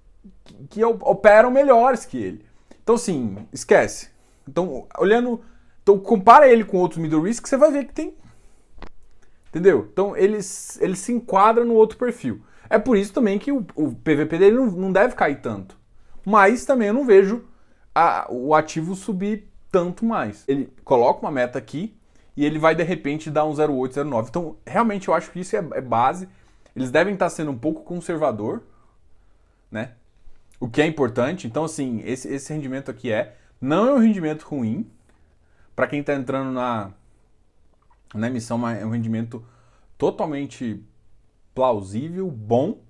que 0.69 0.83
operam 0.83 1.51
melhores 1.51 2.05
que 2.05 2.17
ele. 2.17 2.45
Então, 2.81 2.95
assim, 2.95 3.37
esquece. 3.53 4.09
Então, 4.47 4.87
olhando. 4.97 5.41
Então, 5.83 5.99
compara 5.99 6.47
ele 6.47 6.63
com 6.63 6.77
outros 6.77 6.99
middle 6.99 7.21
risk, 7.21 7.47
você 7.47 7.57
vai 7.57 7.71
ver 7.71 7.85
que 7.85 7.93
tem. 7.93 8.15
Entendeu? 9.49 9.87
Então, 9.91 10.15
eles, 10.15 10.79
ele 10.81 10.95
se 10.95 11.11
enquadra 11.11 11.65
no 11.65 11.73
outro 11.73 11.97
perfil. 11.97 12.41
É 12.69 12.77
por 12.77 12.95
isso 12.95 13.11
também 13.11 13.39
que 13.39 13.51
o, 13.51 13.65
o 13.75 13.95
PVP 13.95 14.37
dele 14.37 14.55
não, 14.55 14.65
não 14.67 14.91
deve 14.91 15.15
cair 15.15 15.41
tanto. 15.41 15.77
Mas 16.23 16.65
também 16.65 16.89
eu 16.89 16.93
não 16.93 17.05
vejo 17.05 17.43
a, 17.93 18.27
o 18.29 18.53
ativo 18.53 18.95
subir 18.95 19.47
tanto 19.71 20.05
mais. 20.05 20.43
Ele 20.47 20.71
coloca 20.83 21.21
uma 21.21 21.31
meta 21.31 21.57
aqui, 21.57 21.95
e 22.39 22.45
ele 22.45 22.57
vai 22.57 22.73
de 22.73 22.83
repente 22.83 23.29
dar 23.29 23.43
um 23.43 23.51
0,8, 23.51 24.05
0,9. 24.05 24.27
Então, 24.29 24.55
realmente 24.65 25.09
eu 25.09 25.13
acho 25.13 25.29
que 25.29 25.41
isso 25.41 25.57
é, 25.57 25.59
é 25.73 25.81
base. 25.81 26.29
Eles 26.73 26.89
devem 26.89 27.13
estar 27.13 27.29
sendo 27.29 27.51
um 27.51 27.57
pouco 27.57 27.83
conservador, 27.83 28.61
né? 29.69 29.91
O 30.57 30.69
que 30.69 30.81
é 30.81 30.85
importante. 30.85 31.47
Então, 31.47 31.65
assim, 31.65 32.01
esse, 32.05 32.33
esse 32.33 32.53
rendimento 32.53 32.89
aqui 32.89 33.11
é. 33.11 33.35
Não 33.59 33.89
é 33.89 33.93
um 33.93 33.97
rendimento 33.97 34.43
ruim. 34.43 34.89
Para 35.75 35.87
quem 35.87 35.99
está 35.99 36.13
entrando 36.13 36.51
na, 36.51 36.93
na 38.13 38.27
emissão, 38.27 38.67
é 38.67 38.85
um 38.85 38.89
rendimento 38.89 39.45
totalmente 39.97 40.83
plausível, 41.53 42.29
bom. 42.29 42.81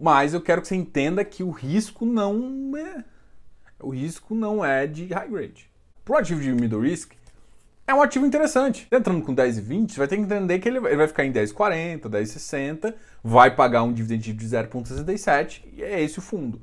Mas 0.00 0.34
eu 0.34 0.40
quero 0.40 0.62
que 0.62 0.68
você 0.68 0.76
entenda 0.76 1.24
que 1.24 1.42
o 1.42 1.50
risco 1.50 2.04
não 2.04 2.76
é. 2.76 3.04
O 3.80 3.90
risco 3.90 4.34
não 4.34 4.64
é 4.64 4.86
de 4.86 5.06
high 5.12 5.28
grade. 5.28 5.70
Pro 6.04 6.16
ativo 6.16 6.40
de 6.40 6.52
middle 6.52 6.80
risk, 6.80 7.12
é 7.86 7.94
um 7.94 8.00
ativo 8.00 8.24
interessante. 8.24 8.86
Entrando 8.90 9.22
com 9.22 9.34
10 9.34 9.58
e 9.58 9.60
20, 9.60 9.92
você 9.92 9.98
vai 9.98 10.08
ter 10.08 10.16
que 10.16 10.22
entender 10.22 10.58
que 10.58 10.68
ele 10.68 10.80
vai 10.80 11.08
ficar 11.08 11.24
em 11.24 11.32
10,40, 11.32 12.02
10,60, 12.02 12.94
vai 13.22 13.54
pagar 13.54 13.82
um 13.82 13.92
dividend 13.92 14.32
de 14.32 14.46
0,67 14.46 15.62
e 15.72 15.82
é 15.82 16.00
esse 16.00 16.18
o 16.18 16.22
fundo. 16.22 16.62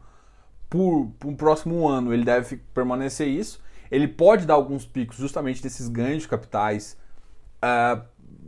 Por, 0.69 1.11
por 1.19 1.27
um 1.27 1.35
próximo 1.35 1.87
ano 1.87 2.13
ele 2.13 2.23
deve 2.23 2.57
permanecer 2.73 3.27
isso. 3.27 3.61
Ele 3.91 4.07
pode 4.07 4.45
dar 4.45 4.53
alguns 4.53 4.85
picos 4.85 5.17
justamente 5.17 5.61
desses 5.61 5.87
ganhos 5.87 6.23
de 6.23 6.29
capitais 6.29 6.97
uh, 7.63 8.01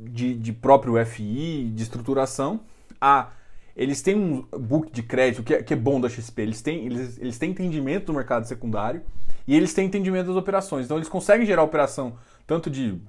de, 0.09 0.33
de 0.33 0.53
próprio 0.53 1.03
FI, 1.05 1.71
de 1.73 1.83
estruturação. 1.83 2.61
Ah, 2.99 3.29
eles 3.75 4.01
têm 4.01 4.15
um 4.15 4.41
book 4.59 4.91
de 4.91 5.01
crédito 5.03 5.43
que 5.43 5.53
é, 5.53 5.63
que 5.63 5.73
é 5.73 5.77
bom 5.77 5.99
da 5.99 6.09
XP, 6.09 6.41
eles 6.41 6.61
têm, 6.61 6.85
eles, 6.85 7.17
eles 7.17 7.37
têm 7.37 7.51
entendimento 7.51 8.07
do 8.07 8.13
mercado 8.13 8.45
secundário 8.45 9.01
e 9.47 9.55
eles 9.55 9.73
têm 9.73 9.87
entendimento 9.87 10.27
das 10.27 10.35
operações. 10.35 10.85
Então 10.85 10.97
eles 10.97 11.09
conseguem 11.09 11.45
gerar 11.45 11.63
operação 11.63 12.17
tanto 12.45 12.69
de 12.69 12.99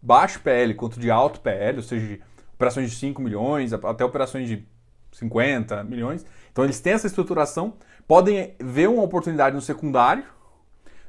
baixo 0.00 0.40
PL 0.40 0.74
quanto 0.74 0.98
de 0.98 1.10
alto 1.10 1.40
PL, 1.40 1.76
ou 1.76 1.82
seja, 1.82 2.18
operações 2.54 2.90
de 2.90 2.96
5 2.96 3.20
milhões 3.20 3.72
até 3.72 4.04
operações 4.04 4.48
de 4.48 4.66
50 5.12 5.84
milhões. 5.84 6.24
Então 6.50 6.64
eles 6.64 6.80
têm 6.80 6.94
essa 6.94 7.06
estruturação, 7.06 7.74
podem 8.06 8.54
ver 8.58 8.88
uma 8.88 9.02
oportunidade 9.02 9.54
no 9.54 9.62
secundário, 9.62 10.24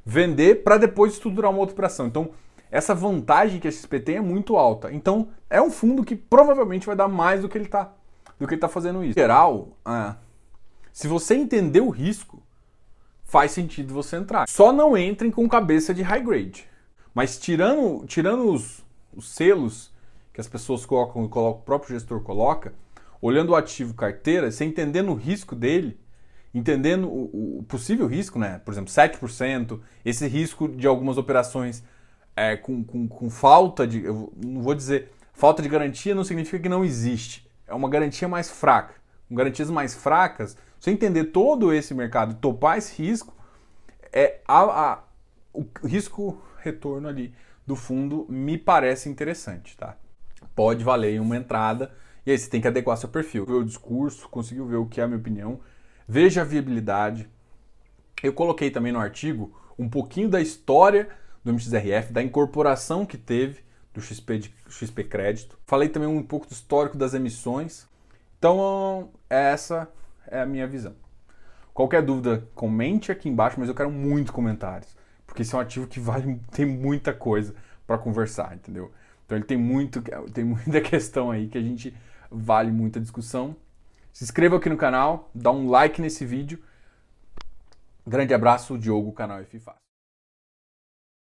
vender 0.05 0.63
para 0.63 0.77
depois 0.77 1.13
estruturar 1.13 1.51
uma 1.51 1.59
outra 1.59 1.73
operação. 1.73 2.07
Então 2.07 2.31
essa 2.71 2.93
vantagem 2.93 3.59
que 3.59 3.67
a 3.67 3.71
XP 3.71 3.99
tem 3.99 4.15
é 4.17 4.21
muito 4.21 4.57
alta. 4.57 4.91
Então 4.91 5.29
é 5.49 5.61
um 5.61 5.71
fundo 5.71 6.03
que 6.03 6.15
provavelmente 6.15 6.85
vai 6.85 6.95
dar 6.95 7.07
mais 7.07 7.41
do 7.41 7.49
que 7.49 7.57
ele 7.57 7.65
está 7.65 7.93
do 8.39 8.45
que 8.45 8.53
ele 8.53 8.57
está 8.57 8.67
fazendo 8.67 9.03
isso. 9.03 9.17
Em 9.17 9.21
geral, 9.21 9.69
ah, 9.83 10.15
se 10.93 11.07
você 11.07 11.35
entender 11.35 11.81
o 11.81 11.89
risco, 11.89 12.41
faz 13.23 13.51
sentido 13.51 13.93
você 13.93 14.15
entrar. 14.15 14.47
Só 14.47 14.71
não 14.71 14.97
entrem 14.97 15.31
com 15.31 15.47
cabeça 15.47 15.93
de 15.93 16.01
high 16.01 16.21
grade. 16.21 16.67
Mas 17.13 17.37
tirando, 17.37 18.05
tirando 18.05 18.51
os, 18.51 18.85
os 19.15 19.29
selos 19.29 19.91
que 20.33 20.39
as 20.39 20.47
pessoas 20.47 20.85
colocam 20.85 21.23
e 21.23 21.25
o 21.25 21.53
próprio 21.55 21.95
gestor 21.95 22.21
coloca, 22.21 22.73
olhando 23.19 23.49
o 23.49 23.55
ativo 23.55 23.95
carteira, 23.95 24.51
você 24.51 24.63
entendendo 24.63 25.09
o 25.09 25.15
risco 25.15 25.55
dele, 25.55 25.99
entendendo 26.53 27.07
o, 27.07 27.59
o 27.59 27.63
possível 27.63 28.05
risco, 28.05 28.37
né? 28.37 28.61
Por 28.63 28.71
exemplo, 28.71 28.93
7%, 28.93 29.79
esse 30.05 30.27
risco 30.27 30.67
de 30.67 30.85
algumas 30.85 31.17
operações 31.17 31.83
é, 32.37 32.55
com, 32.55 32.83
com, 32.83 33.07
com 33.07 33.29
falta 33.31 33.87
de. 33.87 34.03
Eu 34.03 34.31
não 34.37 34.61
vou 34.61 34.75
dizer. 34.75 35.11
Falta 35.33 35.61
de 35.61 35.67
garantia 35.67 36.13
não 36.13 36.23
significa 36.23 36.59
que 36.59 36.69
não 36.69 36.85
existe. 36.85 37.49
É 37.67 37.73
uma 37.73 37.89
garantia 37.89 38.27
mais 38.27 38.49
fraca. 38.49 38.93
Com 39.27 39.35
garantias 39.35 39.69
mais 39.69 39.93
fracas, 39.95 40.55
você 40.79 40.91
entender 40.91 41.25
todo 41.25 41.73
esse 41.73 41.93
mercado 41.93 42.35
topar 42.35 42.77
esse 42.77 43.01
risco, 43.01 43.35
é 44.13 44.39
a, 44.47 44.61
a, 44.61 45.03
o 45.51 45.65
risco 45.83 46.41
retorno 46.59 47.07
ali 47.07 47.33
do 47.65 47.75
fundo 47.75 48.25
me 48.29 48.57
parece 48.57 49.09
interessante, 49.09 49.75
tá? 49.75 49.97
Pode 50.55 50.83
valer 50.83 51.19
uma 51.19 51.35
entrada 51.35 51.91
e 52.25 52.31
aí 52.31 52.37
você 52.37 52.49
tem 52.49 52.61
que 52.61 52.67
adequar 52.67 52.97
seu 52.97 53.09
perfil. 53.09 53.45
Ver 53.45 53.53
o 53.53 53.65
discurso, 53.65 54.29
conseguiu 54.29 54.65
ver 54.65 54.77
o 54.77 54.85
que 54.85 55.01
é 55.01 55.03
a 55.03 55.07
minha 55.07 55.19
opinião, 55.19 55.59
veja 56.07 56.41
a 56.41 56.45
viabilidade. 56.45 57.29
Eu 58.23 58.31
coloquei 58.31 58.71
também 58.71 58.91
no 58.91 58.99
artigo 58.99 59.59
um 59.77 59.89
pouquinho 59.89 60.29
da 60.29 60.39
história 60.39 61.09
do 61.47 61.53
MXRF, 61.53 62.11
da 62.11 62.21
incorporação 62.21 63.05
que 63.05 63.17
teve 63.17 63.63
do 63.93 64.01
XP, 64.01 64.39
de, 64.39 64.55
XP 64.69 65.03
Crédito. 65.05 65.57
Falei 65.65 65.89
também 65.89 66.07
um 66.07 66.21
pouco 66.21 66.45
do 66.45 66.51
histórico 66.51 66.97
das 66.97 67.13
emissões. 67.13 67.87
Então, 68.37 69.09
essa 69.29 69.89
é 70.27 70.41
a 70.41 70.45
minha 70.45 70.67
visão. 70.67 70.93
Qualquer 71.73 72.01
dúvida, 72.01 72.47
comente 72.53 73.11
aqui 73.11 73.29
embaixo, 73.29 73.59
mas 73.59 73.69
eu 73.69 73.75
quero 73.75 73.89
muito 73.89 74.33
comentários, 74.33 74.95
porque 75.25 75.41
esse 75.41 75.53
é 75.55 75.57
um 75.57 75.61
ativo 75.61 75.87
que 75.87 75.99
vale 76.01 76.39
tem 76.51 76.65
muita 76.65 77.13
coisa 77.13 77.55
para 77.85 77.97
conversar, 77.97 78.55
entendeu? 78.55 78.91
Então 79.25 79.37
ele 79.37 79.45
tem 79.45 79.57
muito 79.57 80.01
tem 80.33 80.43
muita 80.43 80.81
questão 80.81 81.31
aí 81.31 81.47
que 81.47 81.57
a 81.57 81.61
gente 81.61 81.95
vale 82.29 82.71
muita 82.71 82.99
discussão. 82.99 83.55
Se 84.11 84.23
inscreva 84.23 84.57
aqui 84.57 84.69
no 84.69 84.77
canal, 84.77 85.29
dá 85.33 85.51
um 85.51 85.69
like 85.69 86.01
nesse 86.01 86.25
vídeo. 86.25 86.59
Grande 88.05 88.33
abraço, 88.33 88.77
Diogo, 88.77 89.11
canal 89.11 89.39
F 89.39 89.59
Fácil. 89.59 89.86